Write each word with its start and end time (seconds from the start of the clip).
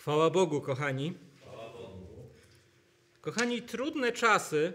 Chwała 0.00 0.30
Bogu, 0.30 0.60
kochani. 0.60 1.14
Kochani, 3.20 3.62
trudne 3.62 4.12
czasy 4.12 4.72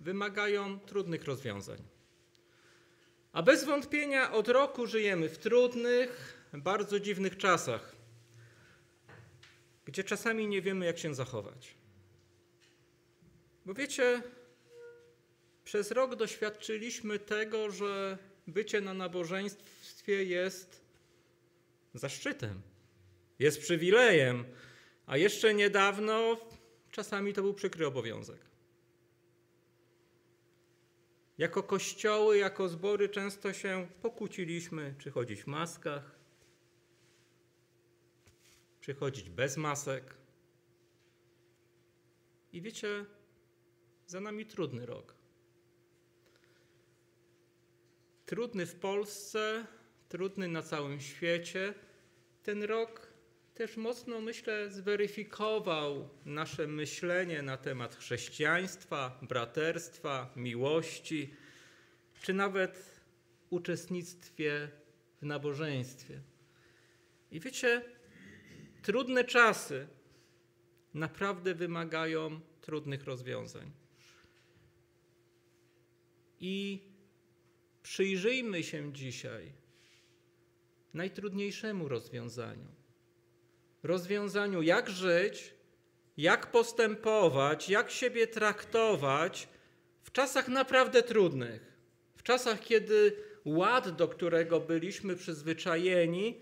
wymagają 0.00 0.80
trudnych 0.80 1.24
rozwiązań. 1.24 1.78
A 3.32 3.42
bez 3.42 3.64
wątpienia 3.64 4.32
od 4.32 4.48
roku 4.48 4.86
żyjemy 4.86 5.28
w 5.28 5.38
trudnych, 5.38 6.38
bardzo 6.52 7.00
dziwnych 7.00 7.36
czasach, 7.36 7.96
gdzie 9.84 10.04
czasami 10.04 10.46
nie 10.48 10.62
wiemy, 10.62 10.86
jak 10.86 10.98
się 10.98 11.14
zachować. 11.14 11.74
Bo 13.66 13.74
wiecie, 13.74 14.22
przez 15.64 15.90
rok 15.90 16.16
doświadczyliśmy 16.16 17.18
tego, 17.18 17.70
że 17.70 18.18
bycie 18.46 18.80
na 18.80 18.94
nabożeństwie 18.94 20.24
jest 20.24 20.80
zaszczytem, 21.94 22.62
jest 23.42 23.60
przywilejem, 23.60 24.44
a 25.06 25.16
jeszcze 25.16 25.54
niedawno 25.54 26.36
czasami 26.90 27.32
to 27.32 27.42
był 27.42 27.54
przykry 27.54 27.86
obowiązek. 27.86 28.40
Jako 31.38 31.62
kościoły, 31.62 32.38
jako 32.38 32.68
zbory 32.68 33.08
często 33.08 33.52
się 33.52 33.88
pokłóciliśmy, 34.02 34.94
czy 34.98 35.10
chodzić 35.10 35.42
w 35.42 35.46
maskach, 35.46 36.18
czy 38.80 38.94
chodzić 38.94 39.30
bez 39.30 39.56
masek. 39.56 40.14
I 42.52 42.62
wiecie, 42.62 43.04
za 44.06 44.20
nami 44.20 44.46
trudny 44.46 44.86
rok. 44.86 45.14
Trudny 48.26 48.66
w 48.66 48.74
Polsce, 48.74 49.66
trudny 50.08 50.48
na 50.48 50.62
całym 50.62 51.00
świecie. 51.00 51.74
Ten 52.42 52.62
rok 52.62 53.11
też 53.54 53.76
mocno, 53.76 54.20
myślę, 54.20 54.70
zweryfikował 54.70 56.08
nasze 56.24 56.66
myślenie 56.66 57.42
na 57.42 57.56
temat 57.56 57.96
chrześcijaństwa, 57.96 59.18
braterstwa, 59.22 60.32
miłości, 60.36 61.34
czy 62.22 62.34
nawet 62.34 63.00
uczestnictwie 63.50 64.68
w 65.22 65.26
nabożeństwie. 65.26 66.20
I 67.30 67.40
wiecie, 67.40 67.82
trudne 68.82 69.24
czasy 69.24 69.86
naprawdę 70.94 71.54
wymagają 71.54 72.40
trudnych 72.60 73.04
rozwiązań. 73.04 73.72
I 76.40 76.82
przyjrzyjmy 77.82 78.62
się 78.62 78.92
dzisiaj 78.92 79.52
najtrudniejszemu 80.94 81.88
rozwiązaniu. 81.88 82.81
Rozwiązaniu, 83.82 84.62
jak 84.62 84.90
żyć, 84.90 85.54
jak 86.16 86.50
postępować, 86.50 87.68
jak 87.68 87.90
siebie 87.90 88.26
traktować 88.26 89.48
w 90.02 90.12
czasach 90.12 90.48
naprawdę 90.48 91.02
trudnych. 91.02 91.72
W 92.16 92.22
czasach, 92.22 92.60
kiedy 92.60 93.16
ład, 93.44 93.96
do 93.96 94.08
którego 94.08 94.60
byliśmy 94.60 95.16
przyzwyczajeni, 95.16 96.40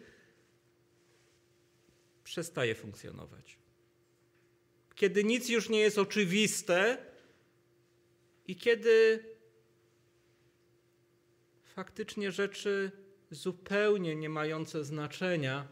przestaje 2.24 2.74
funkcjonować. 2.74 3.58
Kiedy 4.94 5.24
nic 5.24 5.48
już 5.48 5.68
nie 5.68 5.80
jest 5.80 5.98
oczywiste 5.98 6.98
i 8.46 8.56
kiedy 8.56 9.24
faktycznie 11.64 12.32
rzeczy 12.32 12.90
zupełnie 13.30 14.16
nie 14.16 14.28
mające 14.28 14.84
znaczenia 14.84 15.68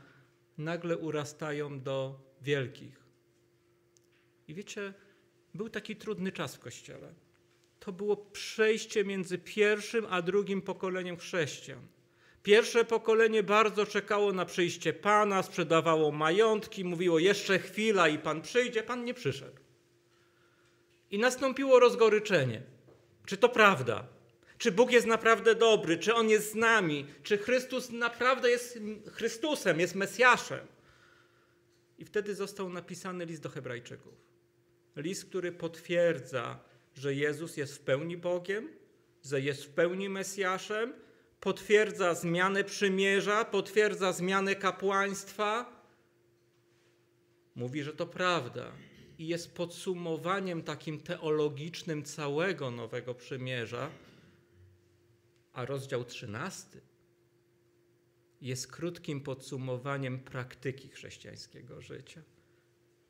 nagle 0.58 0.96
urastają 0.96 1.80
do 1.80 2.20
wielkich. 2.42 3.04
I 4.48 4.54
wiecie, 4.54 4.94
był 5.54 5.68
taki 5.68 5.96
trudny 5.96 6.32
czas 6.32 6.56
w 6.56 6.58
kościele. 6.58 7.14
To 7.80 7.92
było 7.92 8.16
przejście 8.16 9.04
między 9.04 9.38
pierwszym 9.38 10.06
a 10.10 10.22
drugim 10.22 10.62
pokoleniem 10.62 11.16
chrześcijan. 11.16 11.86
Pierwsze 12.42 12.84
pokolenie 12.84 13.42
bardzo 13.42 13.86
czekało 13.86 14.32
na 14.32 14.44
przyjście 14.44 14.92
Pana, 14.92 15.42
sprzedawało 15.42 16.12
majątki, 16.12 16.84
mówiło 16.84 17.18
jeszcze 17.18 17.58
chwila 17.58 18.08
i 18.08 18.18
Pan 18.18 18.42
przyjdzie. 18.42 18.82
Pan 18.82 19.04
nie 19.04 19.14
przyszedł. 19.14 19.56
I 21.10 21.18
nastąpiło 21.18 21.80
rozgoryczenie. 21.80 22.62
Czy 23.26 23.36
to 23.36 23.48
prawda? 23.48 24.06
Czy 24.58 24.72
Bóg 24.72 24.92
jest 24.92 25.06
naprawdę 25.06 25.54
dobry? 25.54 25.98
Czy 25.98 26.14
On 26.14 26.28
jest 26.28 26.52
z 26.52 26.54
nami? 26.54 27.06
Czy 27.22 27.38
Chrystus 27.38 27.90
naprawdę 27.90 28.50
jest 28.50 28.78
Chrystusem, 29.12 29.80
jest 29.80 29.94
Mesjaszem? 29.94 30.66
I 31.98 32.04
wtedy 32.04 32.34
został 32.34 32.70
napisany 32.70 33.24
list 33.24 33.42
do 33.42 33.48
Hebrajczyków. 33.48 34.14
List, 34.96 35.24
który 35.24 35.52
potwierdza, 35.52 36.58
że 36.94 37.14
Jezus 37.14 37.56
jest 37.56 37.76
w 37.76 37.80
pełni 37.80 38.16
Bogiem, 38.16 38.68
że 39.24 39.40
jest 39.40 39.64
w 39.64 39.68
pełni 39.68 40.08
Mesjaszem, 40.08 40.92
potwierdza 41.40 42.14
zmianę 42.14 42.64
przymierza, 42.64 43.44
potwierdza 43.44 44.12
zmianę 44.12 44.56
kapłaństwa. 44.56 45.82
Mówi, 47.54 47.82
że 47.82 47.92
to 47.92 48.06
prawda 48.06 48.72
i 49.18 49.26
jest 49.26 49.54
podsumowaniem 49.54 50.62
takim 50.62 51.00
teologicznym 51.00 52.04
całego 52.04 52.70
Nowego 52.70 53.14
Przymierza 53.14 53.90
a 55.58 55.64
rozdział 55.64 56.04
13 56.04 56.66
jest 58.40 58.72
krótkim 58.72 59.20
podsumowaniem 59.20 60.18
praktyki 60.18 60.88
chrześcijańskiego 60.88 61.80
życia. 61.80 62.22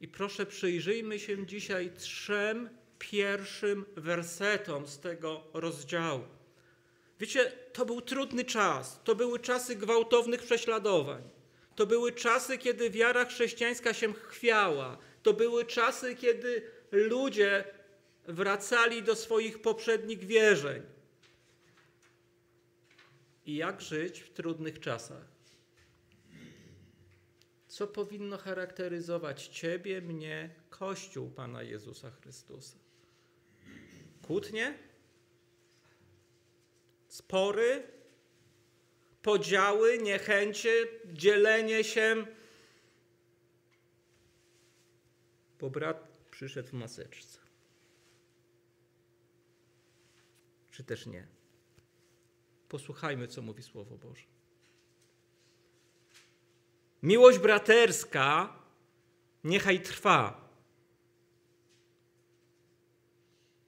I 0.00 0.08
proszę, 0.08 0.46
przyjrzyjmy 0.46 1.18
się 1.18 1.46
dzisiaj 1.46 1.90
trzem 1.98 2.68
pierwszym 2.98 3.84
wersetom 3.96 4.86
z 4.86 4.98
tego 5.00 5.44
rozdziału. 5.52 6.24
Wiecie, 7.20 7.52
to 7.72 7.86
był 7.86 8.00
trudny 8.00 8.44
czas. 8.44 9.00
To 9.04 9.14
były 9.14 9.38
czasy 9.38 9.76
gwałtownych 9.76 10.42
prześladowań. 10.42 11.22
To 11.76 11.86
były 11.86 12.12
czasy, 12.12 12.58
kiedy 12.58 12.90
wiara 12.90 13.24
chrześcijańska 13.24 13.94
się 13.94 14.12
chwiała. 14.12 14.98
To 15.22 15.32
były 15.34 15.64
czasy, 15.64 16.16
kiedy 16.16 16.62
ludzie 16.92 17.64
wracali 18.28 19.02
do 19.02 19.16
swoich 19.16 19.62
poprzednich 19.62 20.24
wierzeń 20.24 20.97
i 23.48 23.56
jak 23.56 23.80
żyć 23.80 24.20
w 24.20 24.30
trudnych 24.32 24.80
czasach. 24.80 25.26
Co 27.68 27.86
powinno 27.86 28.38
charakteryzować 28.38 29.48
Ciebie, 29.48 30.00
mnie, 30.00 30.54
Kościół 30.70 31.30
Pana 31.30 31.62
Jezusa 31.62 32.10
Chrystusa? 32.10 32.78
Kłótnie? 34.22 34.78
Spory? 37.08 37.82
Podziały, 39.22 39.98
niechęcie, 39.98 40.86
dzielenie 41.12 41.84
się? 41.84 42.26
Bo 45.60 45.70
brat 45.70 46.08
przyszedł 46.30 46.68
w 46.68 46.72
maseczce. 46.72 47.38
Czy 50.70 50.84
też 50.84 51.06
nie? 51.06 51.37
Posłuchajmy, 52.68 53.28
co 53.28 53.42
mówi 53.42 53.62
Słowo 53.62 53.96
Boże. 53.96 54.22
Miłość 57.02 57.38
braterska 57.38 58.58
niechaj 59.44 59.80
trwa. 59.80 60.48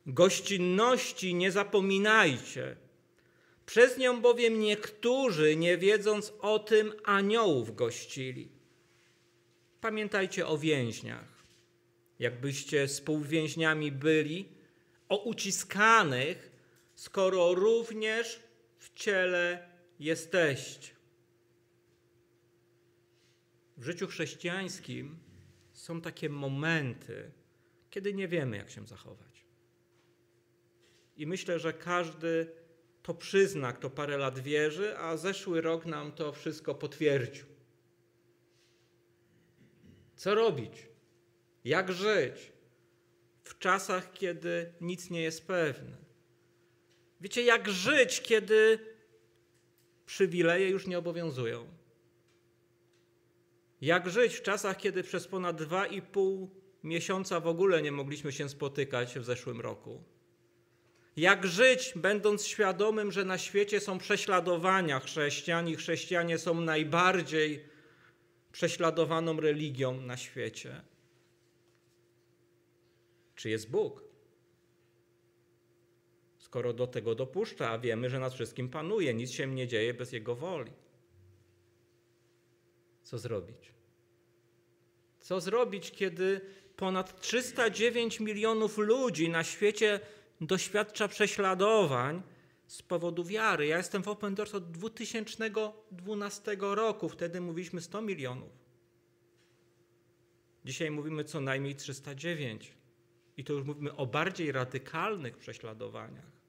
Gościnności 0.06 1.34
nie 1.34 1.52
zapominajcie. 1.52 2.76
Przez 3.66 3.98
nią 3.98 4.20
bowiem 4.20 4.60
niektórzy, 4.60 5.56
nie 5.56 5.78
wiedząc 5.78 6.32
o 6.40 6.58
tym, 6.58 6.92
aniołów 7.04 7.76
gościli. 7.76 8.48
Pamiętajcie 9.80 10.46
o 10.46 10.58
więźniach. 10.58 11.44
Jakbyście 12.18 12.86
współwięźniami 12.86 13.92
byli, 13.92 14.48
o 15.08 15.16
uciskanych, 15.16 16.50
skoro 16.94 17.54
również 17.54 18.49
w 18.80 18.94
ciele 18.94 19.68
jesteście. 19.98 20.94
W 23.76 23.84
życiu 23.84 24.06
chrześcijańskim 24.06 25.18
są 25.72 26.00
takie 26.00 26.28
momenty, 26.28 27.32
kiedy 27.90 28.14
nie 28.14 28.28
wiemy, 28.28 28.56
jak 28.56 28.70
się 28.70 28.86
zachować. 28.86 29.46
I 31.16 31.26
myślę, 31.26 31.58
że 31.58 31.72
każdy 31.72 32.52
to 33.02 33.14
przyzna, 33.14 33.72
kto 33.72 33.90
parę 33.90 34.16
lat 34.16 34.38
wierzy, 34.38 34.98
a 34.98 35.16
zeszły 35.16 35.60
rok 35.60 35.86
nam 35.86 36.12
to 36.12 36.32
wszystko 36.32 36.74
potwierdził. 36.74 37.46
Co 40.16 40.34
robić? 40.34 40.88
Jak 41.64 41.92
żyć 41.92 42.52
w 43.44 43.58
czasach, 43.58 44.12
kiedy 44.12 44.72
nic 44.80 45.10
nie 45.10 45.22
jest 45.22 45.46
pewne? 45.46 45.99
Wiecie, 47.20 47.42
jak 47.42 47.68
żyć, 47.68 48.20
kiedy 48.20 48.78
przywileje 50.06 50.68
już 50.68 50.86
nie 50.86 50.98
obowiązują? 50.98 51.68
Jak 53.80 54.10
żyć 54.10 54.34
w 54.34 54.42
czasach, 54.42 54.76
kiedy 54.76 55.02
przez 55.02 55.26
ponad 55.26 55.56
dwa 55.56 55.86
i 55.86 56.02
pół 56.02 56.50
miesiąca 56.84 57.40
w 57.40 57.46
ogóle 57.46 57.82
nie 57.82 57.92
mogliśmy 57.92 58.32
się 58.32 58.48
spotykać 58.48 59.18
w 59.18 59.24
zeszłym 59.24 59.60
roku? 59.60 60.04
Jak 61.16 61.46
żyć, 61.46 61.92
będąc 61.96 62.46
świadomym, 62.46 63.12
że 63.12 63.24
na 63.24 63.38
świecie 63.38 63.80
są 63.80 63.98
prześladowania 63.98 65.00
chrześcijan 65.00 65.68
i 65.68 65.76
chrześcijanie 65.76 66.38
są 66.38 66.60
najbardziej 66.60 67.64
prześladowaną 68.52 69.40
religią 69.40 70.00
na 70.00 70.16
świecie? 70.16 70.82
Czy 73.34 73.50
jest 73.50 73.70
Bóg? 73.70 74.09
Skoro 76.50 76.72
do 76.72 76.86
tego 76.86 77.14
dopuszcza, 77.14 77.70
a 77.70 77.78
wiemy, 77.78 78.10
że 78.10 78.18
nad 78.18 78.34
wszystkim 78.34 78.68
panuje, 78.68 79.14
nic 79.14 79.30
się 79.30 79.46
nie 79.46 79.68
dzieje 79.68 79.94
bez 79.94 80.12
Jego 80.12 80.34
woli. 80.34 80.72
Co 83.02 83.18
zrobić? 83.18 83.72
Co 85.20 85.40
zrobić, 85.40 85.90
kiedy 85.90 86.40
ponad 86.76 87.20
309 87.20 88.20
milionów 88.20 88.78
ludzi 88.78 89.28
na 89.28 89.44
świecie 89.44 90.00
doświadcza 90.40 91.08
prześladowań 91.08 92.22
z 92.66 92.82
powodu 92.82 93.24
wiary? 93.24 93.66
Ja 93.66 93.76
jestem 93.76 94.02
w 94.02 94.08
Open 94.08 94.34
Doors 94.34 94.54
od 94.54 94.70
2012 94.70 96.56
roku, 96.60 97.08
wtedy 97.08 97.40
mówiliśmy 97.40 97.80
100 97.80 98.02
milionów. 98.02 98.52
Dzisiaj 100.64 100.90
mówimy 100.90 101.24
co 101.24 101.40
najmniej 101.40 101.76
309. 101.76 102.72
I 103.36 103.44
to 103.44 103.52
już 103.52 103.64
mówimy 103.64 103.96
o 103.96 104.06
bardziej 104.06 104.52
radykalnych 104.52 105.38
prześladowaniach. 105.38 106.39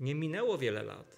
Nie 0.00 0.14
minęło 0.14 0.58
wiele 0.58 0.82
lat. 0.82 1.16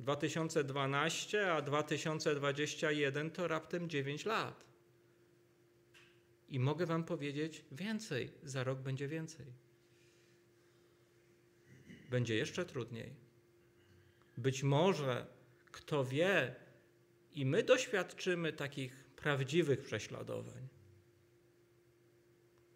2012, 0.00 1.52
a 1.52 1.62
2021 1.62 3.30
to 3.30 3.48
raptem 3.48 3.88
9 3.88 4.24
lat. 4.24 4.64
I 6.48 6.60
mogę 6.60 6.86
Wam 6.86 7.04
powiedzieć 7.04 7.64
więcej, 7.72 8.30
za 8.42 8.64
rok 8.64 8.78
będzie 8.78 9.08
więcej. 9.08 9.46
Będzie 12.10 12.34
jeszcze 12.34 12.64
trudniej. 12.64 13.14
Być 14.36 14.62
może, 14.62 15.26
kto 15.72 16.04
wie, 16.04 16.54
i 17.32 17.46
my 17.46 17.62
doświadczymy 17.62 18.52
takich 18.52 19.04
prawdziwych 19.16 19.80
prześladowań. 19.80 20.68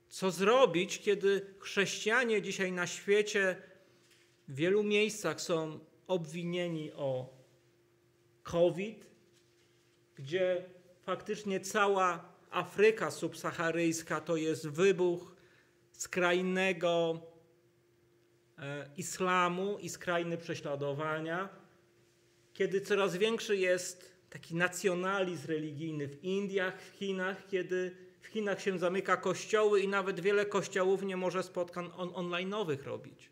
Co 0.08 0.30
zrobić, 0.30 0.98
kiedy 0.98 1.54
chrześcijanie 1.58 2.42
dzisiaj 2.42 2.72
na 2.72 2.86
świecie 2.86 3.62
w 4.48 4.54
wielu 4.54 4.82
miejscach 4.82 5.40
są 5.40 5.78
obwinieni 6.06 6.92
o 6.92 7.38
COVID, 8.42 9.10
gdzie 10.14 10.64
faktycznie 11.02 11.60
cała 11.60 12.32
Afryka 12.50 13.10
subsaharyjska 13.10 14.20
to 14.20 14.36
jest 14.36 14.68
wybuch 14.68 15.36
skrajnego 15.92 17.20
e, 18.58 18.90
islamu 18.96 19.78
i 19.78 19.88
skrajne 19.88 20.36
prześladowania, 20.36 21.48
kiedy 22.52 22.80
coraz 22.80 23.16
większy 23.16 23.56
jest 23.56 24.18
taki 24.30 24.54
nacjonalizm 24.54 25.46
religijny 25.46 26.08
w 26.08 26.24
Indiach, 26.24 26.82
w 26.82 26.96
Chinach, 26.96 27.46
kiedy 27.46 27.96
w 28.20 28.26
Chinach 28.26 28.62
się 28.62 28.78
zamyka 28.78 29.16
kościoły 29.16 29.80
i 29.80 29.88
nawet 29.88 30.20
wiele 30.20 30.46
kościołów 30.46 31.02
nie 31.02 31.16
może 31.16 31.42
spotkań 31.42 31.90
on 31.96 32.08
online'owych 32.08 32.82
robić. 32.84 33.30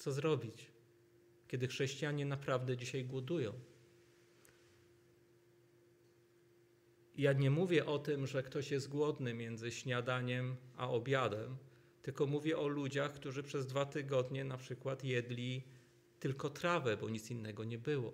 Co 0.00 0.12
zrobić, 0.12 0.66
kiedy 1.48 1.68
chrześcijanie 1.68 2.26
naprawdę 2.26 2.76
dzisiaj 2.76 3.04
głodują? 3.04 3.52
Ja 7.16 7.32
nie 7.32 7.50
mówię 7.50 7.86
o 7.86 7.98
tym, 7.98 8.26
że 8.26 8.42
ktoś 8.42 8.70
jest 8.70 8.88
głodny 8.88 9.34
między 9.34 9.70
śniadaniem 9.70 10.56
a 10.76 10.90
obiadem, 10.90 11.56
tylko 12.02 12.26
mówię 12.26 12.58
o 12.58 12.68
ludziach, 12.68 13.12
którzy 13.12 13.42
przez 13.42 13.66
dwa 13.66 13.86
tygodnie 13.86 14.44
na 14.44 14.56
przykład 14.56 15.04
jedli 15.04 15.62
tylko 16.20 16.50
trawę, 16.50 16.96
bo 16.96 17.08
nic 17.08 17.30
innego 17.30 17.64
nie 17.64 17.78
było. 17.78 18.12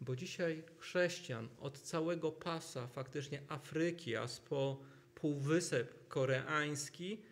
Bo 0.00 0.16
dzisiaj 0.16 0.62
chrześcijan 0.78 1.48
od 1.60 1.78
całego 1.78 2.32
pasa, 2.32 2.86
faktycznie 2.86 3.42
Afryki, 3.48 4.16
aż 4.16 4.40
po 4.40 4.80
Półwysep 5.14 6.08
Koreański, 6.08 7.22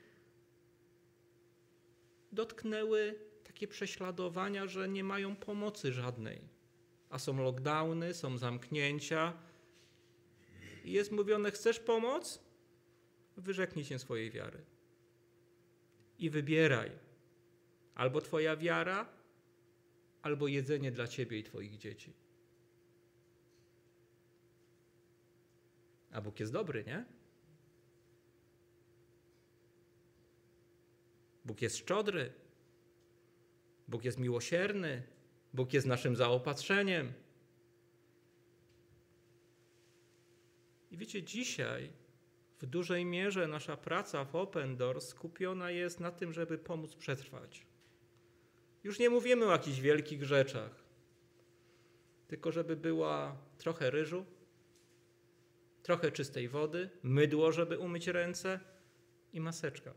dotknęły 2.34 3.18
takie 3.44 3.68
prześladowania, 3.68 4.66
że 4.66 4.88
nie 4.88 5.04
mają 5.04 5.36
pomocy 5.36 5.92
żadnej. 5.92 6.40
A 7.10 7.18
są 7.18 7.42
lockdowny, 7.42 8.14
są 8.14 8.38
zamknięcia. 8.38 9.32
I 10.84 10.92
jest 10.92 11.12
mówione: 11.12 11.50
Chcesz 11.50 11.80
pomoc? 11.80 12.44
Wyrzeknij 13.36 13.84
się 13.84 13.98
swojej 13.98 14.30
wiary. 14.30 14.64
I 16.18 16.30
wybieraj 16.30 16.90
albo 17.94 18.20
Twoja 18.20 18.56
wiara, 18.56 19.08
albo 20.22 20.48
jedzenie 20.48 20.92
dla 20.92 21.08
Ciebie 21.08 21.38
i 21.38 21.44
Twoich 21.44 21.78
dzieci. 21.78 22.12
A 26.10 26.20
Bóg 26.20 26.40
jest 26.40 26.52
dobry, 26.52 26.84
nie? 26.84 27.04
Bóg 31.44 31.62
jest 31.62 31.76
szczodry. 31.76 32.32
Bóg 33.88 34.04
jest 34.04 34.18
miłosierny. 34.18 35.02
Bóg 35.54 35.72
jest 35.72 35.86
naszym 35.86 36.16
zaopatrzeniem. 36.16 37.12
I 40.90 40.96
wiecie, 40.96 41.22
dzisiaj 41.22 41.92
w 42.58 42.66
dużej 42.66 43.04
mierze 43.04 43.48
nasza 43.48 43.76
praca 43.76 44.24
w 44.24 44.36
Open 44.36 44.76
Doors 44.76 45.08
skupiona 45.08 45.70
jest 45.70 46.00
na 46.00 46.10
tym, 46.10 46.32
żeby 46.32 46.58
pomóc 46.58 46.94
przetrwać. 46.94 47.66
Już 48.84 48.98
nie 48.98 49.10
mówimy 49.10 49.46
o 49.46 49.52
jakichś 49.52 49.80
wielkich 49.80 50.24
rzeczach, 50.24 50.84
tylko 52.28 52.52
żeby 52.52 52.76
była 52.76 53.36
trochę 53.58 53.90
ryżu, 53.90 54.24
trochę 55.82 56.12
czystej 56.12 56.48
wody, 56.48 56.90
mydło, 57.02 57.52
żeby 57.52 57.78
umyć 57.78 58.08
ręce 58.08 58.60
i 59.32 59.40
maseczka. 59.40 59.94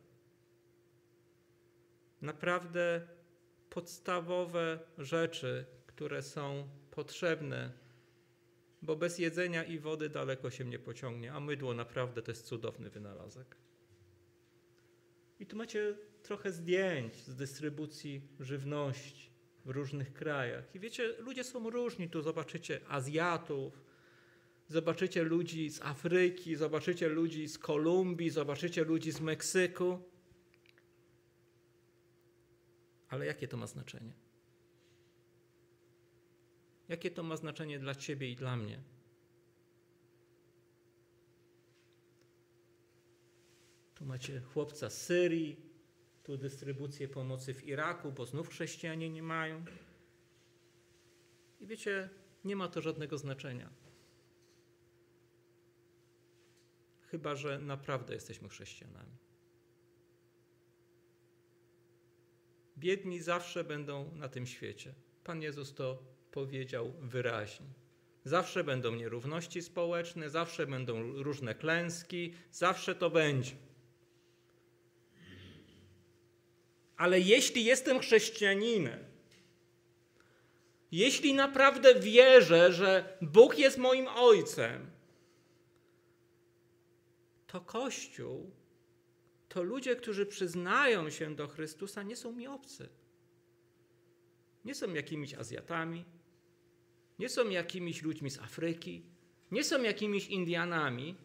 Naprawdę 2.21 3.07
podstawowe 3.69 4.79
rzeczy, 4.97 5.65
które 5.87 6.21
są 6.21 6.67
potrzebne, 6.91 7.71
bo 8.81 8.95
bez 8.95 9.19
jedzenia 9.19 9.63
i 9.63 9.79
wody 9.79 10.09
daleko 10.09 10.49
się 10.49 10.65
nie 10.65 10.79
pociągnie, 10.79 11.33
a 11.33 11.39
mydło 11.39 11.73
naprawdę 11.73 12.21
to 12.21 12.31
jest 12.31 12.45
cudowny 12.45 12.89
wynalazek. 12.89 13.55
I 15.39 15.45
tu 15.45 15.55
macie 15.55 15.95
trochę 16.23 16.51
zdjęć 16.51 17.15
z 17.15 17.35
dystrybucji 17.35 18.21
żywności 18.39 19.29
w 19.65 19.69
różnych 19.69 20.13
krajach. 20.13 20.75
I 20.75 20.79
wiecie, 20.79 21.13
ludzie 21.19 21.43
są 21.43 21.69
różni. 21.69 22.09
Tu 22.09 22.21
zobaczycie 22.21 22.79
Azjatów, 22.87 23.81
zobaczycie 24.67 25.23
ludzi 25.23 25.69
z 25.69 25.81
Afryki, 25.81 26.55
zobaczycie 26.55 27.09
ludzi 27.09 27.47
z 27.47 27.57
Kolumbii, 27.57 28.29
zobaczycie 28.29 28.83
ludzi 28.83 29.11
z 29.11 29.21
Meksyku. 29.21 29.99
Ale 33.09 33.25
jakie 33.25 33.47
to 33.47 33.57
ma 33.57 33.67
znaczenie? 33.67 34.13
Jakie 36.87 37.11
to 37.11 37.23
ma 37.23 37.37
znaczenie 37.37 37.79
dla 37.79 37.95
Ciebie 37.95 38.31
i 38.31 38.35
dla 38.35 38.57
mnie? 38.57 38.83
Tu 43.95 44.05
macie 44.05 44.41
chłopca 44.41 44.89
z 44.89 45.01
Syrii, 45.01 45.67
tu 46.23 46.37
dystrybucję 46.37 47.07
pomocy 47.07 47.53
w 47.53 47.67
Iraku, 47.67 48.11
bo 48.11 48.25
znów 48.25 48.49
chrześcijanie 48.49 49.09
nie 49.09 49.23
mają. 49.23 49.65
I 51.59 51.67
wiecie, 51.67 52.09
nie 52.45 52.55
ma 52.55 52.67
to 52.67 52.81
żadnego 52.81 53.17
znaczenia. 53.17 53.69
Chyba, 57.01 57.35
że 57.35 57.59
naprawdę 57.59 58.13
jesteśmy 58.13 58.49
chrześcijanami. 58.49 59.26
Biedni 62.77 63.21
zawsze 63.21 63.63
będą 63.63 64.15
na 64.15 64.29
tym 64.29 64.47
świecie. 64.47 64.93
Pan 65.23 65.41
Jezus 65.41 65.73
to 65.73 66.03
powiedział 66.31 66.93
wyraźnie. 67.01 67.67
Zawsze 68.25 68.63
będą 68.63 68.95
nierówności 68.95 69.61
społeczne, 69.61 70.29
zawsze 70.29 70.67
będą 70.67 71.23
różne 71.23 71.55
klęski, 71.55 72.33
zawsze 72.51 72.95
to 72.95 73.09
będzie. 73.09 73.55
Ale 76.97 77.19
jeśli 77.19 77.65
jestem 77.65 77.99
chrześcijaninem, 77.99 78.99
jeśli 80.91 81.33
naprawdę 81.33 81.95
wierzę, 81.95 82.73
że 82.73 83.17
Bóg 83.21 83.59
jest 83.59 83.77
moim 83.77 84.07
ojcem, 84.07 84.91
to 87.47 87.61
Kościół, 87.61 88.51
to 89.49 89.63
ludzie, 89.63 89.95
którzy 89.95 90.25
przyznają 90.25 91.09
się 91.09 91.35
do 91.35 91.47
Chrystusa, 91.47 92.03
nie 92.03 92.15
są 92.15 92.31
mi 92.31 92.47
obcy. 92.47 92.89
Nie 94.65 94.75
są 94.75 94.93
jakimiś 94.93 95.33
Azjatami, 95.33 96.05
nie 97.19 97.29
są 97.29 97.49
jakimiś 97.49 98.01
ludźmi 98.01 98.29
z 98.29 98.39
Afryki, 98.39 99.03
nie 99.51 99.63
są 99.63 99.83
jakimiś 99.83 100.27
Indianami, 100.27 101.15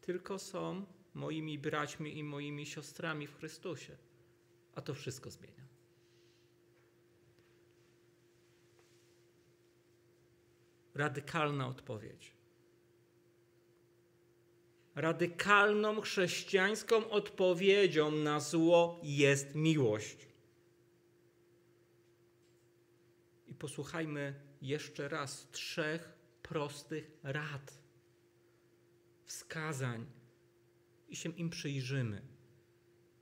tylko 0.00 0.38
są 0.38 0.86
moimi 1.14 1.58
braćmi 1.58 2.18
i 2.18 2.24
moimi 2.24 2.66
siostrami 2.66 3.26
w 3.26 3.36
Chrystusie. 3.36 3.96
A 4.74 4.80
to 4.80 4.94
wszystko 4.94 5.30
zmienia. 5.30 5.64
Radykalna 10.94 11.68
odpowiedź. 11.68 12.33
Radykalną 14.94 16.00
chrześcijańską 16.00 17.10
odpowiedzią 17.10 18.10
na 18.10 18.40
zło 18.40 19.00
jest 19.02 19.54
miłość. 19.54 20.28
I 23.46 23.54
posłuchajmy 23.54 24.34
jeszcze 24.62 25.08
raz 25.08 25.50
trzech 25.50 26.12
prostych 26.42 27.10
rad, 27.22 27.78
wskazań 29.24 30.06
i 31.08 31.16
się 31.16 31.30
im 31.30 31.50
przyjrzymy. 31.50 32.22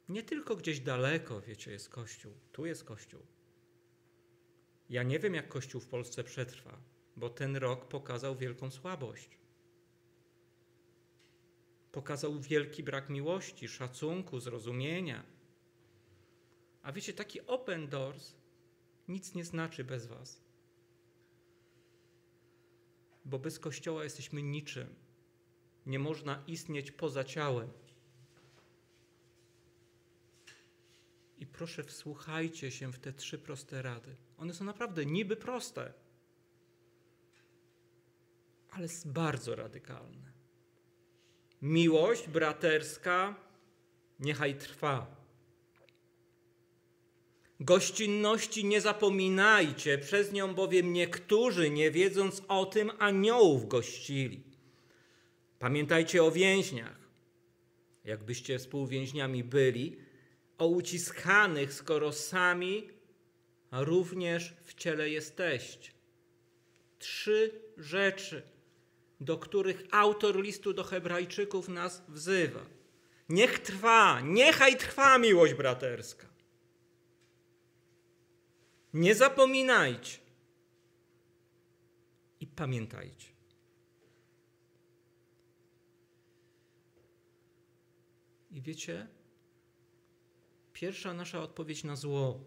Nie 0.09 0.23
tylko 0.23 0.57
gdzieś 0.57 0.81
daleko, 0.81 1.41
wiecie, 1.41 1.71
jest 1.71 1.89
Kościół. 1.89 2.33
Tu 2.53 2.67
jest 2.67 2.85
Kościół. 2.85 3.21
Ja 4.89 5.03
nie 5.03 5.19
wiem, 5.19 5.35
jak 5.35 5.49
Kościół 5.49 5.81
w 5.81 5.87
Polsce 5.87 6.25
przetrwa, 6.25 6.83
bo 7.17 7.31
ten 7.31 7.57
rok 7.57 7.89
pokazał 7.89 8.37
wielką 8.37 8.71
słabość. 8.71 9.42
Pokazał 11.93 12.41
wielki 12.41 12.83
brak 12.83 13.11
miłości, 13.11 13.69
szacunku, 13.69 14.41
zrozumienia. 14.41 15.25
A 16.83 16.93
wiecie, 16.93 17.13
taki 17.13 17.47
open 17.47 17.89
doors 17.89 18.35
nic 19.09 19.35
nie 19.35 19.45
znaczy 19.45 19.85
bez 19.85 20.07
Was. 20.07 20.41
Bo 23.25 23.39
bez 23.39 23.59
Kościoła 23.59 24.05
jesteśmy 24.05 24.43
niczym. 24.43 24.95
Nie 25.87 25.99
można 25.99 26.43
istnieć 26.47 26.91
poza 26.91 27.25
ciałem. 27.25 27.71
I 31.39 31.47
proszę, 31.47 31.85
wsłuchajcie 31.85 32.71
się 32.71 32.93
w 32.93 32.99
te 32.99 33.13
trzy 33.13 33.39
proste 33.39 33.83
rady. 33.83 34.17
One 34.39 34.55
są 34.55 34.65
naprawdę 34.65 35.07
niby 35.07 35.37
proste, 35.37 35.93
ale 38.71 38.89
bardzo 39.07 39.57
radykalne. 39.57 40.33
Miłość 41.63 42.29
braterska 42.29 43.35
niechaj 44.21 44.55
trwa. 44.55 45.17
Gościnności 47.61 48.65
nie 48.65 48.81
zapominajcie, 48.81 49.99
przez 49.99 50.33
nią 50.33 50.55
bowiem 50.55 50.93
niektórzy, 50.93 51.71
nie 51.71 51.91
wiedząc 51.91 52.43
o 52.49 52.67
tym, 52.67 52.93
aniołów 52.99 53.69
gościli. 53.69 54.43
Pamiętajcie 55.59 56.25
o 56.25 56.31
więźniach, 56.31 56.99
jakbyście 58.05 58.59
współwięźniami 58.59 59.45
byli, 59.45 59.97
o 60.59 60.67
uciskanych, 60.67 61.73
skoro 61.75 62.13
sami 62.13 62.89
również 63.73 64.55
w 64.65 64.75
ciele 64.75 65.11
jesteście. 65.11 65.93
Trzy 66.99 67.61
rzeczy, 67.77 68.52
do 69.23 69.39
których 69.39 69.85
autor 69.91 70.43
listu 70.43 70.73
do 70.73 70.85
Hebrajczyków 70.85 71.69
nas 71.69 72.03
wzywa. 72.09 72.67
Niech 73.29 73.59
trwa, 73.59 74.21
niechaj 74.21 74.77
trwa 74.77 75.19
miłość 75.19 75.55
braterska. 75.55 76.27
Nie 78.93 79.15
zapominajcie 79.15 80.19
i 82.41 82.47
pamiętajcie. 82.47 83.29
I 88.51 88.63
wiecie, 88.63 89.09
pierwsza 90.73 91.15
nasza 91.15 91.43
odpowiedź 91.43 91.85
na 91.85 91.97
zło. 91.97 92.41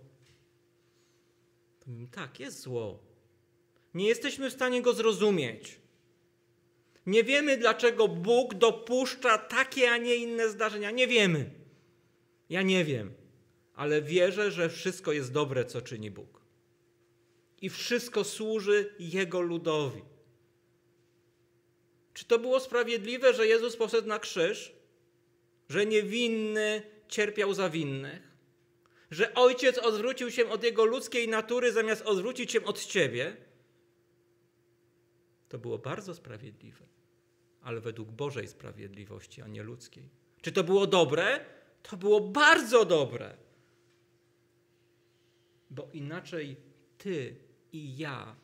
Tak, 2.12 2.40
jest 2.40 2.62
zło. 2.62 3.00
Nie 3.94 4.08
jesteśmy 4.08 4.50
w 4.50 4.54
stanie 4.54 4.82
go 4.82 4.94
zrozumieć. 4.94 5.85
Nie 7.06 7.24
wiemy, 7.24 7.58
dlaczego 7.58 8.08
Bóg 8.08 8.54
dopuszcza 8.54 9.38
takie, 9.38 9.92
a 9.92 9.98
nie 9.98 10.16
inne 10.16 10.50
zdarzenia. 10.50 10.92
Nie 10.92 11.08
wiemy. 11.08 11.52
Ja 12.50 12.62
nie 12.62 12.86
wiem, 12.86 13.14
ale 13.74 14.02
wierzę, 14.02 14.52
że 14.52 14.70
wszystko 14.70 15.12
jest 15.12 15.32
dobre, 15.32 15.66
co 15.66 15.82
czyni 15.82 16.12
Bóg. 16.12 16.42
I 17.62 17.70
wszystko 17.70 18.24
służy 18.24 18.96
Jego 19.00 19.42
ludowi. 19.42 20.02
Czy 22.14 22.26
to 22.26 22.40
było 22.40 22.60
sprawiedliwe, 22.60 23.34
że 23.34 23.48
Jezus 23.48 23.76
poszedł 23.76 24.08
na 24.08 24.20
krzyż? 24.20 24.74
Że 25.70 25.86
niewinny 25.86 26.82
cierpiał 27.08 27.54
za 27.54 27.70
winnych? 27.70 28.36
Że 29.12 29.34
ojciec 29.34 29.78
odwrócił 29.78 30.32
się 30.32 30.50
od 30.50 30.64
jego 30.64 30.86
ludzkiej 30.86 31.28
natury, 31.28 31.72
zamiast 31.72 32.02
odwrócić 32.02 32.52
się 32.52 32.64
od 32.64 32.86
ciebie? 32.86 33.38
To 35.50 35.58
było 35.60 35.78
bardzo 35.78 36.16
sprawiedliwe, 36.16 36.86
ale 37.62 37.82
według 37.82 38.12
Bożej 38.12 38.48
sprawiedliwości, 38.48 39.42
a 39.42 39.48
nie 39.48 39.64
ludzkiej. 39.64 40.10
Czy 40.42 40.52
to 40.52 40.64
było 40.64 40.88
dobre? 40.88 41.46
To 41.84 41.98
było 41.98 42.22
bardzo 42.22 42.86
dobre. 42.86 43.38
Bo 45.70 45.90
inaczej 45.94 46.58
ty 46.98 47.36
i 47.72 47.98
ja 47.98 48.36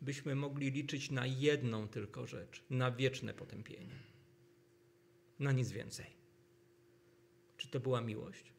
byśmy 0.00 0.34
mogli 0.34 0.70
liczyć 0.70 1.10
na 1.10 1.26
jedną 1.26 1.88
tylko 1.88 2.26
rzecz 2.26 2.64
na 2.70 2.90
wieczne 2.90 3.34
potępienie. 3.34 3.98
Na 5.38 5.52
nic 5.52 5.70
więcej. 5.70 6.06
Czy 7.56 7.68
to 7.68 7.80
była 7.80 8.00
miłość? 8.00 8.52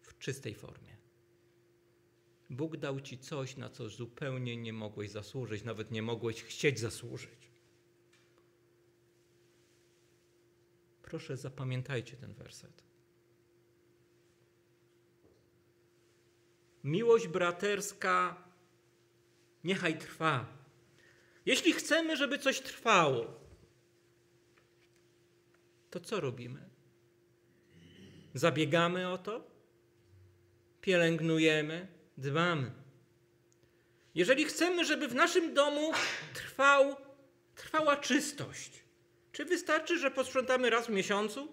W 0.00 0.18
czystej 0.18 0.54
formie. 0.54 0.99
Bóg 2.50 2.76
dał 2.76 3.00
ci 3.00 3.18
coś, 3.18 3.56
na 3.56 3.70
co 3.70 3.88
zupełnie 3.88 4.56
nie 4.56 4.72
mogłeś 4.72 5.10
zasłużyć, 5.10 5.64
nawet 5.64 5.90
nie 5.90 6.02
mogłeś 6.02 6.42
chcieć 6.42 6.78
zasłużyć. 6.78 7.50
Proszę, 11.02 11.36
zapamiętajcie 11.36 12.16
ten 12.16 12.34
werset. 12.34 12.82
Miłość 16.84 17.28
braterska 17.28 18.44
niechaj 19.64 19.98
trwa. 19.98 20.46
Jeśli 21.46 21.72
chcemy, 21.72 22.16
żeby 22.16 22.38
coś 22.38 22.60
trwało, 22.60 23.40
to 25.90 26.00
co 26.00 26.20
robimy? 26.20 26.70
Zabiegamy 28.34 29.08
o 29.08 29.18
to? 29.18 29.50
Pielęgnujemy? 30.80 31.99
Dbamy. 32.20 32.70
Jeżeli 34.14 34.44
chcemy, 34.44 34.84
żeby 34.84 35.08
w 35.08 35.14
naszym 35.14 35.54
domu 35.54 35.92
trwał, 36.34 36.96
trwała 37.54 37.96
czystość, 37.96 38.84
czy 39.32 39.44
wystarczy, 39.44 39.98
że 39.98 40.10
posprzątamy 40.10 40.70
raz 40.70 40.86
w 40.86 40.90
miesiącu? 40.90 41.52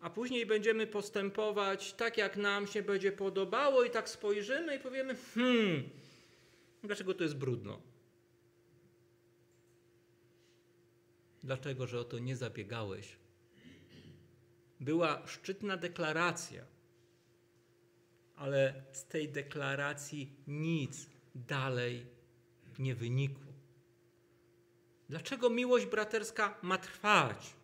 A 0.00 0.10
później 0.10 0.46
będziemy 0.46 0.86
postępować 0.86 1.92
tak, 1.92 2.16
jak 2.16 2.36
nam 2.36 2.66
się 2.66 2.82
będzie 2.82 3.12
podobało, 3.12 3.84
i 3.84 3.90
tak 3.90 4.08
spojrzymy 4.08 4.76
i 4.76 4.80
powiemy: 4.80 5.16
Hmm, 5.34 5.90
dlaczego 6.82 7.14
to 7.14 7.22
jest 7.22 7.36
brudno? 7.36 7.80
Dlatego, 11.42 11.86
że 11.86 12.00
o 12.00 12.04
to 12.04 12.18
nie 12.18 12.36
zabiegałeś 12.36 13.22
była 14.82 15.26
szczytna 15.26 15.76
deklaracja, 15.76 16.64
ale 18.42 18.82
z 18.92 19.04
tej 19.04 19.28
deklaracji 19.28 20.36
nic 20.46 21.06
dalej 21.34 22.06
nie 22.78 22.94
wynikło. 22.94 23.52
Dlaczego 25.08 25.50
miłość 25.50 25.86
braterska 25.86 26.58
ma 26.62 26.78
trwać? 26.78 27.54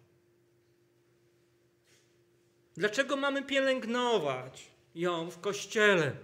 Dlaczego 2.74 3.16
mamy 3.16 3.42
pielęgnować 3.44 4.70
ją 4.94 5.30
w 5.30 5.40
kościele? 5.40 6.16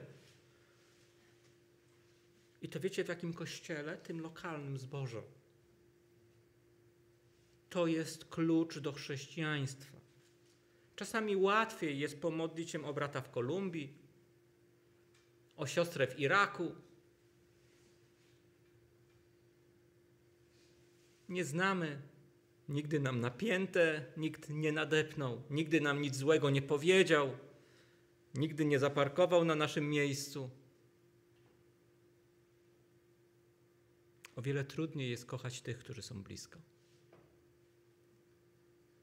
I 2.62 2.68
to 2.68 2.80
wiecie 2.80 3.04
w 3.04 3.08
jakim 3.08 3.32
kościele? 3.32 3.96
Tym 3.96 4.20
lokalnym 4.20 4.78
zbożu. 4.78 5.22
To 7.70 7.86
jest 7.86 8.24
klucz 8.24 8.78
do 8.78 8.92
chrześcijaństwa. 8.92 9.96
Czasami 10.96 11.36
łatwiej 11.36 11.98
jest 11.98 12.20
pomodlić 12.20 12.70
się 12.70 12.84
o 12.84 12.94
brata 12.94 13.20
w 13.20 13.30
Kolumbii, 13.30 14.03
o 15.56 15.66
siostrę 15.66 16.06
w 16.06 16.18
Iraku. 16.18 16.74
Nie 21.28 21.44
znamy, 21.44 22.02
nigdy 22.68 23.00
nam 23.00 23.20
napięte, 23.20 24.04
nikt 24.16 24.48
nie 24.48 24.72
nadepnął, 24.72 25.42
nigdy 25.50 25.80
nam 25.80 26.02
nic 26.02 26.16
złego 26.16 26.50
nie 26.50 26.62
powiedział. 26.62 27.36
nigdy 28.34 28.64
nie 28.64 28.78
zaparkował 28.78 29.44
na 29.44 29.54
naszym 29.54 29.90
miejscu. 29.90 30.50
O 34.36 34.42
wiele 34.42 34.64
trudniej 34.64 35.10
jest 35.10 35.26
kochać 35.26 35.60
tych, 35.62 35.78
którzy 35.78 36.02
są 36.02 36.22
blisko. 36.22 36.58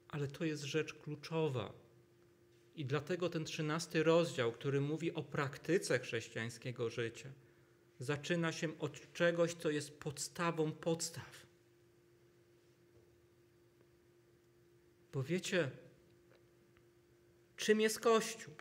Ale 0.08 0.28
to 0.28 0.46
jest 0.46 0.64
rzecz 0.64 0.94
kluczowa. 0.94 1.81
I 2.76 2.86
dlatego 2.86 3.30
ten 3.30 3.46
trzynasty 3.46 4.04
rozdział, 4.04 4.52
który 4.52 4.82
mówi 4.82 5.14
o 5.14 5.24
praktyce 5.24 6.00
chrześcijańskiego 6.00 6.90
życia, 6.90 7.30
zaczyna 8.00 8.52
się 8.52 8.80
od 8.80 9.14
czegoś, 9.14 9.54
co 9.54 9.70
jest 9.70 10.00
podstawą 10.00 10.72
podstaw. 10.72 11.46
Bo 15.14 15.24
wiecie, 15.24 15.72
czym 17.58 17.82
jest 17.82 18.00
Kościół? 18.00 18.54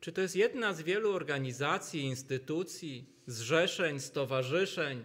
Czy 0.00 0.12
to 0.12 0.20
jest 0.20 0.36
jedna 0.36 0.74
z 0.74 0.82
wielu 0.82 1.12
organizacji, 1.12 2.00
instytucji, 2.00 3.06
zrzeszeń, 3.26 4.00
stowarzyszeń? 4.00 5.04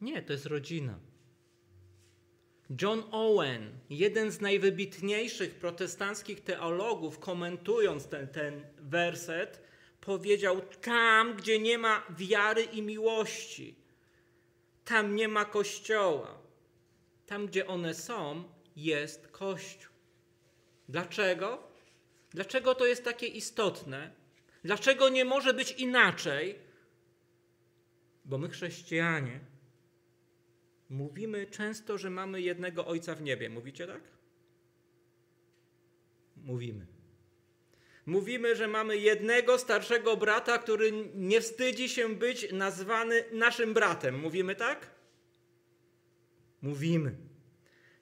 Nie, 0.00 0.22
to 0.22 0.32
jest 0.32 0.46
rodzina. 0.46 0.98
John 2.82 3.02
Owen, 3.10 3.78
jeden 3.90 4.30
z 4.30 4.40
najwybitniejszych 4.40 5.54
protestanckich 5.54 6.40
teologów, 6.40 7.18
komentując 7.18 8.06
ten, 8.06 8.28
ten 8.28 8.66
werset, 8.78 9.62
powiedział: 10.00 10.60
Tam, 10.60 11.36
gdzie 11.36 11.58
nie 11.58 11.78
ma 11.78 12.06
wiary 12.18 12.62
i 12.62 12.82
miłości, 12.82 13.74
tam 14.84 15.16
nie 15.16 15.28
ma 15.28 15.44
kościoła. 15.44 16.38
Tam, 17.26 17.46
gdzie 17.46 17.66
one 17.66 17.94
są, 17.94 18.44
jest 18.76 19.28
kościół. 19.28 19.92
Dlaczego? 20.88 21.62
Dlaczego 22.30 22.74
to 22.74 22.86
jest 22.86 23.04
takie 23.04 23.26
istotne? 23.26 24.10
Dlaczego 24.64 25.08
nie 25.08 25.24
może 25.24 25.54
być 25.54 25.72
inaczej? 25.72 26.58
Bo 28.24 28.38
my, 28.38 28.48
chrześcijanie, 28.48 29.40
mówimy 30.88 31.46
często, 31.46 31.98
że 31.98 32.10
mamy 32.10 32.40
jednego 32.40 32.86
Ojca 32.86 33.14
w 33.14 33.22
niebie. 33.22 33.50
Mówicie 33.50 33.86
tak? 33.86 34.00
Mówimy. 36.36 36.86
Mówimy, 38.06 38.56
że 38.56 38.68
mamy 38.68 38.96
jednego 38.96 39.58
starszego 39.58 40.16
brata, 40.16 40.58
który 40.58 40.92
nie 41.14 41.40
wstydzi 41.40 41.88
się 41.88 42.08
być 42.08 42.52
nazwany 42.52 43.24
naszym 43.32 43.74
bratem. 43.74 44.18
Mówimy 44.18 44.54
tak? 44.54 44.90
Mówimy. 46.62 47.16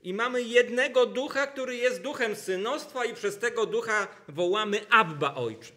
I 0.03 0.15
mamy 0.15 0.43
jednego 0.43 1.07
ducha, 1.07 1.47
który 1.47 1.77
jest 1.77 2.03
duchem 2.03 2.37
synostwa, 2.37 3.05
i 3.05 3.15
przez 3.15 3.39
tego 3.39 3.67
ducha 3.67 4.09
wołamy 4.29 4.89
Abba 4.91 5.35
Ojcze. 5.35 5.73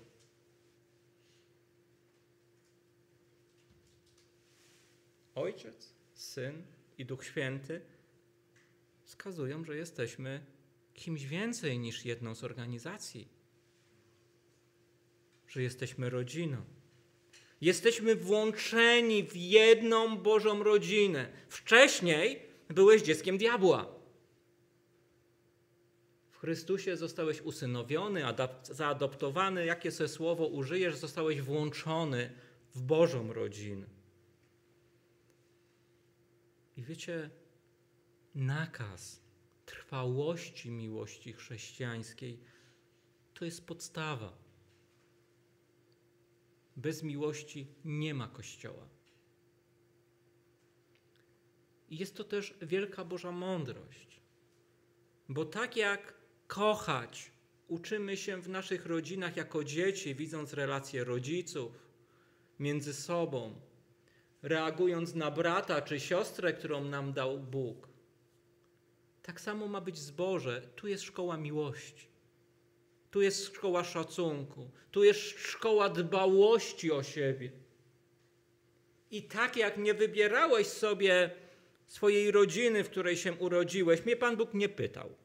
Ojciec, 5.35 5.93
syn 6.13 6.63
i 6.97 7.05
Duch 7.05 7.25
Święty 7.25 7.81
wskazują, 9.03 9.63
że 9.63 9.77
jesteśmy 9.77 10.45
kimś 10.93 11.25
więcej 11.25 11.79
niż 11.79 12.05
jedną 12.05 12.35
z 12.35 12.43
organizacji 12.43 13.37
że 15.47 15.63
jesteśmy 15.63 16.09
rodziną. 16.09 16.57
Jesteśmy 17.61 18.15
włączeni 18.15 19.23
w 19.23 19.35
jedną 19.35 20.17
Bożą 20.17 20.63
rodzinę. 20.63 21.31
Wcześniej 21.49 22.41
byłeś 22.69 23.01
dzieckiem 23.01 23.37
diabła. 23.37 23.97
W 26.31 26.37
Chrystusie 26.37 26.97
zostałeś 26.97 27.41
usynowiony, 27.41 28.23
zaadoptowany, 28.63 29.65
jakie 29.65 29.91
sobie 29.91 30.07
słowo 30.07 30.47
użyjesz, 30.47 30.95
zostałeś 30.95 31.41
włączony 31.41 32.31
w 32.75 32.81
Bożą 32.81 33.33
rodzinę. 33.33 33.96
I 36.77 36.83
wiecie, 36.83 37.29
nakaz 38.35 39.21
trwałości 39.65 40.71
miłości 40.71 41.33
chrześcijańskiej 41.33 42.39
to 43.33 43.45
jest 43.45 43.67
podstawa. 43.67 44.37
Bez 46.75 47.03
miłości 47.03 47.67
nie 47.85 48.13
ma 48.13 48.27
Kościoła. 48.27 48.87
I 51.89 51.97
jest 51.97 52.15
to 52.15 52.23
też 52.23 52.57
wielka 52.61 53.05
Boża 53.05 53.31
mądrość, 53.31 54.21
bo 55.29 55.45
tak 55.45 55.77
jak 55.77 56.13
kochać 56.47 57.31
uczymy 57.67 58.17
się 58.17 58.41
w 58.41 58.49
naszych 58.49 58.85
rodzinach 58.85 59.37
jako 59.37 59.63
dzieci, 59.63 60.15
widząc 60.15 60.53
relacje 60.53 61.03
rodziców 61.03 61.71
między 62.59 62.93
sobą, 62.93 63.61
reagując 64.47 65.15
na 65.15 65.31
brata 65.31 65.81
czy 65.81 65.99
siostrę, 65.99 66.53
którą 66.53 66.83
nam 66.83 67.13
dał 67.13 67.39
Bóg. 67.39 67.87
Tak 69.21 69.41
samo 69.41 69.67
ma 69.67 69.81
być 69.81 69.95
w 69.95 69.99
zborze. 69.99 70.61
Tu 70.75 70.87
jest 70.87 71.03
szkoła 71.03 71.37
miłości. 71.37 72.07
Tu 73.11 73.21
jest 73.21 73.45
szkoła 73.45 73.83
szacunku, 73.83 74.71
tu 74.91 75.03
jest 75.03 75.21
szkoła 75.21 75.89
dbałości 75.89 76.91
o 76.91 77.03
siebie. 77.03 77.51
I 79.11 79.23
tak 79.23 79.57
jak 79.57 79.77
nie 79.77 79.93
wybierałeś 79.93 80.67
sobie 80.67 81.31
swojej 81.85 82.31
rodziny, 82.31 82.83
w 82.83 82.89
której 82.89 83.17
się 83.17 83.33
urodziłeś, 83.33 84.05
mnie 84.05 84.15
Pan 84.15 84.37
Bóg 84.37 84.53
nie 84.53 84.69
pytał. 84.69 85.15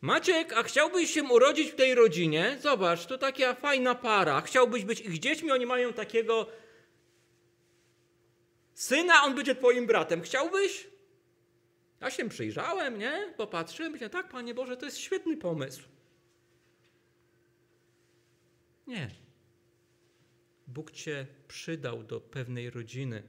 Maciek, 0.00 0.52
a 0.52 0.62
chciałbyś 0.62 1.10
się 1.10 1.22
urodzić 1.22 1.70
w 1.70 1.74
tej 1.74 1.94
rodzinie? 1.94 2.58
Zobacz, 2.60 3.06
to 3.06 3.18
taka 3.18 3.54
fajna 3.54 3.94
para. 3.94 4.40
Chciałbyś 4.40 4.84
być 4.84 5.00
ich 5.00 5.18
dziećmi, 5.18 5.50
oni 5.50 5.66
mają 5.66 5.92
takiego 5.92 6.46
syna, 8.74 9.22
on 9.22 9.34
będzie 9.34 9.54
twoim 9.54 9.86
bratem. 9.86 10.22
Chciałbyś? 10.22 10.86
Ja 12.00 12.10
się 12.10 12.28
przyjrzałem, 12.28 12.98
nie? 12.98 13.34
Popatrzyłem, 13.36 13.92
myślałem, 13.92 14.12
tak, 14.12 14.28
Panie 14.28 14.54
Boże, 14.54 14.76
to 14.76 14.84
jest 14.84 14.98
świetny 14.98 15.36
pomysł. 15.36 15.82
Nie. 18.86 19.10
Bóg 20.66 20.90
cię 20.90 21.26
przydał 21.48 22.02
do 22.02 22.20
pewnej 22.20 22.70
rodziny, 22.70 23.22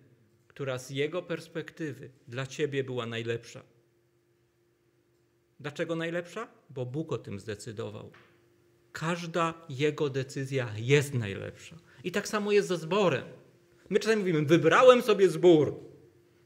która 0.47 0.77
z 0.77 0.89
jego 0.89 1.21
perspektywy 1.21 2.09
dla 2.27 2.47
ciebie 2.47 2.83
była 2.83 3.05
najlepsza. 3.05 3.63
Dlaczego 5.59 5.95
najlepsza? 5.95 6.47
Bo 6.69 6.85
Bóg 6.85 7.11
o 7.11 7.17
tym 7.17 7.39
zdecydował. 7.39 8.11
Każda 8.91 9.53
jego 9.69 10.09
decyzja 10.09 10.69
jest 10.77 11.13
najlepsza. 11.13 11.75
I 12.03 12.11
tak 12.11 12.27
samo 12.27 12.51
jest 12.51 12.67
ze 12.67 12.77
zborem. 12.77 13.25
My 13.89 13.99
czasami 13.99 14.19
mówimy: 14.19 14.41
Wybrałem 14.45 15.01
sobie 15.01 15.29
zbór. 15.29 15.79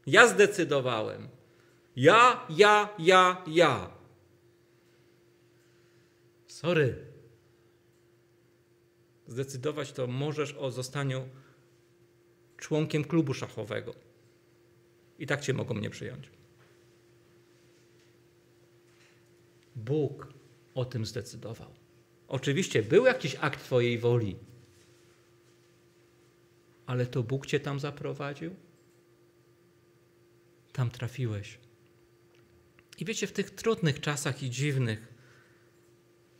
Ja 0.06 0.28
zdecydowałem. 0.28 1.28
Ja, 1.96 2.46
ja, 2.50 2.88
ja, 2.98 3.44
ja. 3.46 3.90
Sorry, 6.46 7.10
zdecydować, 9.26 9.92
to 9.92 10.06
możesz 10.06 10.54
o 10.54 10.70
zostaniu 10.70 11.28
członkiem 12.56 13.04
klubu 13.04 13.34
szachowego. 13.34 13.94
I 15.18 15.26
tak 15.26 15.40
cię 15.40 15.54
mogą 15.54 15.74
nie 15.74 15.90
przyjąć. 15.90 16.30
Bóg 19.76 20.32
o 20.74 20.84
tym 20.84 21.06
zdecydował. 21.06 21.74
Oczywiście 22.28 22.82
był 22.82 23.06
jakiś 23.06 23.36
akt 23.40 23.64
Twojej 23.64 23.98
woli, 23.98 24.36
ale 26.90 27.06
to 27.06 27.22
Bóg 27.22 27.46
Cię 27.46 27.60
tam 27.60 27.80
zaprowadził. 27.80 28.54
Tam 30.72 30.90
trafiłeś. 30.90 31.58
I 32.98 33.04
wiecie, 33.04 33.26
w 33.26 33.32
tych 33.32 33.50
trudnych 33.50 34.00
czasach 34.00 34.42
i 34.42 34.50
dziwnych, 34.50 35.14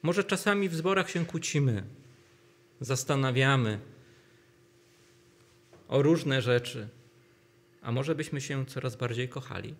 może 0.02 0.24
czasami 0.24 0.68
w 0.68 0.74
zborach 0.74 1.10
się 1.10 1.26
kłócimy, 1.26 1.82
zastanawiamy 2.80 3.80
o 5.88 6.02
różne 6.02 6.42
rzeczy, 6.42 6.88
a 7.82 7.92
może 7.92 8.14
byśmy 8.14 8.40
się 8.40 8.66
coraz 8.66 8.96
bardziej 8.96 9.28
kochali? 9.28 9.74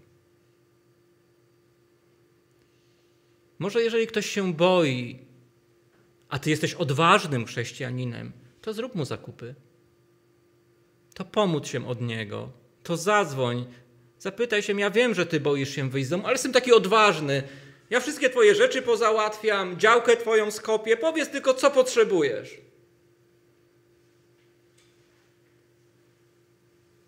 Może 3.58 3.82
jeżeli 3.82 4.06
ktoś 4.06 4.26
się 4.26 4.54
boi, 4.54 5.18
a 6.28 6.38
ty 6.38 6.50
jesteś 6.50 6.74
odważnym 6.74 7.46
chrześcijaninem, 7.46 8.32
to 8.60 8.72
zrób 8.72 8.94
mu 8.94 9.04
zakupy. 9.04 9.54
To 11.20 11.24
pomóc 11.24 11.66
się 11.66 11.88
od 11.88 12.00
niego. 12.00 12.50
To 12.82 12.96
zadzwoń. 12.96 13.66
Zapytaj 14.18 14.62
się, 14.62 14.80
ja 14.80 14.90
wiem, 14.90 15.14
że 15.14 15.26
ty 15.26 15.40
boisz 15.40 15.74
się 15.74 15.90
wyjść 15.90 16.06
z 16.06 16.10
domu, 16.10 16.22
ale 16.24 16.32
jestem 16.32 16.52
taki 16.52 16.72
odważny. 16.72 17.42
Ja 17.90 18.00
wszystkie 18.00 18.30
twoje 18.30 18.54
rzeczy 18.54 18.82
pozałatwiam, 18.82 19.78
działkę 19.78 20.16
twoją 20.16 20.50
skopię. 20.50 20.96
Powiedz 20.96 21.30
tylko, 21.30 21.54
co 21.54 21.70
potrzebujesz. 21.70 22.60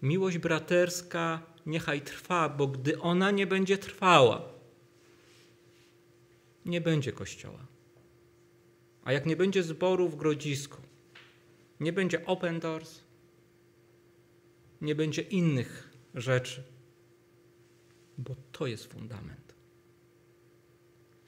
Miłość 0.03 0.39
braterska 0.39 1.43
niechaj 1.67 2.01
trwa, 2.01 2.49
bo 2.49 2.67
gdy 2.67 3.01
ona 3.01 3.31
nie 3.31 3.47
będzie 3.47 3.79
trwała, 3.79 4.43
nie 6.65 6.81
będzie 6.81 7.13
Kościoła. 7.13 7.67
A 9.05 9.13
jak 9.13 9.27
nie 9.27 9.37
będzie 9.37 9.63
zboru 9.63 10.09
w 10.09 10.17
grodzisku, 10.17 10.83
nie 11.81 11.93
będzie 11.93 12.27
open 12.27 12.61
doors, 12.61 13.02
nie 14.83 14.95
będzie 14.95 15.23
innych 15.23 15.89
rzeczy, 16.15 16.63
bo 18.19 18.37
to 18.53 18.67
jest 18.67 18.93
fundament 18.93 19.43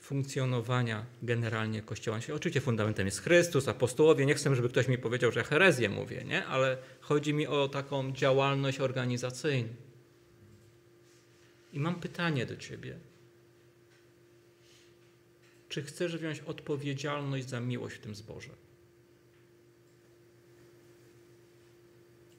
funkcjonowania 0.04 1.06
generalnie 1.22 1.82
Kościoła. 1.82 2.18
Oczywiście 2.34 2.60
fundamentem 2.60 3.06
jest 3.06 3.20
Chrystus, 3.20 3.68
apostołowie. 3.68 4.26
Nie 4.26 4.34
chcę, 4.34 4.56
żeby 4.56 4.68
ktoś 4.68 4.88
mi 4.88 4.98
powiedział, 4.98 5.32
że 5.32 5.44
herezję 5.44 5.88
mówię, 5.88 6.24
nie? 6.24 6.46
ale 6.46 6.78
chodzi 7.00 7.34
mi 7.34 7.46
o 7.46 7.68
taką 7.68 8.12
działalność 8.12 8.80
organizacyjną. 8.80 9.68
I 11.72 11.80
mam 11.80 11.94
pytanie 11.94 12.46
do 12.46 12.56
Ciebie. 12.56 12.98
Czy 15.68 15.82
chcesz 15.82 16.16
wziąć 16.16 16.40
odpowiedzialność 16.40 17.48
za 17.48 17.60
miłość 17.60 17.96
w 17.96 18.00
tym 18.00 18.14
zborze? 18.14 18.50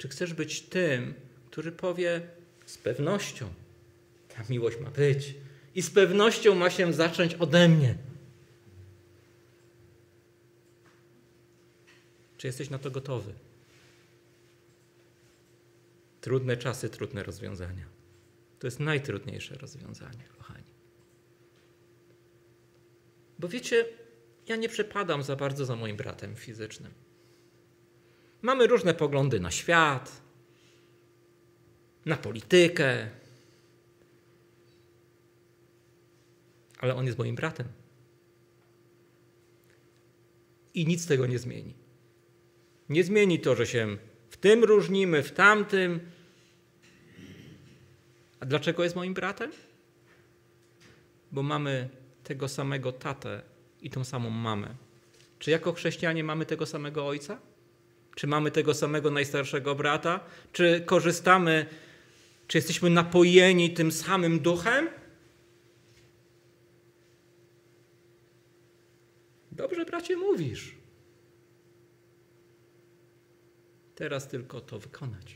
Czy 0.06 0.10
chcesz 0.10 0.34
być 0.34 0.62
tym, 0.62 1.14
który 1.52 1.72
powie 1.72 2.22
z 2.66 2.78
pewnością, 2.78 3.54
ta 4.36 4.44
miłość 4.50 4.80
ma 4.80 4.90
być 4.90 5.36
i 5.76 5.82
z 5.82 5.90
pewnością 5.90 6.56
ma 6.56 6.70
się 6.70 6.94
zacząć 6.94 7.34
ode 7.34 7.70
mnie? 7.70 7.96
Czy 12.38 12.48
jesteś 12.48 12.70
na 12.70 12.80
to 12.80 12.92
gotowy? 12.92 13.34
Trudne 16.22 16.58
czasy, 16.58 16.90
trudne 16.90 17.24
rozwiązania. 17.24 17.86
To 18.60 18.68
jest 18.68 18.80
najtrudniejsze 18.80 19.56
rozwiązanie, 19.56 20.24
kochani. 20.38 20.74
Bo 23.40 23.48
wiecie, 23.48 23.86
ja 24.48 24.56
nie 24.56 24.70
przepadam 24.70 25.24
za 25.24 25.36
bardzo 25.36 25.66
za 25.66 25.76
moim 25.76 25.98
bratem 25.98 26.36
fizycznym. 26.36 27.05
Mamy 28.46 28.68
różne 28.68 28.94
poglądy 28.94 29.40
na 29.40 29.52
świat, 29.52 30.22
na 32.06 32.18
politykę, 32.18 33.10
ale 36.80 36.96
on 36.96 37.06
jest 37.06 37.18
moim 37.18 37.36
bratem. 37.36 37.68
I 40.74 40.86
nic 40.86 41.08
tego 41.08 41.28
nie 41.28 41.40
zmieni. 41.40 41.74
Nie 42.90 43.04
zmieni 43.04 43.40
to, 43.40 43.56
że 43.56 43.68
się 43.68 43.98
w 44.30 44.38
tym 44.38 44.64
różnimy, 44.64 45.24
w 45.24 45.32
tamtym. 45.32 46.00
A 48.40 48.46
dlaczego 48.46 48.84
jest 48.84 48.96
moim 48.96 49.14
bratem? 49.14 49.52
Bo 51.32 51.44
mamy 51.44 51.90
tego 52.24 52.48
samego 52.48 52.92
tatę 52.92 53.42
i 53.82 53.90
tą 53.90 54.04
samą 54.04 54.30
mamę. 54.30 54.76
Czy 55.40 55.52
jako 55.52 55.74
chrześcijanie 55.74 56.24
mamy 56.24 56.46
tego 56.46 56.66
samego 56.66 57.08
ojca? 57.08 57.40
Czy 58.16 58.28
mamy 58.28 58.52
tego 58.52 58.74
samego 58.74 59.12
najstarszego 59.12 59.76
brata? 59.76 60.20
Czy 60.52 60.84
korzystamy, 60.86 61.66
czy 62.48 62.58
jesteśmy 62.58 62.90
napojeni 62.90 63.74
tym 63.74 63.92
samym 63.92 64.40
duchem? 64.40 64.90
Dobrze, 69.52 69.86
bracie, 69.86 70.18
mówisz. 70.18 70.76
Teraz 73.96 74.28
tylko 74.28 74.62
to 74.62 74.80
wykonać. 74.80 75.36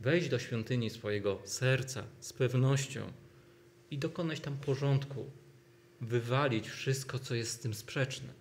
Wejść 0.00 0.28
do 0.28 0.38
świątyni 0.38 0.90
swojego 0.90 1.38
serca 1.44 2.04
z 2.20 2.32
pewnością 2.32 3.12
i 3.90 3.98
dokonać 3.98 4.40
tam 4.40 4.58
porządku, 4.58 5.30
wywalić 6.00 6.68
wszystko, 6.68 7.18
co 7.18 7.34
jest 7.34 7.50
z 7.50 7.58
tym 7.58 7.74
sprzeczne. 7.74 8.39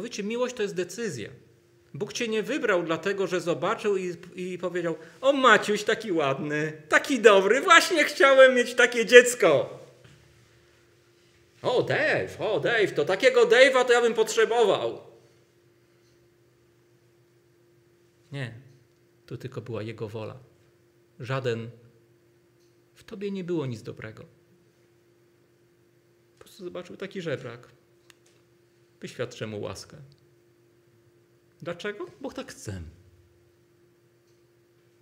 Bo 0.00 0.22
miłość 0.22 0.54
to 0.54 0.62
jest 0.62 0.74
decyzja. 0.74 1.30
Bóg 1.94 2.12
cię 2.12 2.28
nie 2.28 2.42
wybrał 2.42 2.82
dlatego, 2.82 3.26
że 3.26 3.40
zobaczył 3.40 3.96
i, 3.96 4.14
i 4.34 4.58
powiedział: 4.58 4.94
O, 5.20 5.32
Maciuś, 5.32 5.84
taki 5.84 6.12
ładny, 6.12 6.82
taki 6.88 7.20
dobry, 7.20 7.60
właśnie 7.60 8.04
chciałem 8.04 8.54
mieć 8.54 8.74
takie 8.74 9.06
dziecko. 9.06 9.78
O, 11.62 11.82
Dave, 11.82 12.40
o, 12.40 12.60
Dave, 12.60 12.92
to 12.92 13.04
takiego 13.04 13.46
Dave'a 13.46 13.84
to 13.84 13.92
ja 13.92 14.00
bym 14.00 14.14
potrzebował. 14.14 15.00
Nie, 18.32 18.54
to 19.26 19.36
tylko 19.36 19.60
była 19.60 19.82
Jego 19.82 20.08
wola. 20.08 20.38
Żaden, 21.20 21.70
w 22.94 23.04
Tobie 23.04 23.30
nie 23.30 23.44
było 23.44 23.66
nic 23.66 23.82
dobrego. 23.82 24.24
Po 26.38 26.44
prostu 26.44 26.64
zobaczył 26.64 26.96
taki 26.96 27.20
żebrak. 27.20 27.79
Wyświadczę 29.00 29.46
mu 29.46 29.60
łaskę. 29.60 29.96
Dlaczego? 31.62 32.06
Bo 32.20 32.32
tak 32.32 32.52
chcę. 32.52 32.82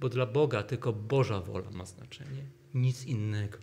Bo 0.00 0.08
dla 0.08 0.26
Boga 0.26 0.62
tylko 0.62 0.92
Boża 0.92 1.40
wola 1.40 1.70
ma 1.70 1.84
znaczenie, 1.84 2.44
nic 2.74 3.06
innego. 3.06 3.58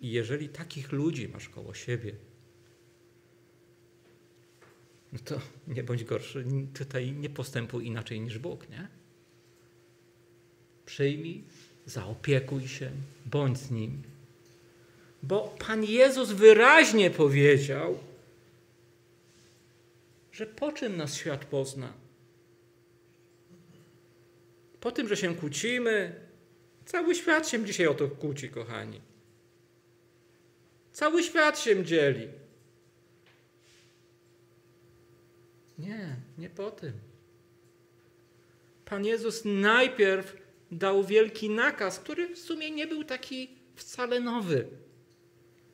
I 0.00 0.10
jeżeli 0.10 0.48
takich 0.48 0.92
ludzi 0.92 1.28
masz 1.28 1.48
koło 1.48 1.74
siebie, 1.74 2.12
no 5.12 5.18
to 5.24 5.40
nie 5.68 5.82
bądź 5.82 6.04
gorszy, 6.04 6.44
tutaj 6.74 7.12
nie 7.12 7.30
postępuj 7.30 7.86
inaczej 7.86 8.20
niż 8.20 8.38
Bóg, 8.38 8.68
nie? 8.68 8.88
Przyjmij, 10.86 11.44
zaopiekuj 11.86 12.68
się, 12.68 12.90
bądź 13.26 13.58
z 13.58 13.70
nim. 13.70 14.02
Bo 15.22 15.56
Pan 15.66 15.84
Jezus 15.84 16.32
wyraźnie 16.32 17.10
powiedział, 17.10 17.98
że 20.36 20.46
po 20.46 20.72
czym 20.72 20.96
nas 20.96 21.14
świat 21.14 21.44
pozna? 21.44 21.92
Po 24.80 24.92
tym, 24.92 25.08
że 25.08 25.16
się 25.16 25.34
kłócimy, 25.34 26.20
cały 26.84 27.14
świat 27.14 27.48
się 27.48 27.64
dzisiaj 27.64 27.86
o 27.86 27.94
to 27.94 28.08
kłóci, 28.08 28.48
kochani. 28.48 29.00
Cały 30.92 31.22
świat 31.22 31.58
się 31.60 31.84
dzieli. 31.84 32.28
Nie, 35.78 36.16
nie 36.38 36.50
po 36.50 36.70
tym. 36.70 36.92
Pan 38.84 39.04
Jezus 39.04 39.42
najpierw 39.44 40.36
dał 40.70 41.04
wielki 41.04 41.50
nakaz, 41.50 41.98
który 41.98 42.34
w 42.34 42.38
sumie 42.38 42.70
nie 42.70 42.86
był 42.86 43.04
taki 43.04 43.50
wcale 43.74 44.20
nowy. 44.20 44.68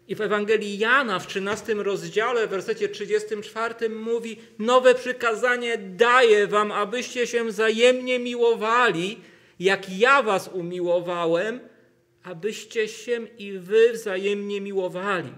I 0.09 0.15
w 0.15 0.21
Ewangelii 0.21 0.79
Jana 0.79 1.19
w 1.19 1.27
13 1.27 1.75
rozdziale, 1.75 2.47
w 2.47 2.51
wersecie 2.51 2.89
34 2.89 3.89
mówi: 3.89 4.37
Nowe 4.59 4.95
przykazanie 4.95 5.79
daję 5.79 6.47
wam, 6.47 6.73
abyście 6.73 7.27
się 7.27 7.45
wzajemnie 7.45 8.19
miłowali, 8.19 9.21
jak 9.59 9.99
ja 9.99 10.23
was 10.23 10.49
umiłowałem, 10.49 11.61
abyście 12.23 12.89
się 12.89 13.27
i 13.39 13.53
wy 13.53 13.93
wzajemnie 13.93 14.61
miłowali. 14.61 15.33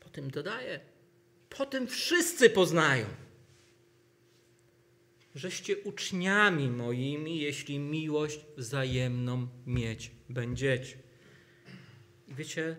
Potem 0.00 0.30
dodaje: 0.30 0.80
Potem 1.48 1.86
wszyscy 1.86 2.50
poznają, 2.50 3.06
żeście 5.34 5.78
uczniami 5.78 6.70
moimi, 6.70 7.40
jeśli 7.40 7.78
miłość 7.78 8.40
wzajemną 8.56 9.46
mieć 9.66 10.10
będziecie. 10.28 11.04
Wiecie, 12.36 12.76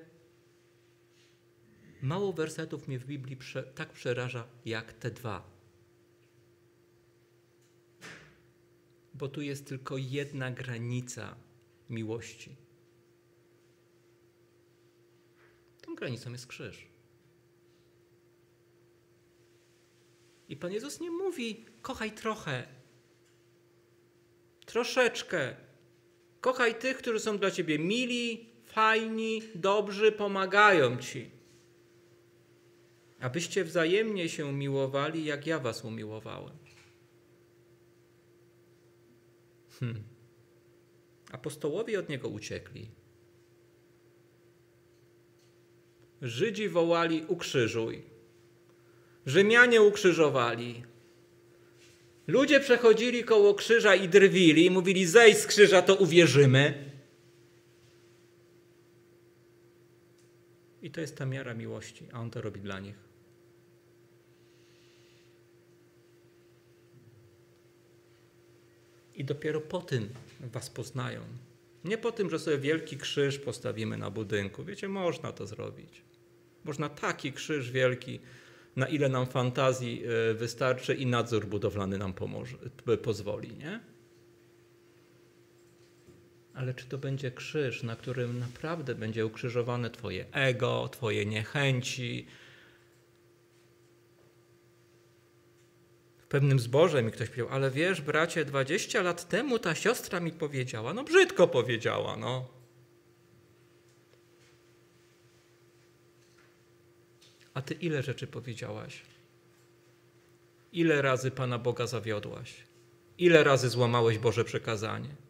mało 2.01 2.33
wersetów 2.33 2.87
mnie 2.87 2.99
w 2.99 3.05
Biblii 3.05 3.37
prze, 3.37 3.63
tak 3.63 3.93
przeraża 3.93 4.47
jak 4.65 4.93
te 4.93 5.11
dwa. 5.11 5.49
Bo 9.13 9.27
tu 9.27 9.41
jest 9.41 9.67
tylko 9.67 9.97
jedna 9.97 10.51
granica 10.51 11.35
miłości. 11.89 12.55
Tą 15.81 15.95
granicą 15.95 16.31
jest 16.31 16.47
krzyż. 16.47 16.87
I 20.49 20.55
Pan 20.57 20.71
Jezus 20.71 20.99
nie 20.99 21.11
mówi, 21.11 21.65
kochaj 21.81 22.11
trochę, 22.11 22.67
troszeczkę. 24.65 25.55
Kochaj 26.41 26.79
tych, 26.79 26.97
którzy 26.97 27.19
są 27.19 27.37
dla 27.37 27.51
ciebie 27.51 27.79
mili, 27.79 28.54
fajni, 28.75 29.41
dobrzy, 29.55 30.11
pomagają 30.11 30.97
ci. 30.97 31.29
Abyście 33.19 33.63
wzajemnie 33.63 34.29
się 34.29 34.53
miłowali, 34.53 35.25
jak 35.25 35.47
ja 35.47 35.59
was 35.59 35.85
umiłowałem. 35.85 36.57
Hmm. 39.79 40.03
Apostołowie 41.31 41.99
od 41.99 42.09
niego 42.09 42.29
uciekli. 42.29 42.89
Żydzi 46.21 46.69
wołali: 46.69 47.25
Ukrzyżuj. 47.27 48.01
Rzymianie 49.25 49.81
ukrzyżowali. 49.81 50.83
Ludzie 52.27 52.59
przechodzili 52.59 53.23
koło 53.23 53.53
krzyża 53.53 53.95
i 53.95 54.09
drwili, 54.09 54.71
mówili: 54.71 55.05
Zejdź 55.05 55.37
z 55.37 55.47
krzyża, 55.47 55.81
to 55.81 55.95
uwierzymy. 55.95 56.84
I 60.85 60.91
to 60.91 61.01
jest 61.01 61.17
ta 61.17 61.25
miara 61.25 61.53
miłości, 61.53 62.05
a 62.13 62.19
On 62.19 62.31
to 62.31 62.41
robi 62.41 62.61
dla 62.61 62.79
nich. 62.79 62.95
I 69.15 69.25
dopiero 69.25 69.61
po 69.61 69.81
tym 69.81 70.09
was 70.39 70.69
poznają. 70.69 71.21
Nie 71.83 71.97
po 71.97 72.11
tym, 72.11 72.29
że 72.29 72.39
sobie 72.39 72.57
wielki 72.57 72.97
krzyż 72.97 73.39
postawimy 73.39 73.97
na 73.97 74.09
budynku. 74.09 74.63
Wiecie, 74.63 74.87
można 74.87 75.31
to 75.31 75.47
zrobić. 75.47 76.01
Można 76.63 76.89
taki 76.89 77.33
krzyż 77.33 77.71
wielki, 77.71 78.19
na 78.75 78.87
ile 78.87 79.09
nam 79.09 79.27
fantazji 79.27 80.03
e, 80.03 80.33
wystarczy 80.33 80.95
i 80.95 81.05
nadzór 81.05 81.45
budowlany 81.45 81.97
nam 81.97 82.13
pomoże, 82.13 82.57
pozwoli, 83.03 83.57
nie? 83.57 83.94
Ale 86.55 86.73
czy 86.73 86.85
to 86.85 86.97
będzie 86.97 87.31
krzyż, 87.31 87.83
na 87.83 87.95
którym 87.95 88.39
naprawdę 88.39 88.95
będzie 88.95 89.25
ukrzyżowane 89.25 89.89
Twoje 89.89 90.25
ego, 90.31 90.89
Twoje 90.91 91.25
niechęci? 91.25 92.27
W 96.17 96.27
pewnym 96.27 96.59
zborze 96.59 97.03
mi 97.03 97.11
ktoś 97.11 97.27
powiedział, 97.27 97.49
ale 97.49 97.71
wiesz, 97.71 98.01
bracie, 98.01 98.45
20 98.45 99.01
lat 99.01 99.29
temu 99.29 99.59
ta 99.59 99.75
siostra 99.75 100.19
mi 100.19 100.31
powiedziała, 100.31 100.93
no 100.93 101.03
brzydko 101.03 101.47
powiedziała, 101.47 102.17
no. 102.17 102.47
A 107.53 107.61
ty 107.61 107.73
ile 107.73 108.03
rzeczy 108.03 108.27
powiedziałaś? 108.27 109.01
Ile 110.73 111.01
razy 111.01 111.31
Pana 111.31 111.59
Boga 111.59 111.87
zawiodłaś? 111.87 112.53
Ile 113.17 113.43
razy 113.43 113.69
złamałeś 113.69 114.17
Boże 114.17 114.43
przekazanie? 114.43 115.24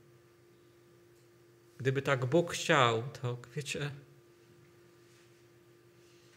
Gdyby 1.77 2.01
tak 2.01 2.25
Bóg 2.25 2.53
chciał, 2.53 3.03
to 3.21 3.38
wiecie, 3.55 3.91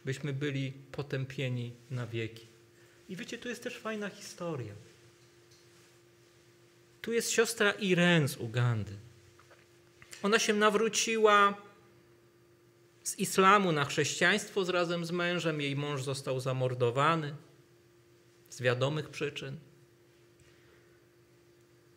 byśmy 0.04 0.32
byli 0.32 0.72
potępieni 0.92 1.72
na 1.90 2.06
wieki. 2.06 2.46
I 3.08 3.16
wiecie, 3.16 3.38
tu 3.38 3.48
jest 3.48 3.62
też 3.62 3.78
fajna 3.78 4.08
historia. 4.08 4.74
Tu 7.00 7.12
jest 7.12 7.30
siostra 7.30 7.70
Iren 7.70 8.28
z 8.28 8.36
Ugandy. 8.36 8.96
Ona 10.22 10.38
się 10.38 10.54
nawróciła 10.54 11.54
z 13.02 13.18
islamu 13.18 13.72
na 13.72 13.84
chrześcijaństwo 13.84 14.64
z 14.64 14.68
razem 14.68 15.04
z 15.04 15.10
mężem. 15.10 15.60
Jej 15.60 15.76
mąż 15.76 16.02
został 16.02 16.40
zamordowany 16.40 17.34
z 18.48 18.60
wiadomych 18.60 19.08
przyczyn. 19.08 19.58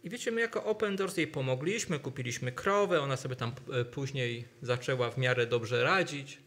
I 0.03 0.09
wiecie, 0.09 0.31
my 0.31 0.41
jako 0.41 0.63
Open 0.63 0.95
Doors 0.95 1.17
jej 1.17 1.27
pomogliśmy, 1.27 1.99
kupiliśmy 1.99 2.51
krowę, 2.51 3.01
ona 3.01 3.17
sobie 3.17 3.35
tam 3.35 3.51
e, 3.73 3.85
później 3.85 4.47
zaczęła 4.61 5.11
w 5.11 5.17
miarę 5.17 5.47
dobrze 5.47 5.83
radzić. 5.83 6.37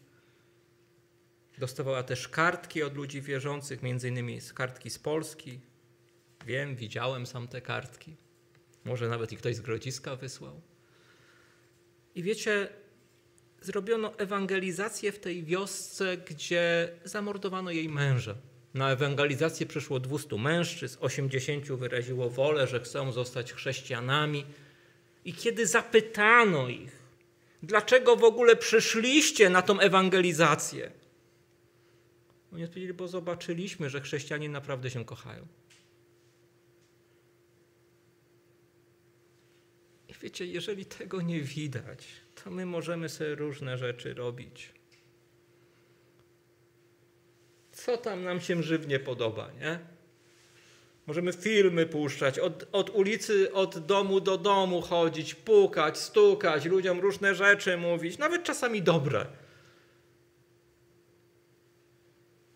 Dostawała 1.59 2.03
też 2.03 2.29
kartki 2.29 2.83
od 2.83 2.97
ludzi 2.97 3.23
wierzących, 3.23 3.83
między 3.83 4.09
innymi 4.09 4.41
kartki 4.55 4.91
z 4.91 4.99
Polski. 4.99 5.61
Wiem, 6.47 6.77
widziałem 6.77 7.27
sam 7.27 7.49
te 7.49 7.61
kartki. 7.61 8.17
Może 8.85 9.09
nawet 9.09 9.33
i 9.33 9.37
ktoś 9.37 9.57
z 9.57 9.61
Grodziska 9.61 10.17
wysłał. 10.17 10.61
I 12.15 12.23
wiecie, 12.23 12.69
zrobiono 13.61 14.19
ewangelizację 14.19 15.13
w 15.13 15.19
tej 15.19 15.45
wiosce, 15.45 16.17
gdzie 16.17 16.89
zamordowano 17.05 17.71
jej 17.71 17.89
męża. 17.89 18.35
Na 18.75 18.91
ewangelizację 18.91 19.67
przyszło 19.67 20.01
200 20.01 20.39
mężczyzn, 20.39 20.99
80 21.01 21.73
wyraziło 21.73 22.31
wolę, 22.31 22.67
że 22.67 22.81
chcą 22.81 23.13
zostać 23.13 23.53
chrześcijanami. 23.53 24.45
I 25.25 25.33
kiedy 25.33 25.67
zapytano 25.67 26.69
ich, 26.69 26.93
dlaczego 27.63 28.17
w 28.17 28.25
ogóle 28.25 28.57
przyszliście 28.57 29.51
na 29.51 29.63
tą 29.63 29.81
ewangelizację, 29.81 30.93
oni 32.53 32.65
odpowiedzieli, 32.65 32.95
bo 32.95 33.09
zobaczyliśmy, 33.09 33.91
że 33.91 34.01
chrześcijanie 34.01 34.49
naprawdę 34.49 34.91
się 34.91 35.05
kochają. 35.05 35.47
I 40.09 40.15
wiecie, 40.23 40.47
jeżeli 40.47 40.87
tego 40.87 41.23
nie 41.23 41.41
widać, 41.41 42.07
to 42.45 42.51
my 42.51 42.67
możemy 42.67 43.09
sobie 43.09 43.35
różne 43.35 43.79
rzeczy 43.79 44.15
robić. 44.15 44.73
Co 47.75 47.97
tam 47.97 48.25
nam 48.25 48.41
się 48.41 48.63
żywnie 48.63 49.01
podoba, 49.01 49.51
nie? 49.61 49.79
Możemy 51.07 51.33
filmy 51.33 51.87
puszczać, 51.87 52.39
od, 52.39 52.69
od 52.73 52.91
ulicy, 52.91 53.53
od 53.53 53.87
domu 53.87 54.21
do 54.21 54.39
domu 54.39 54.83
chodzić, 54.83 55.35
pukać, 55.35 55.99
stukać, 55.99 56.65
ludziom 56.65 57.01
różne 57.01 57.35
rzeczy 57.35 57.77
mówić, 57.77 58.19
nawet 58.19 58.45
czasami 58.45 58.83
dobre. 58.83 59.27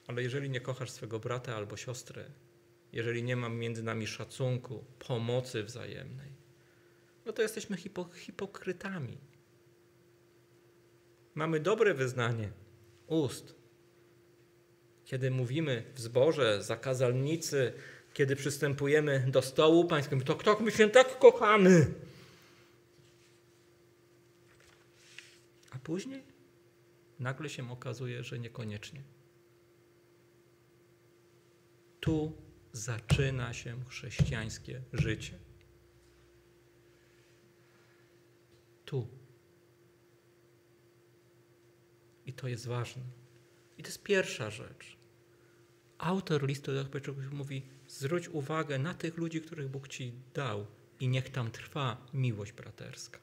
Ale 0.07 0.23
jeżeli 0.23 0.51
nie 0.51 0.61
kochasz 0.61 0.91
swego 0.91 1.19
brata 1.19 1.57
albo 1.57 1.77
siostry, 1.77 2.25
jeżeli 2.93 3.23
nie 3.23 3.37
ma 3.37 3.49
między 3.49 3.83
nami 3.83 4.07
szacunku, 4.07 4.85
pomocy 4.99 5.65
wzajemnej, 5.65 6.33
no 7.27 7.33
to 7.33 7.43
jesteśmy 7.43 7.77
hipo, 7.77 8.09
hipokrytami. 8.15 9.19
Mamy 11.35 11.61
dobre 11.61 11.95
wyznanie 11.95 12.51
ust. 13.07 13.58
Kiedy 15.09 15.31
mówimy 15.31 15.85
w 15.94 16.01
zborze, 16.01 16.62
zakazalnicy, 16.62 17.73
kiedy 18.14 18.37
przystępujemy 18.37 19.25
do 19.29 19.42
stołu 19.42 19.85
pańskiego, 19.85 20.25
to 20.25 20.35
kto 20.37 20.61
my 20.61 20.71
się 20.71 20.90
tak 20.90 21.18
kochamy? 21.18 21.94
A 25.71 25.79
później 25.79 26.23
nagle 27.18 27.49
się 27.49 27.71
okazuje, 27.71 28.25
że 28.25 28.38
niekoniecznie. 28.38 29.03
Tu 32.01 32.33
zaczyna 32.73 33.53
się 33.53 33.85
chrześcijańskie 33.88 34.83
życie. 34.92 35.38
Tu. 38.85 39.09
I 42.27 42.33
to 42.33 42.49
jest 42.49 42.66
ważne. 42.66 43.03
I 43.79 43.83
to 43.83 43.88
jest 43.88 44.03
pierwsza 44.03 44.51
rzecz. 44.51 44.98
Autor 45.99 46.47
listu 46.47 46.75
do 46.75 46.83
Hebrajczyków 46.83 47.33
mówi: 47.33 47.63
zwróć 47.89 48.29
uwagę 48.29 48.79
na 48.79 48.95
tych 48.95 49.17
ludzi, 49.17 49.41
których 49.41 49.69
Bóg 49.69 49.89
ci 49.89 50.13
dał, 50.35 50.67
i 51.01 51.09
niech 51.09 51.29
tam 51.29 51.51
trwa 51.51 52.07
miłość 52.15 52.53
braterska. 52.53 53.19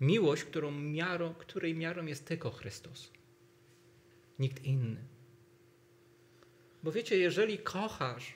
Miłość, 0.00 0.44
którą 0.44 0.70
miarą, 0.70 1.34
której 1.34 1.74
miarą 1.74 2.06
jest 2.06 2.24
tylko 2.24 2.50
Chrystus. 2.50 3.12
Nikt 4.38 4.64
inny. 4.64 5.04
Bo 6.82 6.92
wiecie, 6.92 7.18
jeżeli 7.18 7.58
kochasz 7.58 8.34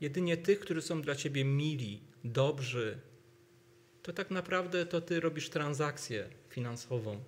jedynie 0.00 0.36
tych, 0.36 0.60
którzy 0.60 0.82
są 0.82 1.02
dla 1.02 1.14
ciebie 1.14 1.44
mili, 1.44 2.00
dobrzy, 2.24 2.98
to 4.02 4.12
tak 4.12 4.30
naprawdę 4.30 4.86
to 4.86 5.00
ty 5.00 5.20
robisz 5.20 5.50
transakcję 5.50 6.28
finansową. 6.48 7.24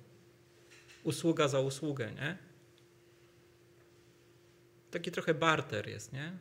Usługa 1.05 1.49
za 1.49 1.61
usługę, 1.61 2.13
nie? 2.13 2.48
Taki 4.91 5.11
trochę 5.11 5.35
barter 5.35 5.89
jest, 5.89 6.13
nie? 6.13 6.39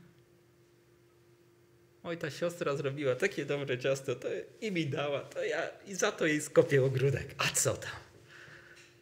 Oj, 2.04 2.18
ta 2.18 2.30
siostra 2.32 2.76
zrobiła 2.76 3.16
takie 3.16 3.46
dobre 3.46 3.80
ciasto, 3.80 4.16
to 4.16 4.28
i 4.62 4.72
mi 4.72 4.88
dała, 4.88 5.20
to 5.20 5.44
ja 5.44 5.70
i 5.88 5.96
za 5.96 6.12
to 6.12 6.26
jej 6.26 6.42
skopię 6.42 6.84
ogródek. 6.84 7.36
A 7.38 7.48
co 7.48 7.74
tam? 7.74 7.92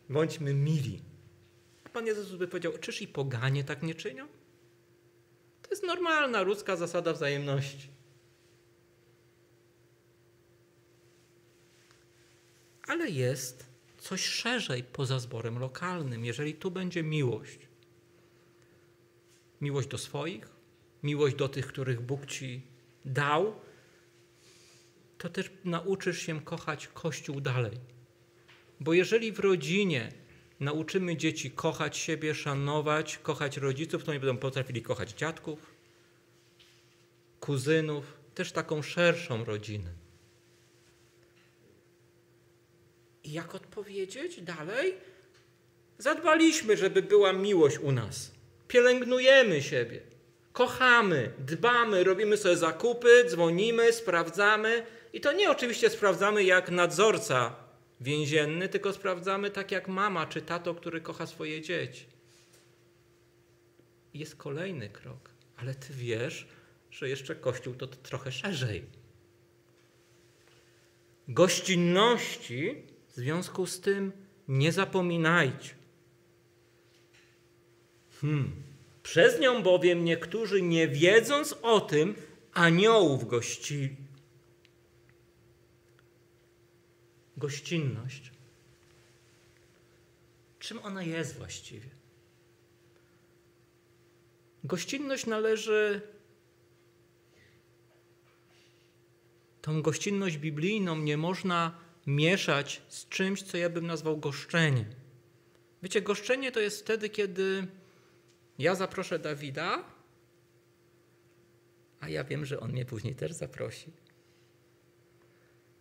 Bądźmy 0.09 0.53
mili. 0.53 1.01
Pan 1.93 2.05
Jezus 2.05 2.31
by 2.31 2.47
powiedział, 2.47 2.77
czyż 2.77 3.01
i 3.01 3.07
poganie 3.07 3.63
tak 3.63 3.83
nie 3.83 3.95
czynią? 3.95 4.27
To 5.61 5.69
jest 5.69 5.83
normalna 5.83 6.41
ludzka 6.41 6.75
zasada 6.75 7.13
wzajemności. 7.13 7.89
Ale 12.87 13.09
jest 13.09 13.65
coś 13.97 14.25
szerzej 14.25 14.83
poza 14.83 15.19
zborem 15.19 15.59
lokalnym, 15.59 16.25
jeżeli 16.25 16.53
tu 16.53 16.71
będzie 16.71 17.03
miłość. 17.03 17.59
Miłość 19.61 19.87
do 19.87 19.97
swoich, 19.97 20.49
miłość 21.03 21.35
do 21.35 21.49
tych, 21.49 21.67
których 21.67 22.01
Bóg 22.01 22.25
ci 22.25 22.61
dał, 23.05 23.55
to 25.17 25.29
też 25.29 25.51
nauczysz 25.63 26.19
się 26.19 26.41
kochać 26.41 26.87
Kościół 26.87 27.41
dalej. 27.41 27.79
Bo 28.79 28.93
jeżeli 28.93 29.31
w 29.31 29.39
rodzinie 29.39 30.11
nauczymy 30.59 31.17
dzieci 31.17 31.51
kochać 31.51 31.97
siebie, 31.97 32.35
szanować, 32.35 33.17
kochać 33.17 33.57
rodziców, 33.57 34.03
to 34.03 34.11
oni 34.11 34.19
będą 34.19 34.37
potrafili 34.37 34.81
kochać 34.81 35.11
dziadków, 35.11 35.75
kuzynów, 37.39 38.17
też 38.35 38.51
taką 38.51 38.81
szerszą 38.81 39.45
rodzinę. 39.45 39.93
I 43.23 43.31
jak 43.31 43.55
odpowiedzieć 43.55 44.41
dalej? 44.41 44.93
Zadbaliśmy, 45.97 46.77
żeby 46.77 47.01
była 47.01 47.33
miłość 47.33 47.79
u 47.79 47.91
nas. 47.91 48.34
Pielęgnujemy 48.67 49.61
siebie. 49.61 50.01
Kochamy, 50.53 51.31
dbamy, 51.39 52.03
robimy 52.03 52.37
sobie 52.37 52.57
zakupy, 52.57 53.25
dzwonimy, 53.27 53.93
sprawdzamy. 53.93 54.85
I 55.13 55.21
to 55.21 55.31
nie 55.31 55.51
oczywiście 55.51 55.89
sprawdzamy 55.89 56.43
jak 56.43 56.71
nadzorca 56.71 57.55
więzienny, 58.01 58.69
tylko 58.69 58.93
sprawdzamy 58.93 59.51
tak 59.51 59.71
jak 59.71 59.87
mama 59.87 60.25
czy 60.25 60.41
tato, 60.41 60.75
który 60.75 61.01
kocha 61.01 61.27
swoje 61.27 61.61
dzieci. 61.61 62.05
Jest 64.13 64.35
kolejny 64.35 64.89
krok, 64.89 65.29
ale 65.57 65.75
ty 65.75 65.93
wiesz, 65.93 66.47
że 66.91 67.09
jeszcze 67.09 67.35
Kościół 67.35 67.73
to 67.75 67.87
trochę 67.87 68.31
szerzej. 68.31 68.85
Gościnności 71.27 72.83
w 73.07 73.15
związku 73.15 73.65
z 73.65 73.81
tym 73.81 74.11
nie 74.47 74.71
zapominajcie. 74.71 75.75
Hmm. 78.25 78.51
Przez 79.03 79.39
nią 79.39 79.63
bowiem 79.63 80.05
niektórzy, 80.05 80.61
nie 80.61 80.87
wiedząc 80.87 81.55
o 81.61 81.81
tym, 81.81 82.15
aniołów 82.53 83.27
gościli. 83.27 83.95
Gościnność. 87.37 88.31
Czym 90.59 90.79
ona 90.79 91.03
jest 91.03 91.37
właściwie? 91.37 91.89
Gościnność 94.63 95.25
należy 95.25 96.01
Tą 99.61 99.81
gościnność 99.81 100.37
biblijną 100.37 100.95
nie 100.95 101.17
można 101.17 101.79
mieszać 102.07 102.81
z 102.87 103.09
czymś, 103.09 103.43
co 103.43 103.57
ja 103.57 103.69
bym 103.69 103.87
nazwał 103.87 104.17
goszczeniem. 104.17 104.85
Wiecie, 105.83 106.01
goszczenie 106.01 106.51
to 106.51 106.59
jest 106.59 106.81
wtedy, 106.81 107.09
kiedy 107.09 107.67
ja 108.59 108.75
zaproszę 108.75 109.19
Dawida, 109.19 109.83
a 111.99 112.09
ja 112.09 112.23
wiem, 112.23 112.45
że 112.45 112.59
on 112.59 112.71
mnie 112.71 112.85
później 112.85 113.15
też 113.15 113.31
zaprosi. 113.31 113.91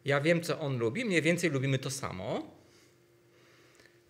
Ja 0.04 0.20
wiem, 0.20 0.42
co 0.42 0.60
on 0.60 0.78
lubi, 0.78 1.04
mniej 1.04 1.22
więcej 1.22 1.50
lubimy 1.50 1.78
to 1.78 1.90
samo. 1.90 2.54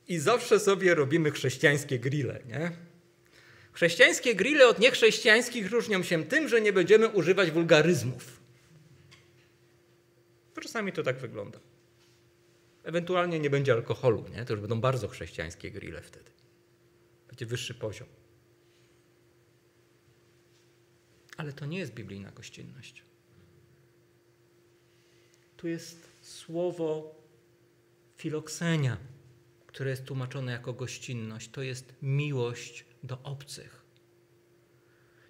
I 0.09 0.19
zawsze 0.19 0.61
sobie 0.61 0.95
robimy 0.95 1.31
chrześcijańskie 1.31 1.99
grille, 1.99 2.41
nie? 2.47 2.73
Chrześcijańskie 3.73 4.35
grille 4.35 4.69
od 4.69 4.79
niechrześcijańskich 4.79 5.71
różnią 5.71 6.03
się 6.03 6.25
tym, 6.25 6.49
że 6.49 6.61
nie 6.61 6.73
będziemy 6.73 7.09
używać 7.09 7.51
wulgaryzmów. 7.51 8.41
Czasami 10.63 10.93
to 10.93 11.03
tak 11.03 11.19
wygląda. 11.19 11.59
Ewentualnie 12.85 13.41
nie 13.41 13.51
będzie 13.51 13.73
alkoholu, 13.73 14.25
nie? 14.29 14.45
to 14.45 14.53
już 14.53 14.61
będą 14.61 14.81
bardzo 14.81 15.09
chrześcijańskie 15.09 15.71
grille 15.71 16.03
wtedy. 16.03 16.31
Będzie 17.29 17.47
wyższy 17.47 17.75
poziom. 17.75 18.09
Ale 21.37 21.53
to 21.53 21.67
nie 21.67 21.79
jest 21.79 21.95
biblijna 21.95 22.31
gościnność. 22.31 23.03
Tu 25.57 25.69
jest 25.69 26.09
słowo 26.21 27.15
filoksenia, 28.17 28.97
które 29.67 29.91
jest 29.91 30.05
tłumaczone 30.05 30.53
jako 30.53 30.73
gościnność. 30.73 31.51
To 31.51 31.63
jest 31.63 31.95
miłość 32.03 32.85
do 33.03 33.23
obcych. 33.23 33.85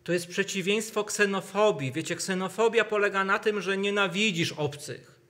To 0.04 0.12
jest 0.12 0.26
przeciwieństwo 0.26 1.04
ksenofobii. 1.04 1.92
Wiecie, 1.92 2.16
ksenofobia 2.16 2.84
polega 2.84 3.24
na 3.24 3.38
tym, 3.38 3.60
że 3.60 3.76
nienawidzisz 3.76 4.52
obcych. 4.52 5.20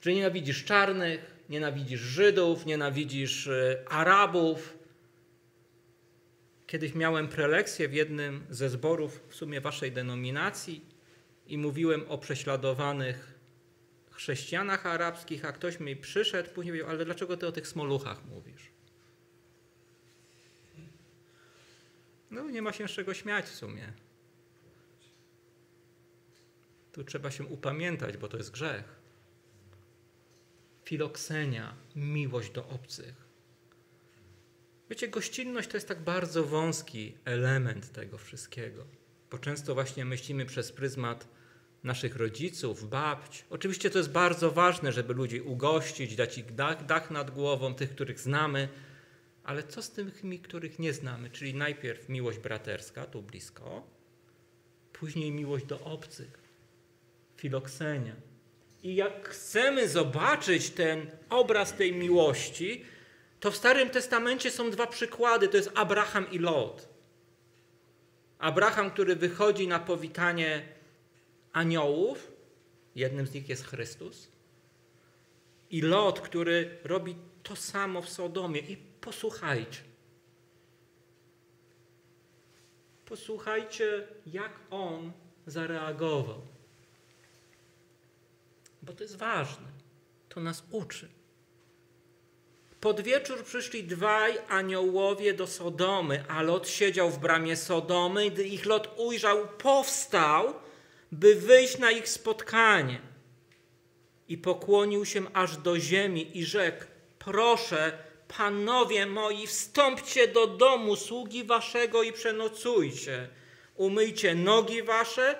Że 0.00 0.12
nienawidzisz 0.12 0.64
czarnych, 0.64 1.34
nienawidzisz 1.48 2.00
Żydów, 2.00 2.66
nienawidzisz 2.66 3.46
e, 3.46 3.84
Arabów. 3.88 4.78
Kiedyś 6.74 6.94
miałem 6.94 7.28
prelekcję 7.28 7.88
w 7.88 7.94
jednym 7.94 8.46
ze 8.50 8.70
zborów, 8.70 9.20
w 9.28 9.34
sumie 9.34 9.60
waszej 9.60 9.92
denominacji, 9.92 10.84
i 11.46 11.58
mówiłem 11.58 12.04
o 12.08 12.18
prześladowanych 12.18 13.38
chrześcijanach 14.10 14.86
arabskich, 14.86 15.44
a 15.44 15.52
ktoś 15.52 15.80
mi 15.80 15.96
przyszedł, 15.96 16.50
później 16.50 16.72
powiedział, 16.72 16.90
ale 16.90 17.04
dlaczego 17.04 17.36
ty 17.36 17.46
o 17.46 17.52
tych 17.52 17.68
smoluchach 17.68 18.24
mówisz? 18.24 18.70
No 22.30 22.50
nie 22.50 22.62
ma 22.62 22.72
się 22.72 22.88
z 22.88 22.90
czego 22.90 23.14
śmiać 23.14 23.44
w 23.44 23.54
sumie. 23.54 23.92
Tu 26.92 27.04
trzeba 27.04 27.30
się 27.30 27.44
upamiętać, 27.44 28.16
bo 28.16 28.28
to 28.28 28.36
jest 28.36 28.50
grzech. 28.50 28.84
Filoksenia, 30.84 31.74
miłość 31.96 32.50
do 32.50 32.68
obcych. 32.68 33.23
Wiecie, 34.90 35.08
gościnność 35.08 35.68
to 35.68 35.76
jest 35.76 35.88
tak 35.88 36.00
bardzo 36.00 36.44
wąski 36.44 37.14
element 37.24 37.92
tego 37.92 38.18
wszystkiego, 38.18 38.84
bo 39.30 39.38
często 39.38 39.74
właśnie 39.74 40.04
myślimy 40.04 40.46
przez 40.46 40.72
pryzmat 40.72 41.28
naszych 41.84 42.16
rodziców, 42.16 42.88
babć. 42.88 43.44
Oczywiście 43.50 43.90
to 43.90 43.98
jest 43.98 44.12
bardzo 44.12 44.50
ważne, 44.50 44.92
żeby 44.92 45.14
ludzi 45.14 45.40
ugościć, 45.40 46.16
dać 46.16 46.38
ich 46.38 46.54
dach, 46.54 46.86
dach 46.86 47.10
nad 47.10 47.30
głową, 47.30 47.74
tych, 47.74 47.90
których 47.90 48.20
znamy, 48.20 48.68
ale 49.44 49.62
co 49.62 49.82
z 49.82 49.90
tymi, 49.90 50.38
których 50.38 50.78
nie 50.78 50.92
znamy? 50.92 51.30
Czyli 51.30 51.54
najpierw 51.54 52.08
miłość 52.08 52.38
braterska, 52.38 53.06
tu 53.06 53.22
blisko, 53.22 53.86
później 54.92 55.32
miłość 55.32 55.64
do 55.64 55.80
obcych, 55.80 56.38
filoksenia. 57.36 58.16
I 58.82 58.94
jak 58.94 59.28
chcemy 59.28 59.88
zobaczyć 59.88 60.70
ten 60.70 61.10
obraz 61.30 61.76
tej 61.76 61.92
miłości, 61.92 62.84
to 63.44 63.50
w 63.50 63.56
Starym 63.56 63.90
Testamencie 63.90 64.50
są 64.50 64.70
dwa 64.70 64.86
przykłady. 64.86 65.48
To 65.48 65.56
jest 65.56 65.70
Abraham 65.74 66.30
i 66.30 66.38
Lot. 66.38 66.88
Abraham, 68.38 68.90
który 68.90 69.16
wychodzi 69.16 69.68
na 69.68 69.78
powitanie 69.78 70.68
aniołów, 71.52 72.32
jednym 72.94 73.26
z 73.26 73.34
nich 73.34 73.48
jest 73.48 73.64
Chrystus, 73.64 74.28
i 75.70 75.82
Lot, 75.82 76.20
który 76.20 76.78
robi 76.84 77.16
to 77.42 77.56
samo 77.56 78.02
w 78.02 78.08
Sodomie. 78.08 78.60
I 78.60 78.76
posłuchajcie. 78.76 79.80
Posłuchajcie, 83.04 84.08
jak 84.26 84.52
on 84.70 85.12
zareagował. 85.46 86.40
Bo 88.82 88.92
to 88.92 89.02
jest 89.02 89.16
ważne. 89.16 89.68
To 90.28 90.40
nas 90.40 90.64
uczy. 90.70 91.08
Pod 92.84 93.00
wieczór 93.00 93.44
przyszli 93.44 93.84
dwaj 93.84 94.38
aniołowie 94.48 95.34
do 95.34 95.46
Sodomy, 95.46 96.24
a 96.28 96.42
Lot 96.42 96.68
siedział 96.68 97.10
w 97.10 97.18
bramie 97.18 97.56
Sodomy. 97.56 98.30
Gdy 98.30 98.44
ich 98.44 98.66
Lot 98.66 98.94
ujrzał, 98.96 99.48
powstał, 99.58 100.54
by 101.12 101.34
wyjść 101.34 101.78
na 101.78 101.90
ich 101.90 102.08
spotkanie. 102.08 103.00
I 104.28 104.38
pokłonił 104.38 105.04
się 105.04 105.32
aż 105.32 105.56
do 105.56 105.78
ziemi 105.80 106.38
i 106.38 106.44
rzekł: 106.44 106.84
Proszę, 107.18 107.98
panowie 108.28 109.06
moi, 109.06 109.46
wstąpcie 109.46 110.28
do 110.28 110.46
domu 110.46 110.96
sługi 110.96 111.44
waszego 111.44 112.02
i 112.02 112.12
przenocujcie. 112.12 113.28
Umyjcie 113.74 114.34
nogi 114.34 114.82
wasze, 114.82 115.34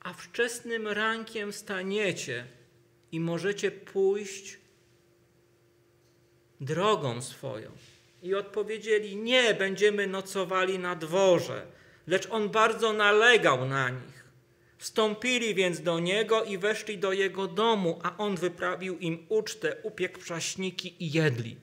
a 0.00 0.12
wczesnym 0.12 0.88
rankiem 0.88 1.52
staniecie 1.52 2.46
i 3.12 3.20
możecie 3.20 3.70
pójść 3.70 4.63
drogą 6.60 7.22
swoją. 7.22 7.70
I 8.22 8.34
odpowiedzieli: 8.34 9.16
Nie, 9.16 9.54
będziemy 9.54 10.06
nocowali 10.06 10.78
na 10.78 10.96
dworze. 10.96 11.66
Lecz 12.06 12.28
on 12.30 12.48
bardzo 12.48 12.92
nalegał 12.92 13.64
na 13.64 13.90
nich. 13.90 14.24
Wstąpili 14.78 15.54
więc 15.54 15.80
do 15.80 15.98
niego 15.98 16.44
i 16.44 16.58
weszli 16.58 16.98
do 16.98 17.12
jego 17.12 17.46
domu, 17.46 18.00
a 18.02 18.16
on 18.16 18.36
wyprawił 18.36 18.98
im 18.98 19.26
ucztę, 19.28 19.76
upiekł 19.82 20.18
prześniki 20.18 20.94
i 21.04 21.12
jedli. 21.12 21.56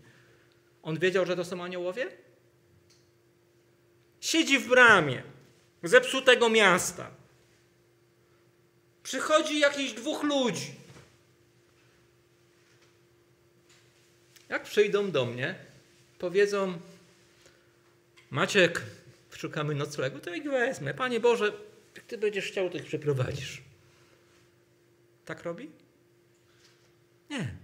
On 0.84 1.00
wiedział, 1.00 1.26
że 1.26 1.36
to 1.36 1.46
są 1.46 1.64
aniołowie? 1.64 2.08
Siedzi 4.22 4.60
w 4.60 4.68
bramie 4.68 5.24
zepsutego 5.84 6.50
miasta. 6.50 7.12
Przychodzi 9.04 9.60
jakiś 9.60 9.94
dwóch 9.94 10.24
ludzi. 10.24 10.81
Jak 14.52 14.64
przyjdą 14.64 15.12
do 15.12 15.26
mnie, 15.26 15.56
powiedzą: 16.20 16.80
Maciek, 18.32 18.82
szukamy 19.32 19.76
noclegu, 19.76 20.20
to 20.20 20.36
ich 20.36 20.44
wezmę. 20.44 20.94
Panie 20.94 21.20
Boże, 21.20 21.52
jak 21.96 22.06
ty 22.06 22.18
będziesz 22.18 22.48
chciał, 22.48 22.70
to 22.70 22.78
ich 22.78 22.86
przeprowadzisz. 22.86 23.62
Tak 25.26 25.44
robi? 25.44 25.70
Nie. 27.30 27.56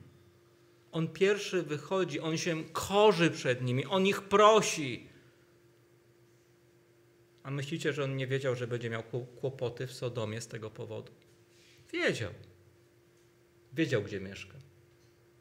On 0.92 1.08
pierwszy 1.08 1.64
wychodzi, 1.64 2.20
on 2.20 2.38
się 2.38 2.64
korzy 2.64 3.32
przed 3.32 3.62
nimi, 3.62 3.86
on 3.86 4.06
ich 4.06 4.22
prosi. 4.22 5.08
A 7.44 7.52
myślicie, 7.52 7.94
że 7.94 8.04
on 8.04 8.16
nie 8.16 8.28
wiedział, 8.28 8.56
że 8.56 8.68
będzie 8.68 8.90
miał 8.90 9.04
kłopoty 9.40 9.88
w 9.88 9.94
Sodomie 9.94 10.42
z 10.42 10.48
tego 10.48 10.72
powodu? 10.72 11.12
Wiedział. 11.94 12.32
Wiedział, 13.74 14.04
gdzie 14.04 14.20
mieszka. 14.20 14.67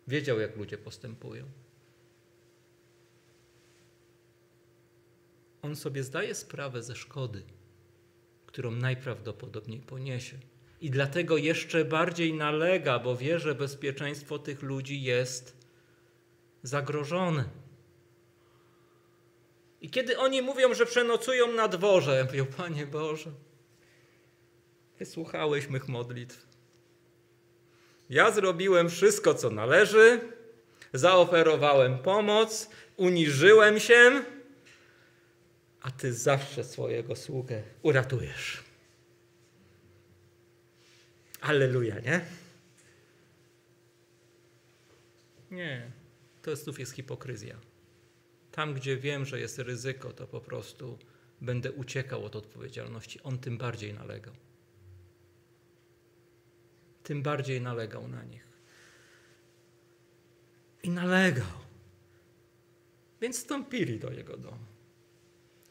Wiedział, 0.08 0.40
jak 0.40 0.56
ludzie 0.56 0.78
postępują. 0.78 1.44
On 5.62 5.76
sobie 5.76 6.02
zdaje 6.02 6.34
sprawę 6.34 6.82
ze 6.82 6.96
szkody, 6.96 7.42
którą 8.46 8.70
najprawdopodobniej 8.70 9.80
poniesie. 9.80 10.38
I 10.80 10.90
dlatego 10.90 11.36
jeszcze 11.36 11.84
bardziej 11.84 12.34
nalega, 12.34 12.98
bo 12.98 13.16
wie, 13.16 13.38
że 13.38 13.54
bezpieczeństwo 13.54 14.38
tych 14.38 14.62
ludzi 14.62 15.02
jest 15.02 15.56
zagrożone. 16.62 17.44
I 19.80 19.90
kiedy 19.90 20.18
oni 20.18 20.42
mówią, 20.42 20.74
że 20.74 20.86
przenocują 20.86 21.52
na 21.52 21.68
dworze, 21.68 22.24
mówią, 22.24 22.46
Panie 22.46 22.86
Boże, 22.86 23.32
wysłuchałeś 24.98 25.68
mych 25.68 25.88
modlitw. 25.88 26.55
Ja 28.10 28.30
zrobiłem 28.30 28.90
wszystko, 28.90 29.34
co 29.34 29.50
należy, 29.50 30.20
zaoferowałem 30.92 31.98
pomoc, 31.98 32.70
uniżyłem 32.96 33.80
się, 33.80 34.24
a 35.80 35.90
Ty 35.90 36.12
zawsze 36.12 36.64
swojego 36.64 37.16
sługę 37.16 37.62
uratujesz. 37.82 38.64
Alleluja, 41.40 42.00
nie? 42.00 42.20
Nie, 45.50 45.90
to 46.42 46.56
znów 46.56 46.78
jest 46.78 46.92
hipokryzja. 46.92 47.56
Tam, 48.52 48.74
gdzie 48.74 48.96
wiem, 48.96 49.24
że 49.24 49.40
jest 49.40 49.58
ryzyko, 49.58 50.12
to 50.12 50.26
po 50.26 50.40
prostu 50.40 50.98
będę 51.40 51.72
uciekał 51.72 52.24
od 52.24 52.36
odpowiedzialności. 52.36 53.22
On 53.22 53.38
tym 53.38 53.58
bardziej 53.58 53.94
nalegał. 53.94 54.34
Tym 57.06 57.22
bardziej 57.22 57.60
nalegał 57.60 58.08
na 58.08 58.24
nich. 58.24 58.48
I 60.82 60.90
nalegał. 60.90 61.46
Więc 63.20 63.36
wstąpili 63.38 63.98
do 63.98 64.12
jego 64.12 64.36
domu. 64.36 64.66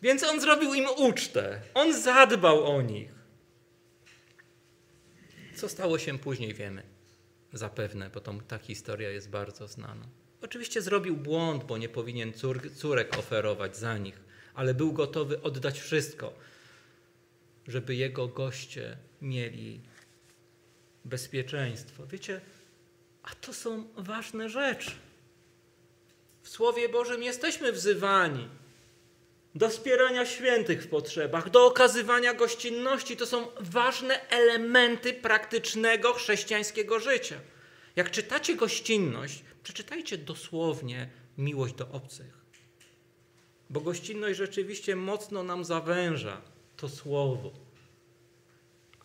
Więc 0.02 0.24
on 0.24 0.42
zrobił 0.42 0.74
im 0.74 0.86
ucztę. 0.98 1.62
On 1.74 2.02
zadbał 2.02 2.76
o 2.76 2.82
nich. 2.82 3.12
Co 5.56 5.70
stało 5.70 6.00
się 6.00 6.20
później, 6.20 6.54
wiemy. 6.54 6.84
Zapewne, 7.54 8.10
bo 8.10 8.22
ta 8.48 8.58
historia 8.58 9.10
jest 9.10 9.30
bardzo 9.30 9.68
znana. 9.68 10.08
Oczywiście 10.42 10.82
zrobił 10.82 11.18
błąd, 11.18 11.64
bo 11.64 11.78
nie 11.78 11.90
powinien 11.90 12.34
cór, 12.34 12.72
córek 12.76 13.18
oferować 13.18 13.78
za 13.78 13.98
nich, 13.98 14.24
ale 14.54 14.74
był 14.74 14.94
gotowy 14.94 15.42
oddać 15.42 15.80
wszystko, 15.80 16.34
żeby 17.68 17.96
jego 17.96 18.28
goście 18.28 18.98
mieli 19.22 19.82
bezpieczeństwo. 21.06 22.08
Wiecie, 22.08 22.42
a 23.24 23.36
to 23.36 23.54
są 23.54 23.88
ważne 23.98 24.50
rzeczy. 24.50 24.92
W 26.42 26.50
Słowie 26.50 26.90
Bożym 26.90 27.24
jesteśmy 27.24 27.72
wzywani 27.72 28.50
do 29.56 29.70
wspierania 29.70 30.26
świętych 30.26 30.84
w 30.84 30.88
potrzebach, 30.88 31.50
do 31.50 31.66
okazywania 31.66 32.34
gościnności. 32.34 33.18
To 33.18 33.26
są 33.26 33.48
ważne 33.60 34.30
elementy 34.30 35.14
praktycznego 35.14 36.14
chrześcijańskiego 36.14 37.00
życia. 37.00 37.36
Jak 37.96 38.12
czytacie 38.12 38.56
gościnność, 38.56 39.44
przeczytajcie 39.64 40.18
dosłownie 40.18 41.10
miłość 41.38 41.74
do 41.74 41.90
obcych. 41.90 42.46
Bo 43.70 43.82
gościnność 43.82 44.38
rzeczywiście 44.38 44.96
mocno 44.96 45.44
nam 45.44 45.66
zawęża 45.66 46.42
to 46.78 46.90
słowo. 46.90 47.52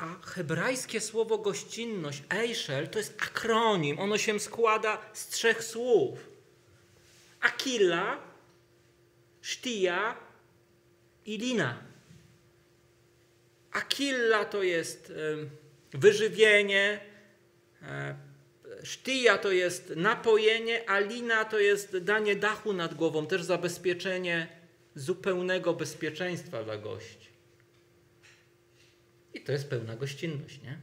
A 0.00 0.26
hebrajskie 0.26 1.00
słowo 1.00 1.38
gościnność, 1.38 2.22
Eichel, 2.30 2.88
to 2.88 2.98
jest 2.98 3.22
akronim. 3.22 3.98
Ono 3.98 4.18
się 4.18 4.40
składa 4.40 4.98
z 5.12 5.28
trzech 5.28 5.64
słów. 5.64 6.18
Akilla, 7.40 8.18
Sztija 9.42 10.16
i 11.26 11.38
Lina. 11.38 11.82
Akilla 13.72 14.44
to 14.44 14.62
jest 14.62 15.12
wyżywienie, 15.92 17.00
e, 17.82 18.16
sztija 18.82 19.38
to 19.38 19.52
jest 19.52 19.92
napojenie, 19.96 20.90
a 20.90 20.98
lina 20.98 21.44
to 21.44 21.58
jest 21.58 21.98
danie 21.98 22.36
dachu 22.36 22.72
nad 22.72 22.94
głową, 22.94 23.26
też 23.26 23.42
zabezpieczenie 23.42 24.48
zupełnego 24.94 25.74
bezpieczeństwa 25.74 26.64
dla 26.64 26.76
gości. 26.76 27.19
I 29.34 29.40
to 29.40 29.52
jest 29.52 29.70
pełna 29.70 29.96
gościnność, 29.96 30.62
nie? 30.62 30.78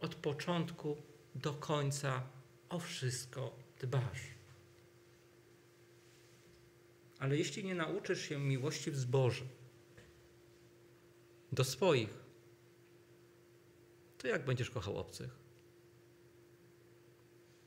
Od 0.00 0.14
początku 0.14 0.96
do 1.34 1.54
końca 1.54 2.22
o 2.68 2.78
wszystko 2.78 3.56
dbasz. 3.80 4.20
Ale 7.18 7.36
jeśli 7.36 7.64
nie 7.64 7.74
nauczysz 7.74 8.28
się 8.28 8.38
miłości 8.38 8.90
w 8.90 8.96
do 11.52 11.64
swoich, 11.64 12.24
to 14.18 14.28
jak 14.28 14.44
będziesz 14.44 14.70
kochał 14.70 14.98
obcych? 14.98 15.30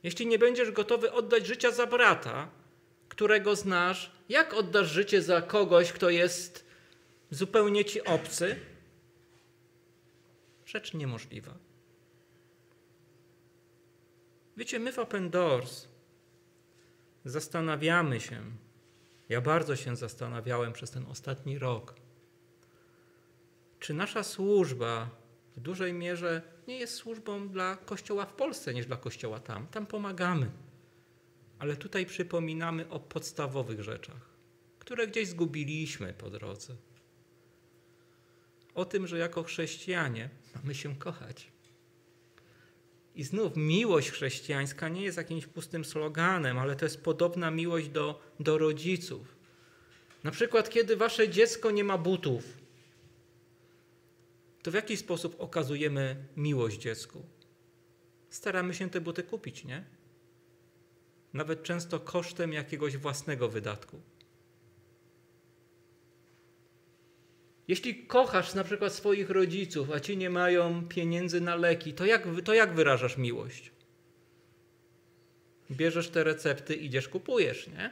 Jeśli 0.03 0.27
nie 0.27 0.39
będziesz 0.39 0.71
gotowy 0.71 1.11
oddać 1.11 1.47
życia 1.47 1.71
za 1.71 1.87
brata, 1.87 2.51
którego 3.09 3.55
znasz, 3.55 4.11
jak 4.29 4.53
oddasz 4.53 4.91
życie 4.91 5.21
za 5.21 5.41
kogoś, 5.41 5.91
kto 5.91 6.09
jest 6.09 6.65
zupełnie 7.31 7.85
ci 7.85 8.03
obcy? 8.03 8.55
Rzecz 10.67 10.93
niemożliwa. 10.93 11.57
Wiecie, 14.57 14.79
my 14.79 14.91
w 14.91 14.99
Open 14.99 15.29
Doors 15.29 15.87
zastanawiamy 17.25 18.19
się, 18.19 18.41
ja 19.29 19.41
bardzo 19.41 19.75
się 19.75 19.95
zastanawiałem 19.95 20.73
przez 20.73 20.91
ten 20.91 21.05
ostatni 21.05 21.59
rok, 21.59 21.95
czy 23.79 23.93
nasza 23.93 24.23
służba 24.23 25.09
w 25.55 25.59
dużej 25.59 25.93
mierze 25.93 26.41
nie 26.67 26.79
jest 26.79 26.93
służbą 26.95 27.49
dla 27.49 27.75
Kościoła 27.75 28.25
w 28.25 28.33
Polsce 28.33 28.73
niż 28.73 28.85
dla 28.85 28.97
Kościoła 28.97 29.39
tam. 29.39 29.67
Tam 29.67 29.85
pomagamy. 29.85 30.51
Ale 31.59 31.75
tutaj 31.75 32.05
przypominamy 32.05 32.89
o 32.89 32.99
podstawowych 32.99 33.81
rzeczach, 33.83 34.29
które 34.79 35.07
gdzieś 35.07 35.27
zgubiliśmy 35.27 36.13
po 36.13 36.29
drodze. 36.29 36.75
O 38.77 38.85
tym, 38.85 39.07
że 39.07 39.17
jako 39.17 39.43
chrześcijanie 39.43 40.29
mamy 40.55 40.75
się 40.75 40.95
kochać. 40.95 41.51
I 43.15 43.23
znów 43.23 43.55
miłość 43.55 44.11
chrześcijańska 44.11 44.89
nie 44.89 45.01
jest 45.01 45.17
jakimś 45.17 45.45
pustym 45.45 45.85
sloganem, 45.85 46.57
ale 46.57 46.75
to 46.75 46.85
jest 46.85 47.03
podobna 47.03 47.51
miłość 47.51 47.89
do, 47.89 48.21
do 48.39 48.57
rodziców. 48.57 49.35
Na 50.23 50.31
przykład, 50.31 50.69
kiedy 50.69 50.95
wasze 50.95 51.29
dziecko 51.29 51.71
nie 51.71 51.83
ma 51.83 51.97
butów, 51.97 52.57
to 54.63 54.71
w 54.71 54.73
jaki 54.73 54.97
sposób 54.97 55.35
okazujemy 55.39 56.25
miłość 56.35 56.79
dziecku? 56.79 57.25
Staramy 58.29 58.73
się 58.73 58.89
te 58.89 59.01
buty 59.01 59.23
kupić, 59.23 59.65
nie? 59.65 59.83
Nawet 61.33 61.63
często 61.63 61.99
kosztem 61.99 62.53
jakiegoś 62.53 62.97
własnego 62.97 63.49
wydatku. 63.49 64.01
Jeśli 67.67 68.05
kochasz 68.05 68.53
na 68.53 68.63
przykład 68.63 68.93
swoich 68.93 69.29
rodziców, 69.29 69.91
a 69.91 69.99
ci 69.99 70.17
nie 70.17 70.29
mają 70.29 70.87
pieniędzy 70.87 71.41
na 71.41 71.55
leki, 71.55 71.93
to 71.93 72.05
jak, 72.05 72.23
to 72.43 72.53
jak 72.53 72.73
wyrażasz 72.73 73.17
miłość? 73.17 73.71
Bierzesz 75.71 76.09
te 76.09 76.23
recepty, 76.23 76.75
idziesz, 76.75 77.07
kupujesz, 77.07 77.67
nie? 77.67 77.91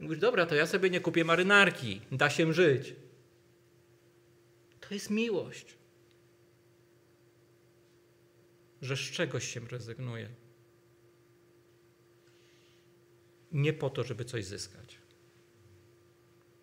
Mówisz, 0.00 0.18
dobra, 0.18 0.46
to 0.46 0.54
ja 0.54 0.66
sobie 0.66 0.90
nie 0.90 1.00
kupię 1.00 1.24
marynarki, 1.24 2.00
da 2.12 2.30
się 2.30 2.52
żyć. 2.52 2.94
To 4.80 4.94
jest 4.94 5.10
miłość. 5.10 5.76
Że 8.82 8.96
z 8.96 9.00
czegoś 9.00 9.48
się 9.48 9.60
rezygnuje. 9.60 10.28
Nie 13.52 13.72
po 13.72 13.90
to, 13.90 14.04
żeby 14.04 14.24
coś 14.24 14.44
zyskać. 14.44 14.98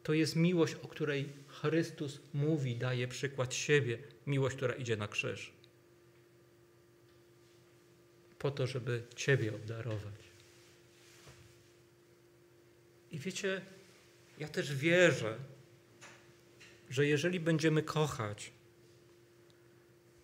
To 0.05 0.13
jest 0.13 0.35
miłość, 0.35 0.73
o 0.73 0.87
której 0.87 1.29
Chrystus 1.47 2.19
mówi, 2.33 2.75
daje 2.75 3.07
przykład 3.07 3.53
siebie, 3.53 3.97
miłość, 4.27 4.55
która 4.55 4.73
idzie 4.73 4.97
na 4.97 5.07
krzyż. 5.07 5.51
Po 8.39 8.51
to, 8.51 8.67
żeby 8.67 9.03
Ciebie 9.15 9.55
obdarować. 9.55 10.25
I 13.11 13.19
wiecie, 13.19 13.61
ja 14.39 14.47
też 14.47 14.75
wierzę, 14.75 15.37
że 16.89 17.05
jeżeli 17.05 17.39
będziemy 17.39 17.83
kochać, 17.83 18.51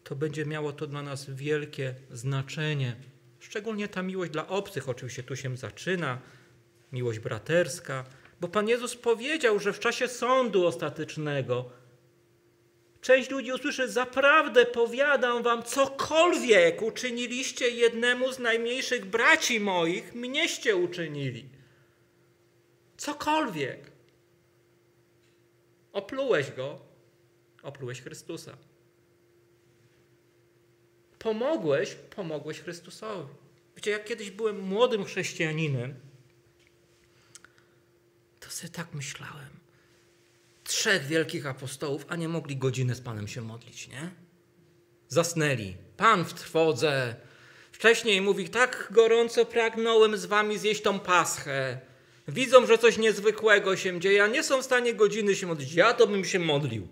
to 0.04 0.16
będzie 0.16 0.46
miało 0.46 0.74
to 0.74 0.88
dla 0.88 1.02
nas 1.02 1.30
wielkie 1.30 1.96
znaczenie. 2.12 2.96
Szczególnie 3.40 3.88
ta 3.88 4.02
miłość 4.02 4.32
dla 4.32 4.48
obcych, 4.48 4.90
oczywiście 4.90 5.24
tu 5.24 5.36
się 5.36 5.58
zaczyna, 5.58 6.22
miłość 6.92 7.20
braterska, 7.20 8.06
bo 8.42 8.48
Pan 8.48 8.68
Jezus 8.68 8.96
powiedział, 8.96 9.60
że 9.60 9.74
w 9.74 9.80
czasie 9.80 10.08
sądu 10.08 10.68
ostatecznego 10.68 11.70
część 13.02 13.30
ludzi 13.30 13.52
usłyszy: 13.52 13.90
Zaprawdę 13.90 14.66
powiadam 14.66 15.44
wam, 15.44 15.64
cokolwiek 15.64 16.82
uczyniliście 16.82 17.70
jednemu 17.70 18.32
z 18.34 18.40
najmniejszych 18.40 19.06
braci 19.06 19.60
moich, 19.60 20.16
mnieście 20.16 20.76
uczynili. 20.76 21.50
Cokolwiek. 22.98 23.92
Oplułeś 25.94 26.52
go, 26.52 26.80
oplułeś 27.64 28.02
Chrystusa. 28.02 28.58
pomogłeś, 31.20 31.96
pomogłeś 31.96 32.60
Chrystusowi. 32.60 33.34
Wiecie, 33.76 33.92
jak 33.92 34.06
kiedyś 34.06 34.32
byłem 34.32 34.60
młodym 34.60 35.04
chrześcijaninem, 35.06 36.11
sobie 38.54 38.74
tak 38.74 38.94
myślałem. 38.94 39.50
Trzech 40.64 41.06
wielkich 41.06 41.46
apostołów, 41.46 42.06
a 42.10 42.16
nie 42.16 42.28
mogli 42.28 42.58
godziny 42.58 42.96
z 42.96 43.02
Panem 43.02 43.28
się 43.28 43.42
modlić, 43.42 43.88
nie? 43.88 44.12
Zasnęli. 45.08 45.78
Pan 45.98 46.26
w 46.26 46.34
trwodze. 46.34 47.16
Wcześniej 47.72 48.22
mówi, 48.22 48.50
tak 48.50 48.88
gorąco 48.92 49.46
pragnąłem 49.46 50.18
z 50.18 50.26
wami 50.26 50.58
zjeść 50.58 50.82
tą 50.82 51.00
paschę. 51.00 51.80
Widzą, 52.28 52.66
że 52.66 52.78
coś 52.78 52.98
niezwykłego 52.98 53.76
się 53.76 54.00
dzieje, 54.00 54.24
a 54.24 54.28
nie 54.28 54.44
są 54.44 54.62
w 54.62 54.66
stanie 54.66 54.94
godziny 54.94 55.36
się 55.36 55.48
modlić. 55.48 55.74
Ja 55.74 55.94
to 55.94 56.08
bym 56.08 56.26
się 56.26 56.40
modlił. 56.40 56.88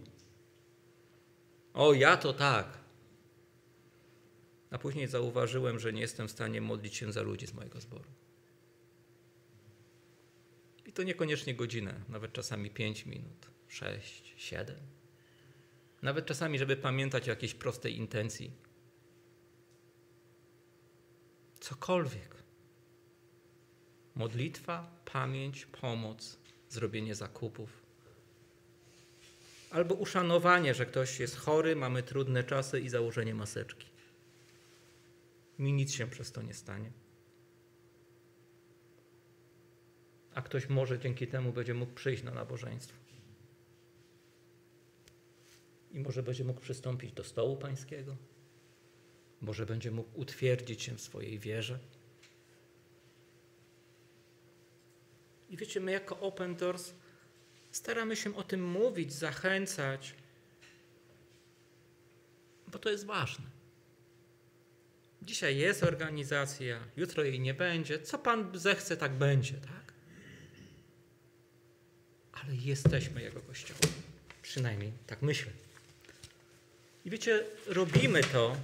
O, 1.74 1.94
ja 1.94 2.18
to 2.18 2.34
tak. 2.34 2.68
A 4.72 4.78
później 4.78 5.08
zauważyłem, 5.08 5.80
że 5.80 5.94
nie 5.94 6.02
jestem 6.02 6.28
w 6.28 6.32
stanie 6.32 6.62
modlić 6.62 6.96
się 6.96 7.12
za 7.12 7.22
ludzi 7.22 7.48
z 7.48 7.54
mojego 7.54 7.82
zboru. 7.82 8.10
I 10.90 10.92
to 10.92 11.04
niekoniecznie 11.04 11.56
godzinę, 11.56 11.94
nawet 12.10 12.34
czasami 12.34 12.70
5 12.70 13.06
minut, 13.06 13.48
6, 13.68 14.34
7. 14.38 14.76
Nawet 16.02 16.26
czasami, 16.26 16.60
żeby 16.60 16.78
pamiętać 16.78 17.28
o 17.28 17.30
jakiejś 17.30 17.54
prostej 17.54 17.98
intencji. 17.98 18.52
Cokolwiek. 21.60 22.36
Modlitwa, 24.16 25.02
pamięć, 25.06 25.66
pomoc, 25.66 26.40
zrobienie 26.70 27.16
zakupów. 27.16 27.84
Albo 29.72 29.96
uszanowanie, 29.96 30.74
że 30.74 30.86
ktoś 30.86 31.20
jest 31.20 31.38
chory, 31.38 31.76
mamy 31.76 32.04
trudne 32.04 32.44
czasy 32.44 32.80
i 32.80 32.90
założenie 32.90 33.36
maseczki. 33.36 33.88
Mi 35.60 35.74
nic 35.74 35.94
się 35.94 36.08
przez 36.08 36.32
to 36.32 36.42
nie 36.42 36.54
stanie. 36.54 36.92
A 40.40 40.42
ktoś 40.42 40.70
może 40.70 41.00
dzięki 41.00 41.28
temu 41.28 41.54
będzie 41.54 41.74
mógł 41.74 41.94
przyjść 41.94 42.24
na 42.24 42.32
nabożeństwo. 42.32 42.98
I 45.92 46.00
może 46.00 46.24
będzie 46.24 46.44
mógł 46.44 46.62
przystąpić 46.62 47.12
do 47.12 47.24
stołu 47.24 47.58
pańskiego. 47.58 48.16
Może 49.42 49.66
będzie 49.66 49.92
mógł 49.92 50.20
utwierdzić 50.20 50.84
się 50.84 50.96
w 50.96 51.02
swojej 51.02 51.40
wierze. 51.40 51.80
I 55.50 55.58
wiecie, 55.58 55.80
my 55.80 55.92
jako 55.92 56.20
Open 56.20 56.56
Doors 56.56 56.94
staramy 57.72 58.16
się 58.16 58.36
o 58.36 58.44
tym 58.44 58.66
mówić, 58.66 59.14
zachęcać, 59.14 60.16
bo 62.68 62.80
to 62.80 62.90
jest 62.90 63.06
ważne. 63.06 63.46
Dzisiaj 65.22 65.58
jest 65.58 65.84
organizacja, 65.84 66.80
jutro 66.98 67.24
jej 67.24 67.40
nie 67.40 67.54
będzie. 67.54 68.00
Co 68.00 68.20
Pan 68.20 68.60
zechce, 68.60 68.98
tak 68.98 69.12
będzie, 69.12 69.54
tak? 69.54 69.79
Ale 72.44 72.56
jesteśmy 72.56 73.22
Jego 73.22 73.40
Kościołem. 73.42 73.94
Przynajmniej 74.42 74.92
tak 75.08 75.22
myślę. 75.22 75.52
I 77.06 77.10
wiecie, 77.10 77.44
robimy 77.68 78.24
to 78.24 78.56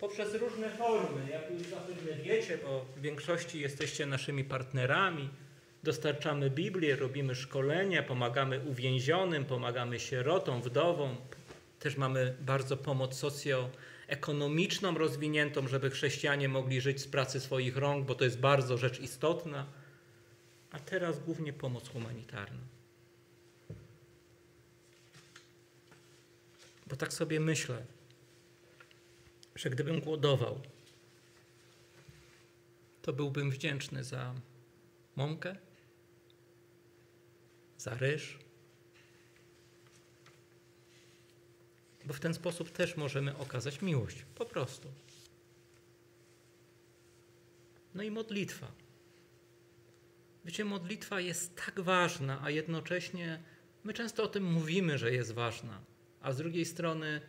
poprzez 0.00 0.34
różne 0.34 0.70
formy, 0.70 1.30
jak 1.30 1.50
już 1.50 1.62
zapewne 1.62 2.12
wiecie, 2.22 2.58
bo 2.64 2.86
w 2.96 3.00
większości 3.00 3.60
jesteście 3.60 4.06
naszymi 4.06 4.44
partnerami. 4.44 5.28
Dostarczamy 5.82 6.50
Biblię, 6.50 6.96
robimy 6.96 7.34
szkolenia, 7.34 8.02
pomagamy 8.02 8.60
uwięzionym, 8.60 9.44
pomagamy 9.44 10.00
sierotom, 10.00 10.62
wdowom. 10.62 11.16
Też 11.80 11.96
mamy 11.96 12.34
bardzo 12.40 12.76
pomoc 12.76 13.16
socjoekonomiczną 13.16 14.98
rozwiniętą, 14.98 15.68
żeby 15.68 15.90
chrześcijanie 15.90 16.48
mogli 16.48 16.80
żyć 16.80 17.00
z 17.00 17.06
pracy 17.06 17.40
swoich 17.40 17.76
rąk, 17.76 18.06
bo 18.06 18.14
to 18.14 18.24
jest 18.24 18.38
bardzo 18.38 18.78
rzecz 18.78 19.00
istotna. 19.00 19.66
A 20.74 20.78
teraz 20.78 21.20
głównie 21.20 21.52
pomoc 21.52 21.88
humanitarna. 21.88 22.60
Bo 26.86 26.96
tak 26.96 27.12
sobie 27.12 27.40
myślę, 27.40 27.86
że 29.54 29.70
gdybym 29.70 30.00
głodował, 30.00 30.60
to 33.02 33.12
byłbym 33.12 33.50
wdzięczny 33.50 34.04
za 34.04 34.34
mąkę, 35.16 35.56
za 37.78 37.94
ryż, 37.94 38.38
bo 42.04 42.14
w 42.14 42.20
ten 42.20 42.34
sposób 42.34 42.70
też 42.70 42.96
możemy 42.96 43.36
okazać 43.36 43.82
miłość, 43.82 44.24
po 44.34 44.46
prostu. 44.46 44.92
No 47.94 48.02
i 48.02 48.10
modlitwa. 48.10 48.83
Wiecie, 50.44 50.64
modlitwa 50.64 51.20
jest 51.20 51.56
tak 51.66 51.80
ważna, 51.80 52.40
a 52.42 52.50
jednocześnie 52.50 53.42
my 53.84 53.92
często 53.92 54.22
o 54.22 54.28
tym 54.28 54.44
mówimy, 54.44 54.98
że 54.98 55.12
jest 55.12 55.32
ważna, 55.32 55.80
a 56.20 56.32
z 56.32 56.36
drugiej 56.36 56.64
strony, 56.64 57.20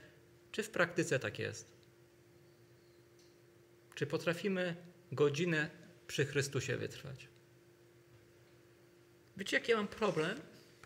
czy 0.52 0.64
w 0.64 0.70
praktyce 0.70 1.20
tak 1.20 1.40
jest? 1.40 1.76
Czy 3.96 4.06
potrafimy 4.06 4.76
godzinę 5.12 5.70
przy 6.08 6.26
Chrystusie 6.26 6.78
wytrwać? 6.78 7.28
Wiecie, 9.38 9.58
jaki 9.58 9.72
ja 9.72 9.78
mam 9.78 9.88
problem? 9.88 10.40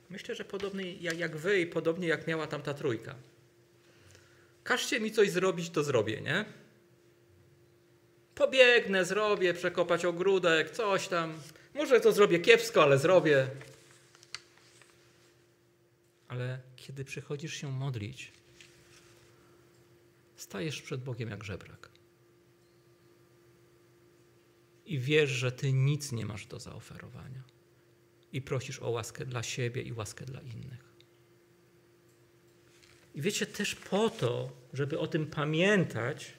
Myślę, 0.10 0.36
że 0.36 0.46
podobny 0.46 0.94
jak 0.94 1.38
wy 1.38 1.60
i 1.60 1.68
podobnie 1.68 2.08
jak 2.08 2.28
miała 2.28 2.48
tamta 2.48 2.74
trójka. 2.74 3.16
Każcie 4.64 5.00
mi 5.00 5.12
coś 5.12 5.32
zrobić, 5.32 5.70
to 5.70 5.84
zrobię, 5.84 6.22
nie? 6.22 6.46
Pobiegnę, 8.36 9.06
zrobię, 9.06 9.54
przekopać 9.54 10.06
ogródek, 10.06 10.70
coś 10.70 11.08
tam. 11.08 11.40
Może 11.74 12.00
to 12.00 12.12
zrobię 12.12 12.40
kiepsko, 12.40 12.84
ale 12.84 12.98
zrobię. 12.98 13.48
Ale 16.28 16.60
kiedy 16.76 17.06
przychodzisz 17.06 17.54
się 17.54 17.72
modlić, 17.72 18.32
stajesz 20.36 20.82
przed 20.82 21.04
Bogiem 21.04 21.30
jak 21.30 21.44
żebrak. 21.44 21.90
I 24.86 25.00
wiesz, 25.00 25.30
że 25.30 25.52
ty 25.52 25.74
nic 25.74 26.12
nie 26.12 26.26
masz 26.26 26.46
do 26.46 26.60
zaoferowania. 26.60 27.44
I 28.34 28.42
prosisz 28.42 28.80
o 28.80 28.90
łaskę 28.90 29.26
dla 29.26 29.44
siebie 29.44 29.82
i 29.82 29.94
łaskę 29.94 30.26
dla 30.26 30.42
innych. 30.42 30.90
I 33.16 33.22
wiecie, 33.22 33.46
też 33.46 33.76
po 33.76 34.10
to, 34.10 34.52
żeby 34.74 35.00
o 35.00 35.08
tym 35.08 35.28
pamiętać, 35.28 36.34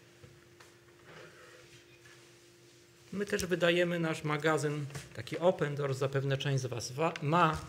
my 3.12 3.26
też 3.26 3.46
wydajemy 3.46 3.98
nasz 3.98 4.24
magazyn, 4.24 4.86
taki 5.14 5.38
Open 5.38 5.74
Doors, 5.74 5.98
zapewne 5.98 6.36
część 6.36 6.62
z 6.62 6.66
Was 6.66 6.92
ma. 7.22 7.61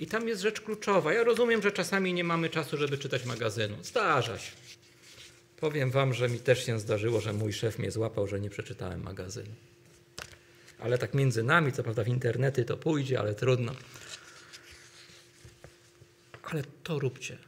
I 0.00 0.06
tam 0.06 0.28
jest 0.28 0.42
rzecz 0.42 0.60
kluczowa. 0.60 1.12
Ja 1.12 1.24
rozumiem, 1.24 1.62
że 1.62 1.72
czasami 1.72 2.14
nie 2.14 2.24
mamy 2.24 2.50
czasu, 2.50 2.76
żeby 2.76 2.98
czytać 2.98 3.24
magazynu. 3.24 3.76
Zdarza 3.82 4.38
się. 4.38 4.52
Powiem 5.56 5.90
Wam, 5.90 6.14
że 6.14 6.28
mi 6.28 6.38
też 6.38 6.66
się 6.66 6.80
zdarzyło, 6.80 7.20
że 7.20 7.32
mój 7.32 7.52
szef 7.52 7.78
mnie 7.78 7.90
złapał, 7.90 8.26
że 8.26 8.40
nie 8.40 8.50
przeczytałem 8.50 9.02
magazynu. 9.02 9.54
Ale 10.78 10.98
tak 10.98 11.14
między 11.14 11.42
nami, 11.42 11.72
co 11.72 11.82
prawda 11.82 12.04
w 12.04 12.08
internety 12.08 12.64
to 12.64 12.76
pójdzie, 12.76 13.20
ale 13.20 13.34
trudno. 13.34 13.72
Ale 16.42 16.62
to 16.82 16.98
róbcie. 16.98 17.38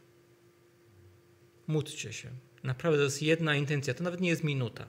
Módlcie 1.67 2.13
się. 2.13 2.29
Naprawdę 2.63 2.99
to 2.99 3.05
jest 3.05 3.23
jedna 3.23 3.55
intencja, 3.55 3.95
to 3.95 4.05
nawet 4.05 4.21
nie 4.21 4.29
jest 4.29 4.45
minuta. 4.45 4.87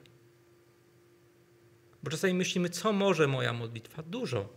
Bo 2.02 2.10
czasami 2.10 2.34
myślimy, 2.34 2.70
co 2.70 2.92
może 2.92 3.26
moja 3.26 3.52
modlitwa? 3.52 4.02
Dużo. 4.02 4.48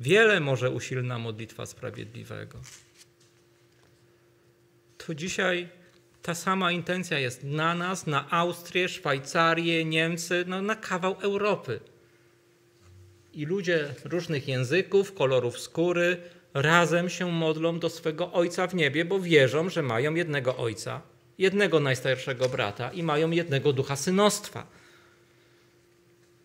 Wiele 0.00 0.40
może 0.40 0.70
usilna 0.70 1.18
modlitwa 1.18 1.66
sprawiedliwego. 1.66 2.60
To 4.98 5.14
dzisiaj 5.14 5.68
ta 6.22 6.34
sama 6.34 6.72
intencja 6.72 7.18
jest 7.18 7.44
na 7.44 7.74
nas, 7.74 8.06
na 8.06 8.30
Austrię, 8.30 8.88
Szwajcarię, 8.88 9.84
Niemcy, 9.84 10.44
no, 10.46 10.62
na 10.62 10.76
kawał 10.76 11.16
Europy. 11.20 11.80
I 13.32 13.46
ludzie 13.46 13.94
różnych 14.04 14.48
języków, 14.48 15.14
kolorów 15.14 15.60
skóry 15.60 16.16
razem 16.54 17.10
się 17.10 17.32
modlą 17.32 17.78
do 17.78 17.90
swego 17.90 18.32
Ojca 18.32 18.66
w 18.66 18.74
niebie, 18.74 19.04
bo 19.04 19.20
wierzą, 19.20 19.68
że 19.68 19.82
mają 19.82 20.14
jednego 20.14 20.56
Ojca, 20.56 21.02
jednego 21.38 21.80
najstarszego 21.80 22.48
brata 22.48 22.92
i 22.92 23.02
mają 23.02 23.30
jednego 23.30 23.72
ducha 23.72 23.96
synostwa. 23.96 24.66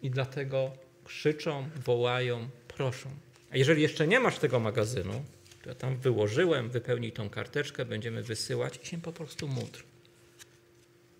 I 0.01 0.09
dlatego 0.09 0.71
krzyczą, 1.03 1.69
wołają, 1.85 2.49
proszą. 2.67 3.09
A 3.51 3.57
jeżeli 3.57 3.81
jeszcze 3.81 4.07
nie 4.07 4.19
masz 4.19 4.39
tego 4.39 4.59
magazynu, 4.59 5.23
to 5.63 5.69
ja 5.69 5.75
tam 5.75 5.97
wyłożyłem, 5.97 6.69
wypełnij 6.69 7.11
tą 7.11 7.29
karteczkę, 7.29 7.85
będziemy 7.85 8.23
wysyłać 8.23 8.79
i 8.83 8.85
się 8.85 9.01
po 9.01 9.13
prostu 9.13 9.47
módl. 9.47 9.79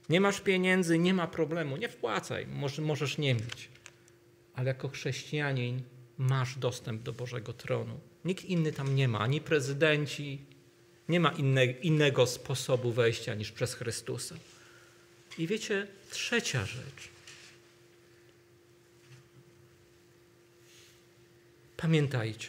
Nie 0.09 0.21
masz 0.21 0.41
pieniędzy, 0.41 0.99
nie 0.99 1.13
ma 1.13 1.27
problemu, 1.27 1.77
nie 1.77 1.89
wpłacaj, 1.89 2.47
może, 2.47 2.82
możesz 2.82 3.17
nie 3.17 3.34
mieć. 3.34 3.69
Ale 4.55 4.67
jako 4.67 4.88
chrześcijanin 4.88 5.82
masz 6.17 6.57
dostęp 6.57 7.03
do 7.03 7.13
Bożego 7.13 7.53
tronu. 7.53 7.99
Nikt 8.25 8.45
inny 8.45 8.71
tam 8.71 8.95
nie 8.95 9.07
ma, 9.07 9.19
ani 9.19 9.41
prezydenci, 9.41 10.41
nie 11.09 11.19
ma 11.19 11.32
inne, 11.32 11.65
innego 11.65 12.27
sposobu 12.27 12.91
wejścia 12.91 13.36
niż 13.36 13.51
przez 13.51 13.73
Chrystusa. 13.73 14.36
I 15.38 15.47
wiecie, 15.47 15.88
trzecia 16.11 16.65
rzecz. 16.65 17.09
Pamiętajcie. 21.82 22.47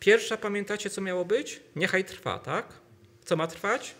Pierwsza, 0.00 0.36
pamiętacie, 0.36 0.90
co 0.90 1.00
miało 1.00 1.24
być? 1.24 1.60
Niechaj 1.76 2.04
trwa, 2.04 2.38
tak? 2.38 2.72
Co 3.24 3.36
ma 3.36 3.46
trwać? 3.46 3.94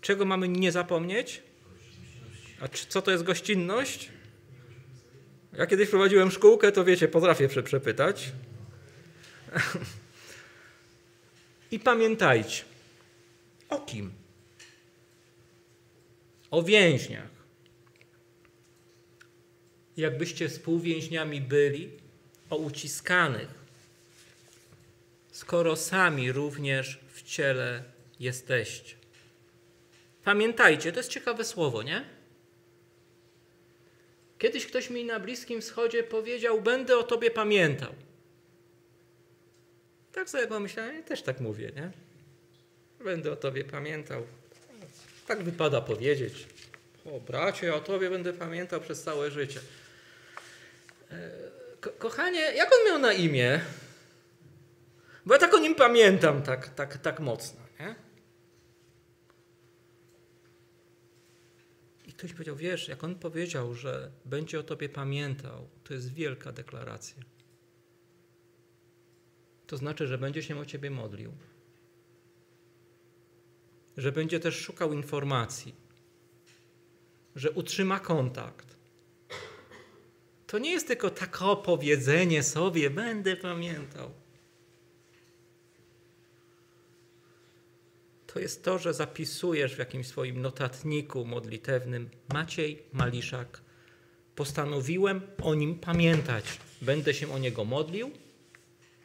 Czego 0.00 0.24
mamy 0.24 0.48
nie 0.48 0.72
zapomnieć? 0.72 1.42
A 2.60 2.68
co 2.68 3.02
to 3.02 3.10
jest 3.10 3.24
gościnność? 3.24 4.10
Ja 5.52 5.66
kiedyś 5.66 5.88
prowadziłem 5.88 6.30
szkółkę, 6.30 6.72
to 6.72 6.84
wiecie, 6.84 7.08
potrafię 7.08 7.48
przepytać. 7.48 8.32
I 11.70 11.78
pamiętajcie, 11.80 12.64
o 13.68 13.80
kim? 13.80 14.12
O 16.50 16.62
więźniach. 16.62 17.30
Jakbyście 19.96 20.48
współwięźniami 20.48 21.40
byli, 21.40 22.03
o 22.50 22.56
uciskanych, 22.56 23.48
skoro 25.32 25.76
sami 25.76 26.32
również 26.32 27.00
w 27.12 27.22
ciele 27.22 27.84
jesteście. 28.20 28.94
Pamiętajcie, 30.24 30.92
to 30.92 30.98
jest 30.98 31.10
ciekawe 31.10 31.44
słowo, 31.44 31.82
nie? 31.82 32.04
Kiedyś 34.38 34.66
ktoś 34.66 34.90
mi 34.90 35.04
na 35.04 35.20
Bliskim 35.20 35.60
Wschodzie 35.60 36.02
powiedział: 36.02 36.62
Będę 36.62 36.98
o 36.98 37.02
tobie 37.02 37.30
pamiętał. 37.30 37.94
Tak 40.12 40.30
sobie 40.30 40.46
pomyślałem, 40.46 40.96
ja 40.96 41.02
też 41.02 41.22
tak 41.22 41.40
mówię, 41.40 41.72
nie? 41.76 41.90
Będę 43.04 43.32
o 43.32 43.36
tobie 43.36 43.64
pamiętał. 43.64 44.26
Tak 45.26 45.42
wypada 45.42 45.80
powiedzieć. 45.80 46.46
O 47.04 47.20
bracie, 47.20 47.74
o 47.74 47.80
tobie 47.80 48.10
będę 48.10 48.32
pamiętał 48.32 48.80
przez 48.80 49.02
całe 49.02 49.30
życie. 49.30 49.60
Ko 51.84 51.90
kochanie, 51.90 52.40
jak 52.40 52.70
on 52.72 52.86
miał 52.86 52.98
na 52.98 53.12
imię? 53.12 53.60
Bo 55.26 55.34
ja 55.34 55.40
tak 55.40 55.54
o 55.54 55.58
nim 55.58 55.74
pamiętam, 55.74 56.42
tak, 56.42 56.68
tak, 56.68 56.98
tak 56.98 57.20
mocno. 57.20 57.60
Nie? 57.80 57.94
I 62.06 62.12
ktoś 62.12 62.32
powiedział, 62.32 62.56
wiesz, 62.56 62.88
jak 62.88 63.04
on 63.04 63.14
powiedział, 63.14 63.74
że 63.74 64.10
będzie 64.24 64.60
o 64.60 64.62
tobie 64.62 64.88
pamiętał, 64.88 65.68
to 65.84 65.94
jest 65.94 66.14
wielka 66.14 66.52
deklaracja. 66.52 67.22
To 69.66 69.76
znaczy, 69.76 70.06
że 70.06 70.18
będzie 70.18 70.42
się 70.42 70.58
o 70.58 70.64
ciebie 70.64 70.90
modlił. 70.90 71.32
Że 73.96 74.12
będzie 74.12 74.40
też 74.40 74.56
szukał 74.56 74.92
informacji. 74.92 75.74
Że 77.36 77.50
utrzyma 77.50 78.00
kontakt. 78.00 78.73
To 80.54 80.58
nie 80.58 80.70
jest 80.70 80.86
tylko 80.86 81.10
takie 81.10 81.44
opowiedzenie 81.44 82.42
sobie, 82.42 82.90
będę 82.90 83.36
pamiętał. 83.36 84.10
To 88.26 88.40
jest 88.40 88.64
to, 88.64 88.78
że 88.78 88.94
zapisujesz 88.94 89.74
w 89.74 89.78
jakimś 89.78 90.06
swoim 90.06 90.42
notatniku 90.42 91.24
modlitewnym 91.24 92.10
Maciej 92.32 92.82
Maliszak. 92.92 93.60
Postanowiłem 94.34 95.20
o 95.42 95.54
nim 95.54 95.78
pamiętać. 95.78 96.44
Będę 96.82 97.14
się 97.14 97.32
o 97.32 97.38
niego 97.38 97.64
modlił, 97.64 98.10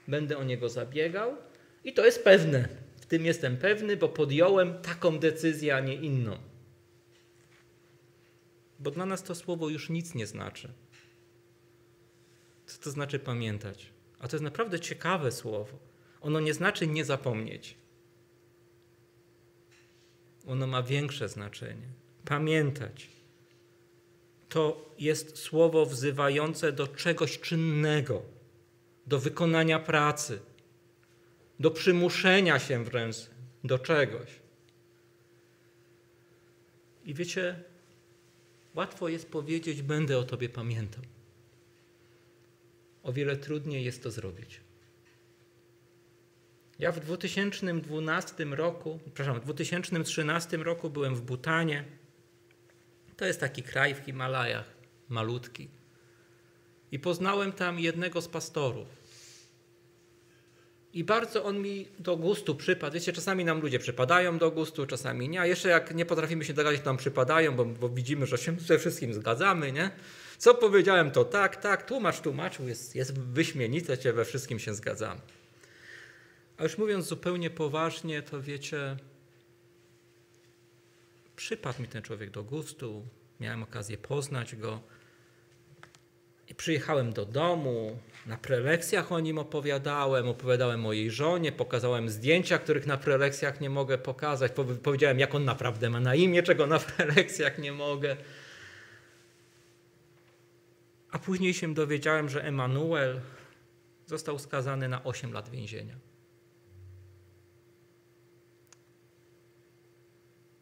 będę 0.07 0.37
o 0.37 0.43
niego 0.43 0.69
zabiegał 0.69 1.35
i 1.83 1.93
to 1.93 2.05
jest 2.05 2.23
pewne. 2.23 2.69
W 3.01 3.05
tym 3.05 3.25
jestem 3.25 3.57
pewny, 3.57 3.97
bo 3.97 4.09
podjąłem 4.09 4.81
taką 4.81 5.19
decyzję, 5.19 5.75
a 5.75 5.79
nie 5.79 5.95
inną. 5.95 6.37
Bo 8.79 8.91
dla 8.91 9.05
nas 9.05 9.23
to 9.23 9.35
słowo 9.35 9.69
już 9.69 9.89
nic 9.89 10.15
nie 10.15 10.27
znaczy. 10.27 10.73
Co 12.69 12.81
to 12.81 12.91
znaczy 12.91 13.19
pamiętać? 13.19 13.89
A 14.19 14.27
to 14.27 14.35
jest 14.35 14.43
naprawdę 14.43 14.79
ciekawe 14.79 15.31
słowo. 15.31 15.79
Ono 16.21 16.39
nie 16.39 16.53
znaczy 16.53 16.87
nie 16.87 17.05
zapomnieć. 17.05 17.75
Ono 20.47 20.67
ma 20.67 20.83
większe 20.83 21.29
znaczenie. 21.29 21.87
Pamiętać. 22.25 23.07
To 24.49 24.95
jest 24.99 25.37
słowo 25.37 25.85
wzywające 25.85 26.71
do 26.71 26.87
czegoś 26.87 27.39
czynnego, 27.39 28.21
do 29.07 29.19
wykonania 29.19 29.79
pracy, 29.79 30.39
do 31.59 31.71
przymuszenia 31.71 32.59
się 32.59 32.83
wręcz 32.83 33.15
do 33.63 33.79
czegoś. 33.79 34.29
I 37.05 37.13
wiecie, 37.13 37.63
łatwo 38.75 39.09
jest 39.09 39.31
powiedzieć: 39.31 39.81
Będę 39.81 40.17
o 40.17 40.23
Tobie 40.23 40.49
pamiętał. 40.49 41.03
O 43.03 43.13
wiele 43.13 43.37
trudniej 43.37 43.85
jest 43.85 44.03
to 44.03 44.11
zrobić. 44.11 44.61
Ja 46.79 46.91
w 46.91 46.99
2012 46.99 48.45
roku, 48.45 48.99
przepraszam, 49.05 49.41
w 49.41 49.43
2013 49.43 50.57
roku 50.57 50.89
byłem 50.89 51.15
w 51.15 51.21
Butanie. 51.21 51.85
To 53.17 53.25
jest 53.25 53.39
taki 53.39 53.63
kraj 53.63 53.95
w 53.95 53.97
Himalajach, 53.97 54.65
malutki. 55.09 55.69
I 56.91 56.99
poznałem 56.99 57.51
tam 57.51 57.79
jednego 57.79 58.21
z 58.21 58.27
pastorów. 58.27 58.87
I 60.93 61.03
bardzo 61.03 61.43
on 61.43 61.61
mi 61.61 61.87
do 61.99 62.17
gustu 62.17 62.55
przypadł. 62.55 62.93
Wiecie, 62.93 63.13
czasami 63.13 63.45
nam 63.45 63.61
ludzie 63.61 63.79
przypadają 63.79 64.37
do 64.37 64.51
gustu, 64.51 64.85
czasami 64.85 65.29
nie. 65.29 65.41
A 65.41 65.45
jeszcze 65.45 65.69
jak 65.69 65.95
nie 65.95 66.05
potrafimy 66.05 66.45
się 66.45 66.53
dogadać, 66.53 66.79
to 66.79 66.85
nam 66.85 66.97
przypadają, 66.97 67.55
bo, 67.55 67.65
bo 67.65 67.89
widzimy, 67.89 68.25
że 68.25 68.37
się 68.37 68.55
ze 68.59 68.79
wszystkim 68.79 69.13
zgadzamy, 69.13 69.71
nie? 69.71 69.91
Co 70.39 70.53
powiedziałem, 70.53 71.11
to 71.11 71.25
tak, 71.25 71.55
tak, 71.55 71.85
tłumacz, 71.85 72.21
tłumaczył, 72.21 72.67
jest, 72.67 72.95
jest 72.95 73.19
wyśmienite, 73.19 73.97
cię 73.97 74.13
we 74.13 74.25
wszystkim 74.25 74.59
się 74.59 74.73
zgadzamy. 74.73 75.21
A 76.57 76.63
już 76.63 76.77
mówiąc 76.77 77.05
zupełnie 77.05 77.49
poważnie, 77.49 78.21
to 78.21 78.41
wiecie, 78.41 78.97
przypadł 81.35 81.81
mi 81.81 81.87
ten 81.87 82.01
człowiek 82.01 82.29
do 82.29 82.43
gustu, 82.43 83.05
miałem 83.39 83.63
okazję 83.63 83.97
poznać 83.97 84.55
go. 84.55 84.79
I 86.47 86.55
przyjechałem 86.55 87.13
do 87.13 87.25
domu, 87.25 87.99
na 88.25 88.37
prelekcjach 88.37 89.11
o 89.11 89.19
nim 89.19 89.37
opowiadałem, 89.37 90.27
opowiadałem 90.27 90.85
o 90.85 90.93
jej 90.93 91.11
żonie, 91.11 91.51
pokazałem 91.51 92.09
zdjęcia, 92.09 92.57
których 92.57 92.87
na 92.87 92.97
prelekcjach 92.97 93.61
nie 93.61 93.69
mogę 93.69 93.97
pokazać. 93.97 94.51
Powiedziałem, 94.83 95.19
jak 95.19 95.35
on 95.35 95.45
naprawdę 95.45 95.89
ma 95.89 95.99
na 95.99 96.15
imię, 96.15 96.43
czego 96.43 96.67
na 96.67 96.79
prelekcjach 96.97 97.57
nie 97.57 97.71
mogę. 97.71 98.17
A 101.11 101.19
później 101.19 101.53
się 101.53 101.73
dowiedziałem, 101.73 102.29
że 102.29 102.43
Emanuel 102.43 103.21
został 104.05 104.39
skazany 104.39 104.89
na 104.89 105.03
8 105.03 105.33
lat 105.33 105.49
więzienia. 105.49 105.95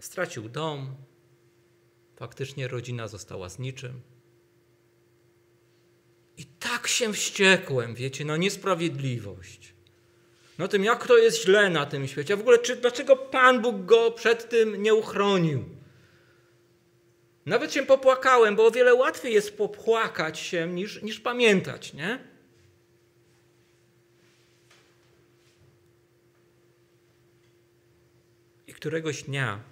Stracił 0.02 0.50
dom, 0.50 0.96
faktycznie 2.16 2.68
rodzina 2.68 3.08
została 3.08 3.50
z 3.50 3.60
niczym. 3.60 4.02
I 6.38 6.46
tak 6.46 6.88
się 6.88 7.14
wściekłem, 7.14 7.96
wiecie, 7.96 8.26
na 8.26 8.38
niesprawiedliwość. 8.38 9.74
Na 10.58 10.68
tym, 10.68 10.84
jak 10.84 11.08
to 11.08 11.18
jest 11.18 11.44
źle 11.44 11.70
na 11.70 11.86
tym 11.86 12.08
świecie. 12.08 12.34
A 12.34 12.38
w 12.38 12.40
ogóle, 12.40 12.60
czy, 12.60 12.76
dlaczego 12.76 13.16
Pan 13.16 13.62
Bóg 13.62 13.86
go 13.86 14.12
przed 14.12 14.50
tym 14.50 14.84
nie 14.84 14.94
uchronił? 14.94 15.77
Nawet 17.48 17.74
się 17.74 17.86
popłakałem, 17.86 18.56
bo 18.56 18.66
o 18.66 18.72
wiele 18.72 18.96
łatwiej 18.96 19.34
jest 19.34 19.58
popłakać 19.58 20.40
się 20.40 20.68
niż, 20.68 21.02
niż 21.02 21.20
pamiętać, 21.20 21.94
nie? 21.94 22.20
I 28.68 28.74
któregoś 28.74 29.24
dnia 29.24 29.64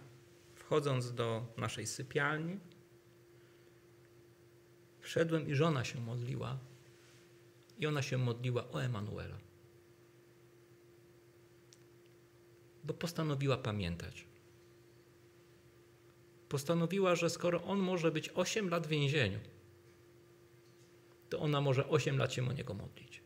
wchodząc 0.56 1.14
do 1.14 1.46
naszej 1.58 1.88
sypialni, 1.88 2.60
wszedłem 5.00 5.48
i 5.48 5.56
żona 5.56 5.84
się 5.84 6.00
modliła. 6.00 6.58
I 7.80 7.88
ona 7.88 8.02
się 8.02 8.18
modliła 8.18 8.72
o 8.72 8.84
Emanuela. 8.84 9.38
Bo 12.84 12.94
postanowiła 12.94 13.58
pamiętać. 13.58 14.35
Postanowiła, 16.56 17.16
że 17.16 17.30
skoro 17.30 17.64
on 17.64 17.80
może 17.80 18.12
być 18.12 18.30
8 18.36 18.70
lat 18.70 18.88
w 18.88 18.90
więzieniu, 18.90 19.40
to 21.30 21.40
ona 21.40 21.62
może 21.62 21.88
8 21.88 22.18
lat 22.18 22.34
się 22.34 22.50
o 22.50 22.54
niego 22.54 22.74
modlić. 22.74 23.22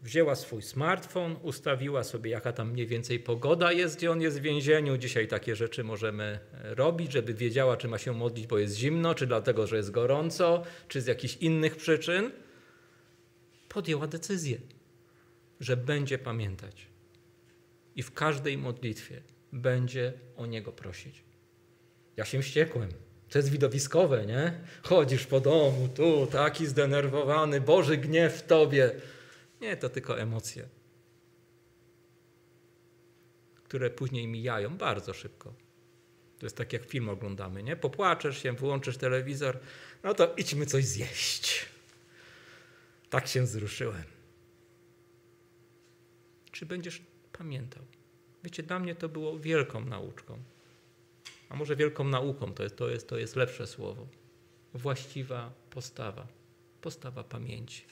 wzięła 0.00 0.34
swój 0.34 0.62
smartfon, 0.62 1.36
ustawiła 1.42 2.04
sobie, 2.04 2.30
jaka 2.30 2.52
tam 2.52 2.70
mniej 2.70 2.86
więcej 2.86 3.20
pogoda 3.20 3.72
jest, 3.72 3.96
gdzie 3.96 4.10
on 4.10 4.20
jest 4.20 4.38
w 4.38 4.42
więzieniu. 4.42 4.96
Dzisiaj 4.96 5.28
takie 5.28 5.56
rzeczy 5.56 5.84
możemy 5.84 6.24
e, 6.24 6.74
robić, 6.74 7.12
żeby 7.12 7.34
wiedziała, 7.34 7.76
czy 7.76 7.88
ma 7.88 7.98
się 7.98 8.12
modlić, 8.12 8.46
bo 8.46 8.58
jest 8.58 8.76
zimno, 8.76 9.14
czy 9.14 9.26
dlatego, 9.26 9.66
że 9.66 9.76
jest 9.76 9.90
gorąco, 9.90 10.62
czy 10.88 11.00
z 11.00 11.06
jakichś 11.06 11.36
innych 11.36 11.76
przyczyn. 11.76 12.30
Podjęła 13.68 14.06
decyzję, 14.06 14.58
że 15.60 15.76
będzie 15.76 16.18
pamiętać. 16.18 16.91
I 17.96 18.02
w 18.02 18.12
każdej 18.12 18.58
modlitwie 18.58 19.22
będzie 19.52 20.12
o 20.36 20.46
Niego 20.46 20.72
prosić. 20.72 21.24
Ja 22.16 22.24
się 22.24 22.42
wściekłem. 22.42 22.90
To 23.28 23.38
jest 23.38 23.50
widowiskowe, 23.50 24.26
nie? 24.26 24.60
Chodzisz 24.82 25.26
po 25.26 25.40
domu, 25.40 25.88
tu, 25.94 26.26
taki 26.26 26.66
zdenerwowany, 26.66 27.60
Boży 27.60 27.96
gniew 27.96 28.34
w 28.34 28.46
tobie. 28.46 28.94
Nie, 29.60 29.76
to 29.76 29.88
tylko 29.88 30.20
emocje, 30.20 30.68
które 33.64 33.90
później 33.90 34.28
mijają 34.28 34.76
bardzo 34.76 35.14
szybko. 35.14 35.54
To 36.38 36.46
jest 36.46 36.56
tak 36.56 36.72
jak 36.72 36.84
film 36.84 37.08
oglądamy, 37.08 37.62
nie? 37.62 37.76
Popłaczesz 37.76 38.42
się, 38.42 38.52
wyłączysz 38.52 38.96
telewizor, 38.96 39.58
no 40.02 40.14
to 40.14 40.34
idźmy 40.36 40.66
coś 40.66 40.84
zjeść. 40.84 41.66
Tak 43.10 43.26
się 43.26 43.42
wzruszyłem. 43.42 44.02
Czy 46.52 46.66
będziesz 46.66 47.02
pamiętał? 47.32 47.82
Wiecie, 48.44 48.62
dla 48.62 48.78
mnie 48.78 48.94
to 48.94 49.08
było 49.08 49.38
wielką 49.38 49.84
nauczką. 49.84 50.42
A 51.48 51.56
może 51.56 51.76
wielką 51.76 52.04
nauką 52.04 52.54
to 52.54 52.62
jest, 52.62 52.76
to 52.76 52.88
jest, 52.88 53.08
to 53.08 53.18
jest 53.18 53.36
lepsze 53.36 53.66
słowo. 53.66 54.06
Właściwa 54.74 55.52
postawa. 55.70 56.26
Postawa 56.80 57.24
pamięci. 57.24 57.84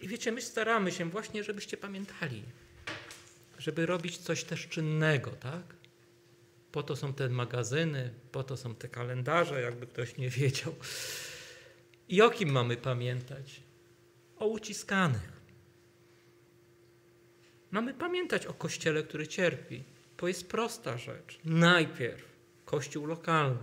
I 0.00 0.08
wiecie, 0.08 0.32
my 0.32 0.42
staramy 0.42 0.92
się 0.92 1.10
właśnie, 1.10 1.44
żebyście 1.44 1.76
pamiętali, 1.76 2.42
żeby 3.58 3.86
robić 3.86 4.18
coś 4.18 4.44
też 4.44 4.68
czynnego, 4.68 5.30
tak? 5.30 5.62
Po 6.72 6.82
to 6.82 6.96
są 6.96 7.14
te 7.14 7.28
magazyny, 7.28 8.14
po 8.32 8.44
to 8.44 8.56
są 8.56 8.74
te 8.74 8.88
kalendarze, 8.88 9.62
jakby 9.62 9.86
ktoś 9.86 10.16
nie 10.16 10.30
wiedział. 10.30 10.74
I 12.08 12.22
o 12.22 12.30
kim 12.30 12.50
mamy 12.50 12.76
pamiętać? 12.76 13.60
O 14.38 14.46
uciskanych. 14.46 15.39
Mamy 17.70 17.94
pamiętać 17.94 18.46
o 18.46 18.54
kościele, 18.54 19.02
który 19.02 19.28
cierpi. 19.28 19.82
To 20.16 20.28
jest 20.28 20.48
prosta 20.48 20.98
rzecz. 20.98 21.38
Najpierw 21.44 22.24
kościół 22.64 23.06
lokalny, 23.06 23.58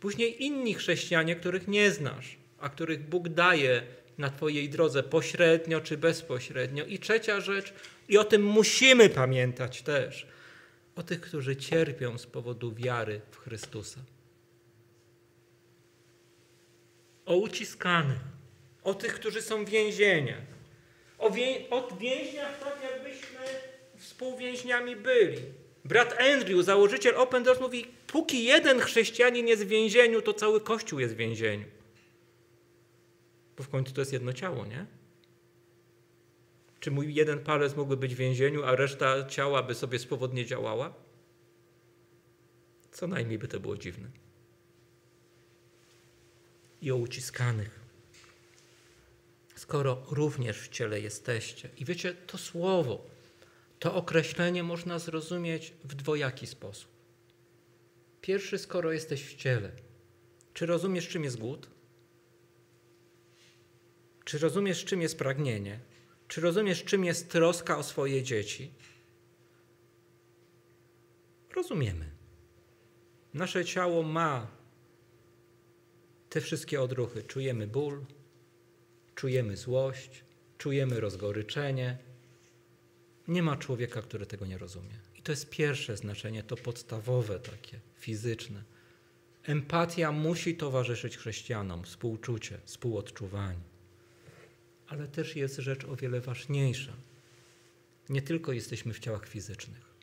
później 0.00 0.44
inni 0.44 0.74
chrześcijanie, 0.74 1.36
których 1.36 1.68
nie 1.68 1.90
znasz, 1.90 2.36
a 2.58 2.68
których 2.68 3.08
Bóg 3.08 3.28
daje 3.28 3.82
na 4.18 4.30
Twojej 4.30 4.68
drodze 4.68 5.02
pośrednio 5.02 5.80
czy 5.80 5.96
bezpośrednio. 5.96 6.84
I 6.84 6.98
trzecia 6.98 7.40
rzecz, 7.40 7.72
i 8.08 8.18
o 8.18 8.24
tym 8.24 8.44
musimy 8.44 9.08
pamiętać 9.08 9.82
też, 9.82 10.26
o 10.96 11.02
tych, 11.02 11.20
którzy 11.20 11.56
cierpią 11.56 12.18
z 12.18 12.26
powodu 12.26 12.74
wiary 12.74 13.20
w 13.30 13.36
Chrystusa. 13.36 14.00
O 17.26 17.36
uciskanych, 17.36 18.20
o 18.82 18.94
tych, 18.94 19.14
którzy 19.14 19.42
są 19.42 19.64
w 19.64 19.68
więzieniach, 19.68 20.57
o, 21.18 21.30
wię 21.30 21.70
o 21.70 21.96
więźniach 21.96 22.58
tak, 22.60 22.78
jakbyśmy 22.92 23.38
współwięźniami 23.96 24.96
byli. 24.96 25.38
Brat 25.84 26.20
Andrew, 26.20 26.64
założyciel 26.64 27.16
Open 27.16 27.42
Doors, 27.42 27.60
mówi: 27.60 27.86
Póki 28.06 28.44
jeden 28.44 28.80
chrześcijanin 28.80 29.48
jest 29.48 29.64
w 29.64 29.68
więzieniu, 29.68 30.22
to 30.22 30.34
cały 30.34 30.60
kościół 30.60 30.98
jest 30.98 31.14
w 31.14 31.16
więzieniu. 31.16 31.66
Bo 33.56 33.64
w 33.64 33.68
końcu 33.68 33.92
to 33.92 34.00
jest 34.00 34.12
jedno 34.12 34.32
ciało, 34.32 34.66
nie? 34.66 34.86
Czy 36.80 36.90
mój 36.90 37.14
jeden 37.14 37.38
palec 37.38 37.76
mógłby 37.76 37.96
być 37.96 38.14
w 38.14 38.18
więzieniu, 38.18 38.64
a 38.64 38.76
reszta 38.76 39.26
ciała 39.26 39.62
by 39.62 39.74
sobie 39.74 39.98
swobodnie 39.98 40.46
działała? 40.46 40.94
Co 42.90 43.06
najmniej 43.06 43.38
by 43.38 43.48
to 43.48 43.60
było 43.60 43.76
dziwne. 43.76 44.08
I 46.82 46.90
o 46.90 46.96
uciskanych. 46.96 47.77
Skoro 49.58 50.02
również 50.10 50.60
w 50.60 50.68
ciele 50.68 51.00
jesteście. 51.00 51.68
I 51.76 51.84
wiecie, 51.84 52.14
to 52.14 52.38
słowo, 52.38 53.06
to 53.78 53.94
określenie 53.94 54.62
można 54.62 54.98
zrozumieć 54.98 55.74
w 55.84 55.94
dwojaki 55.94 56.46
sposób. 56.46 56.90
Pierwszy, 58.20 58.58
skoro 58.58 58.92
jesteś 58.92 59.24
w 59.24 59.36
ciele. 59.36 59.72
Czy 60.54 60.66
rozumiesz, 60.66 61.08
czym 61.08 61.24
jest 61.24 61.38
głód? 61.38 61.70
Czy 64.24 64.38
rozumiesz, 64.38 64.84
czym 64.84 65.02
jest 65.02 65.18
pragnienie? 65.18 65.80
Czy 66.28 66.40
rozumiesz, 66.40 66.84
czym 66.84 67.04
jest 67.04 67.30
troska 67.30 67.78
o 67.78 67.82
swoje 67.82 68.22
dzieci? 68.22 68.72
Rozumiemy. 71.56 72.10
Nasze 73.34 73.64
ciało 73.64 74.02
ma 74.02 74.46
te 76.28 76.40
wszystkie 76.40 76.82
odruchy. 76.82 77.22
Czujemy 77.22 77.66
ból, 77.66 78.04
czujemy 79.18 79.56
złość, 79.56 80.24
czujemy 80.58 81.00
rozgoryczenie. 81.00 81.98
Nie 83.28 83.42
ma 83.42 83.56
człowieka, 83.56 84.02
który 84.02 84.26
tego 84.26 84.46
nie 84.46 84.58
rozumie. 84.58 84.94
I 85.16 85.22
to 85.22 85.32
jest 85.32 85.50
pierwsze 85.50 85.96
znaczenie, 85.96 86.42
to 86.42 86.56
podstawowe 86.56 87.40
takie, 87.40 87.80
fizyczne. 87.96 88.62
Empatia 89.44 90.12
musi 90.12 90.56
towarzyszyć 90.56 91.16
chrześcijanom, 91.16 91.84
współczucie, 91.84 92.58
współodczuwanie. 92.64 93.68
Ale 94.88 95.08
też 95.08 95.36
jest 95.36 95.56
rzecz 95.56 95.84
o 95.84 95.96
wiele 95.96 96.20
ważniejsza. 96.20 96.92
Nie 98.08 98.22
tylko 98.22 98.52
jesteśmy 98.52 98.92
w 98.94 98.98
ciałach 98.98 99.28
fizycznych. 99.28 99.94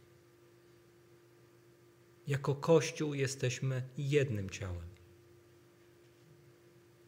Jako 2.27 2.55
Kościół 2.55 3.13
jesteśmy 3.13 3.83
jednym 3.97 4.49
ciałem. 4.49 4.94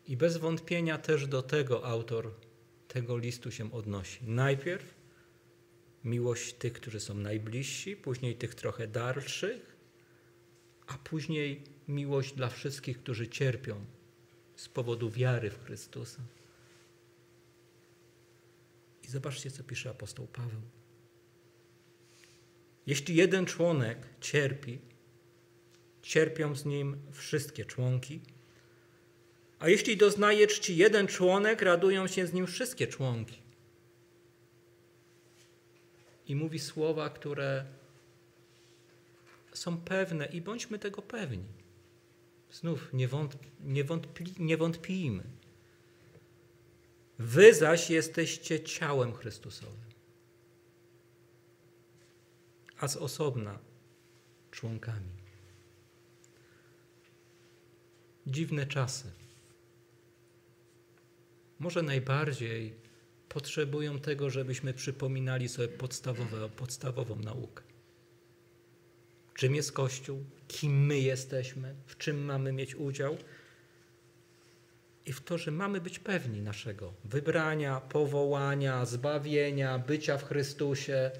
I 0.07 0.17
bez 0.17 0.37
wątpienia 0.37 0.97
też 0.97 1.27
do 1.27 1.41
tego 1.41 1.85
autor 1.85 2.31
tego 2.87 3.17
listu 3.17 3.51
się 3.51 3.71
odnosi. 3.71 4.19
Najpierw 4.25 4.93
miłość 6.03 6.53
tych, 6.53 6.73
którzy 6.73 6.99
są 6.99 7.13
najbliżsi, 7.13 7.95
później 7.95 8.35
tych 8.35 8.55
trochę 8.55 8.87
dalszych, 8.87 9.75
a 10.87 10.97
później 10.97 11.63
miłość 11.87 12.33
dla 12.33 12.49
wszystkich, 12.49 12.99
którzy 12.99 13.27
cierpią 13.27 13.85
z 14.55 14.69
powodu 14.69 15.09
wiary 15.09 15.49
w 15.49 15.63
Chrystusa. 15.63 16.21
I 19.03 19.07
zobaczcie, 19.07 19.51
co 19.51 19.63
pisze 19.63 19.89
apostoł 19.89 20.27
Paweł. 20.27 20.61
Jeśli 22.85 23.15
jeden 23.15 23.45
członek 23.45 23.97
cierpi, 24.21 24.79
cierpią 26.01 26.55
z 26.55 26.65
nim 26.65 26.97
wszystkie 27.11 27.65
członki. 27.65 28.21
A 29.59 29.69
jeśli 29.69 29.97
doznaje 29.97 30.47
czci 30.47 30.77
jeden 30.77 31.07
członek, 31.07 31.61
radują 31.61 32.07
się 32.07 32.27
z 32.27 32.33
nim 32.33 32.47
wszystkie 32.47 32.87
członki. 32.87 33.37
I 36.27 36.35
mówi 36.35 36.59
słowa, 36.59 37.09
które 37.09 37.65
są 39.53 39.77
pewne 39.77 40.25
i 40.25 40.41
bądźmy 40.41 40.79
tego 40.79 41.01
pewni. 41.01 41.45
Znów 42.51 42.93
nie, 42.93 43.07
wątp, 43.07 43.45
nie, 43.59 43.83
wątpli, 43.83 44.33
nie 44.39 44.57
wątpijmy. 44.57 45.23
Wy 47.19 47.53
zaś 47.53 47.89
jesteście 47.89 48.63
ciałem 48.63 49.13
Chrystusowym, 49.13 49.91
a 52.79 52.87
z 52.87 52.97
osobna 52.97 53.59
członkami. 54.51 55.17
Dziwne 58.27 58.65
czasy. 58.65 59.11
Może 61.59 61.81
najbardziej 61.81 62.73
potrzebują 63.29 63.99
tego, 63.99 64.29
żebyśmy 64.29 64.73
przypominali 64.73 65.49
sobie 65.49 65.67
podstawowe, 65.67 66.49
podstawową 66.49 67.15
naukę. 67.15 67.63
Czym 69.35 69.55
jest 69.55 69.71
Kościół? 69.71 70.23
Kim 70.47 70.85
my 70.85 70.99
jesteśmy? 70.99 71.75
W 71.85 71.97
czym 71.97 72.25
mamy 72.25 72.53
mieć 72.53 72.75
udział? 72.75 73.17
i 75.07 75.13
w 75.13 75.21
to, 75.21 75.37
że 75.37 75.51
mamy 75.51 75.81
być 75.81 75.99
pewni 75.99 76.41
naszego 76.41 76.93
wybrania, 77.03 77.81
powołania, 77.81 78.85
zbawienia, 78.85 79.79
bycia 79.79 80.17
w 80.17 80.27
Chrystusie. 80.27 81.11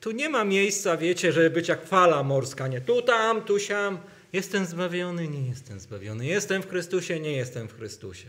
Tu 0.00 0.10
nie 0.10 0.28
ma 0.28 0.44
miejsca, 0.44 0.96
wiecie, 0.96 1.32
żeby 1.32 1.50
być 1.50 1.68
jak 1.68 1.86
fala 1.86 2.22
morska, 2.22 2.68
nie 2.68 2.80
tu 2.80 3.02
tam, 3.02 3.42
tu 3.42 3.58
siam. 3.58 3.98
Jestem 4.32 4.66
zbawiony, 4.66 5.28
nie 5.28 5.48
jestem 5.48 5.80
zbawiony. 5.80 6.26
Jestem 6.26 6.62
w 6.62 6.68
Chrystusie, 6.68 7.20
nie 7.20 7.32
jestem 7.32 7.68
w 7.68 7.76
Chrystusie. 7.76 8.28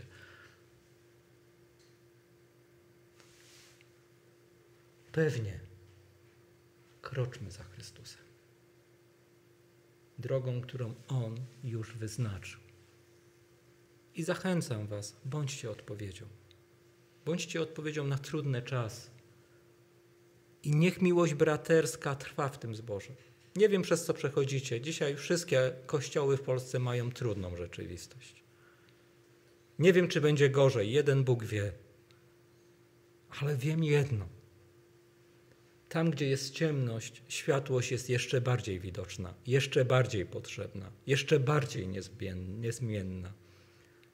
Pewnie 5.16 5.60
kroczmy 7.02 7.50
za 7.50 7.64
Chrystusem. 7.64 8.22
Drogą, 10.18 10.60
którą 10.60 10.94
On 11.08 11.34
już 11.64 11.96
wyznaczył. 11.96 12.60
I 14.14 14.22
zachęcam 14.22 14.86
Was, 14.86 15.16
bądźcie 15.24 15.70
odpowiedzią. 15.70 16.26
Bądźcie 17.24 17.62
odpowiedzią 17.62 18.06
na 18.06 18.18
trudne 18.18 18.62
czasy. 18.62 19.10
I 20.62 20.76
niech 20.76 21.02
miłość 21.02 21.34
braterska 21.34 22.14
trwa 22.14 22.48
w 22.48 22.58
tym 22.58 22.74
zborze. 22.74 23.12
Nie 23.56 23.68
wiem, 23.68 23.82
przez 23.82 24.04
co 24.04 24.14
przechodzicie. 24.14 24.80
Dzisiaj 24.80 25.16
wszystkie 25.16 25.72
kościoły 25.86 26.36
w 26.36 26.42
Polsce 26.42 26.78
mają 26.78 27.12
trudną 27.12 27.56
rzeczywistość. 27.56 28.44
Nie 29.78 29.92
wiem, 29.92 30.08
czy 30.08 30.20
będzie 30.20 30.50
gorzej. 30.50 30.92
Jeden 30.92 31.24
Bóg 31.24 31.44
wie. 31.44 31.72
Ale 33.40 33.56
wiem 33.56 33.84
jedno. 33.84 34.35
Tam, 35.88 36.10
gdzie 36.10 36.28
jest 36.28 36.54
ciemność, 36.54 37.22
światłość 37.28 37.92
jest 37.92 38.10
jeszcze 38.10 38.40
bardziej 38.40 38.80
widoczna, 38.80 39.34
jeszcze 39.46 39.84
bardziej 39.84 40.26
potrzebna, 40.26 40.90
jeszcze 41.06 41.40
bardziej 41.40 41.88
niezmien- 41.88 42.58
niezmienna. 42.58 43.32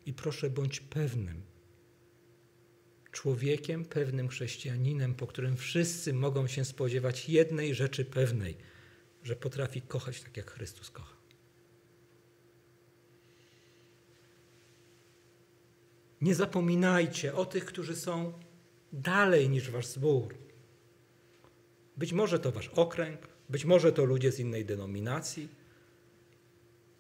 I 0.07 0.13
proszę, 0.13 0.51
bądź 0.51 0.81
pewnym, 0.81 1.43
człowiekiem, 3.13 3.85
pewnym 3.85 4.29
chrześcijaninem, 4.29 5.15
po 5.15 5.27
którym 5.27 5.57
wszyscy 5.57 6.13
mogą 6.13 6.47
się 6.47 6.65
spodziewać 6.65 7.29
jednej 7.29 7.75
rzeczy 7.75 8.05
pewnej, 8.05 8.57
że 9.23 9.37
potrafi 9.37 9.83
kochać 9.83 10.21
tak, 10.21 10.37
jak 10.37 10.51
Chrystus 10.51 10.91
kocha. 10.91 11.17
Nie 16.21 16.35
zapominajcie 16.35 17.35
o 17.35 17.45
tych, 17.45 17.65
którzy 17.65 17.97
są 17.97 18.33
dalej 18.93 19.49
niż 19.51 19.71
wasz 19.71 19.87
zbór. 19.87 20.42
Być 21.97 22.13
może 22.13 22.39
to 22.39 22.53
wasz 22.53 22.69
okręg, 22.69 23.21
być 23.49 23.65
może 23.65 23.93
to 23.93 24.05
ludzie 24.05 24.33
z 24.33 24.41
innej 24.41 24.65
denominacji, 24.65 25.49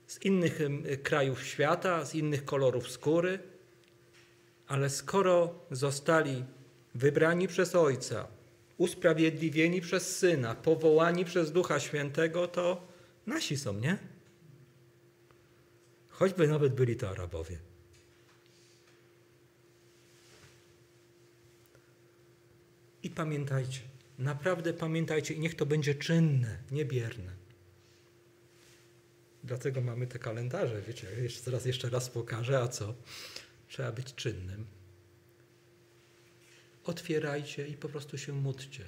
z 0.07 0.23
innych 0.23 0.59
krajów 1.03 1.45
świata, 1.45 2.05
z 2.05 2.15
innych 2.15 2.45
kolorów 2.45 2.91
skóry, 2.91 3.39
ale 4.67 4.91
skoro 4.91 5.55
zostali 5.71 6.45
wybrani 6.95 7.49
przez 7.49 7.75
Ojca, 7.75 8.29
usprawiedliwieni 8.77 9.81
przez 9.81 10.17
Syna, 10.17 10.55
powołani 10.55 11.25
przez 11.25 11.53
Ducha 11.53 11.81
Świętego, 11.81 12.49
to 12.49 12.89
nasi 13.27 13.57
są, 13.57 13.75
nie? 13.75 13.99
Choćby 16.09 16.49
nawet 16.49 16.75
byli 16.75 16.97
to 16.97 17.11
Arabowie. 17.11 17.59
I 23.03 23.11
pamiętajcie, 23.11 23.81
naprawdę 24.23 24.75
pamiętajcie, 24.75 25.35
i 25.35 25.41
niech 25.41 25.55
to 25.55 25.67
będzie 25.67 25.95
czynne, 25.95 26.59
niebierne. 26.71 27.33
Dlatego 29.45 29.81
mamy 29.81 30.07
te 30.07 30.19
kalendarze, 30.19 30.83
wiecie, 30.83 31.07
jeszcze 31.23 31.51
raz, 31.51 31.65
jeszcze 31.67 31.91
raz 31.91 32.11
pokażę, 32.11 32.61
a 32.61 32.69
co? 32.69 32.95
Trzeba 33.69 33.93
być 33.93 34.15
czynnym. 34.15 34.67
Otwierajcie 36.85 37.69
i 37.69 37.77
po 37.77 37.89
prostu 37.89 38.19
się 38.19 38.33
módlcie. 38.33 38.85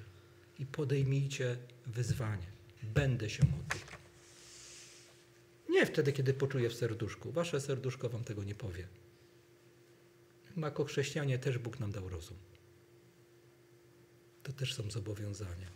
I 0.59 0.67
podejmijcie 0.67 1.57
wyzwanie. 1.87 2.47
Będę 2.83 3.31
się 3.31 3.45
modlił. 3.45 3.85
Nie 5.69 5.87
wtedy, 5.87 6.13
kiedy 6.13 6.35
poczuję 6.35 6.71
w 6.71 6.75
serduszku. 6.75 7.33
Wasze 7.33 7.61
serduszko 7.61 8.09
wam 8.09 8.25
tego 8.25 8.45
nie 8.45 8.55
powie. 8.55 8.89
Jako 10.57 10.85
chrześcijanie 10.85 11.39
też 11.39 11.59
Bóg 11.59 11.81
nam 11.81 11.93
dał 11.93 12.09
rozum. 12.09 12.37
To 14.45 14.53
też 14.53 14.75
są 14.75 14.91
zobowiązania. 14.91 15.69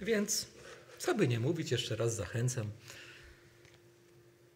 Więc, 0.00 0.46
co 0.98 1.14
by 1.14 1.28
nie 1.28 1.40
mówić, 1.40 1.70
jeszcze 1.70 1.96
raz 1.96 2.14
zachęcam. 2.14 2.70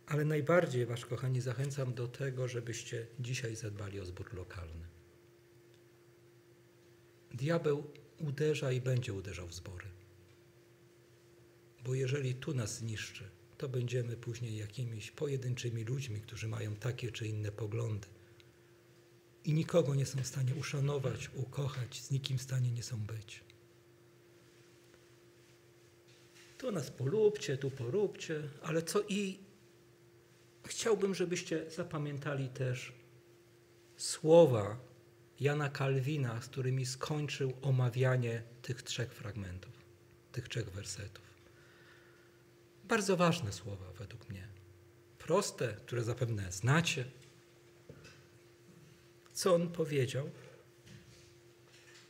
Ale 0.06 0.24
najbardziej 0.24 0.86
Was, 0.86 1.06
kochani, 1.06 1.40
zachęcam 1.40 1.94
do 1.94 2.08
tego, 2.08 2.48
żebyście 2.48 3.06
dzisiaj 3.20 3.56
zadbali 3.56 4.00
o 4.00 4.04
zbór 4.04 4.34
lokalny. 4.34 4.86
Diabeł 7.34 7.90
uderza 8.18 8.72
i 8.72 8.80
będzie 8.80 9.12
uderzał 9.12 9.48
w 9.48 9.54
zbory. 9.54 9.86
Bo 11.84 11.94
jeżeli 11.94 12.34
tu 12.34 12.54
nas 12.54 12.78
zniszczy, 12.78 13.24
to 13.58 13.68
będziemy 13.68 14.16
później 14.16 14.56
jakimiś 14.56 15.10
pojedynczymi 15.10 15.84
ludźmi, 15.84 16.20
którzy 16.20 16.48
mają 16.48 16.76
takie 16.76 17.12
czy 17.12 17.26
inne 17.26 17.52
poglądy. 17.52 18.13
I 19.44 19.52
nikogo 19.52 19.94
nie 19.94 20.06
są 20.06 20.22
w 20.22 20.26
stanie 20.26 20.54
uszanować, 20.54 21.30
ukochać, 21.34 22.02
z 22.02 22.10
nikim 22.10 22.38
w 22.38 22.42
stanie 22.42 22.70
nie 22.70 22.82
są 22.82 22.96
być. 22.96 23.40
Tu 26.58 26.72
nas 26.72 26.90
polubcie, 26.90 27.58
tu 27.58 27.70
poróbcie, 27.70 28.42
ale 28.62 28.82
co 28.82 29.02
i 29.08 29.38
chciałbym, 30.66 31.14
żebyście 31.14 31.70
zapamiętali 31.70 32.48
też 32.48 32.92
słowa 33.96 34.76
Jana 35.40 35.68
Kalwina, 35.68 36.42
z 36.42 36.48
którymi 36.48 36.86
skończył 36.86 37.52
omawianie 37.62 38.42
tych 38.62 38.82
trzech 38.82 39.14
fragmentów, 39.14 39.72
tych 40.32 40.48
trzech 40.48 40.70
wersetów. 40.70 41.24
Bardzo 42.84 43.16
ważne 43.16 43.52
słowa 43.52 43.92
według 43.98 44.30
mnie. 44.30 44.48
Proste, 45.18 45.68
które 45.68 46.04
zapewne 46.04 46.52
znacie. 46.52 47.04
Co 49.34 49.54
on 49.54 49.68
powiedział? 49.68 50.30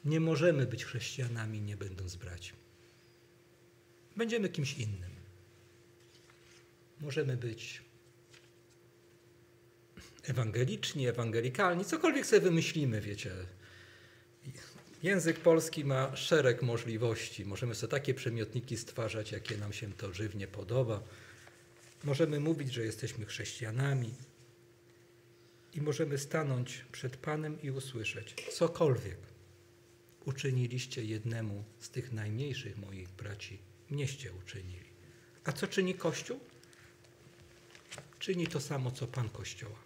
Nie 0.04 0.20
możemy 0.20 0.66
być 0.66 0.84
chrześcijanami, 0.84 1.60
nie 1.60 1.76
będąc 1.76 2.16
braćmi. 2.16 2.58
Będziemy 4.16 4.48
kimś 4.48 4.78
innym. 4.78 5.10
Możemy 7.00 7.36
być 7.36 7.82
ewangeliczni, 10.22 11.08
ewangelikalni, 11.08 11.84
cokolwiek 11.84 12.26
sobie 12.26 12.40
wymyślimy, 12.40 13.00
wiecie. 13.00 13.30
Język 15.02 15.40
polski 15.40 15.84
ma 15.84 16.16
szereg 16.16 16.62
możliwości. 16.62 17.44
Możemy 17.44 17.74
sobie 17.74 17.90
takie 17.90 18.14
przemiotniki 18.14 18.76
stwarzać, 18.76 19.32
jakie 19.32 19.56
nam 19.56 19.72
się 19.72 19.92
to 19.92 20.12
żywnie 20.12 20.46
podoba. 20.46 21.02
Możemy 22.04 22.40
mówić, 22.40 22.72
że 22.72 22.84
jesteśmy 22.84 23.26
chrześcijanami 23.26 24.14
i 25.74 25.80
możemy 25.80 26.18
stanąć 26.18 26.84
przed 26.92 27.16
Panem 27.16 27.62
i 27.62 27.70
usłyszeć 27.70 28.34
cokolwiek 28.52 29.18
uczyniliście 30.24 31.04
jednemu 31.04 31.64
z 31.80 31.90
tych 31.90 32.12
najmniejszych 32.12 32.78
moich 32.78 33.08
braci, 33.08 33.58
mnieście 33.90 34.32
uczynili. 34.32 34.94
A 35.44 35.52
co 35.52 35.66
czyni 35.66 35.94
Kościół? 35.94 36.40
Czyni 38.18 38.46
to 38.46 38.60
samo, 38.60 38.90
co 38.90 39.06
Pan 39.06 39.28
Kościoła. 39.28 39.78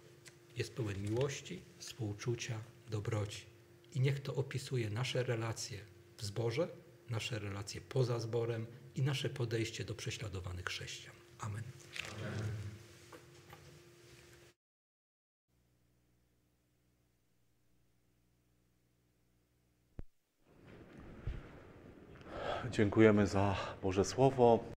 Jest 0.57 0.73
pełen 0.73 1.01
miłości, 1.01 1.61
współczucia, 1.77 2.59
dobroci. 2.89 3.45
I 3.95 3.99
niech 3.99 4.19
to 4.19 4.35
opisuje 4.35 4.89
nasze 4.89 5.23
relacje 5.23 5.79
w 6.17 6.23
zborze, 6.23 6.67
nasze 7.09 7.39
relacje 7.39 7.81
poza 7.81 8.19
zborem 8.19 8.65
i 8.95 9.01
nasze 9.01 9.29
podejście 9.29 9.85
do 9.85 9.95
prześladowanych 9.95 10.65
chrześcijan. 10.65 11.15
Amen. 11.39 11.63
Dziękujemy 22.71 23.27
za 23.27 23.55
Boże 23.83 24.05
Słowo. 24.05 24.59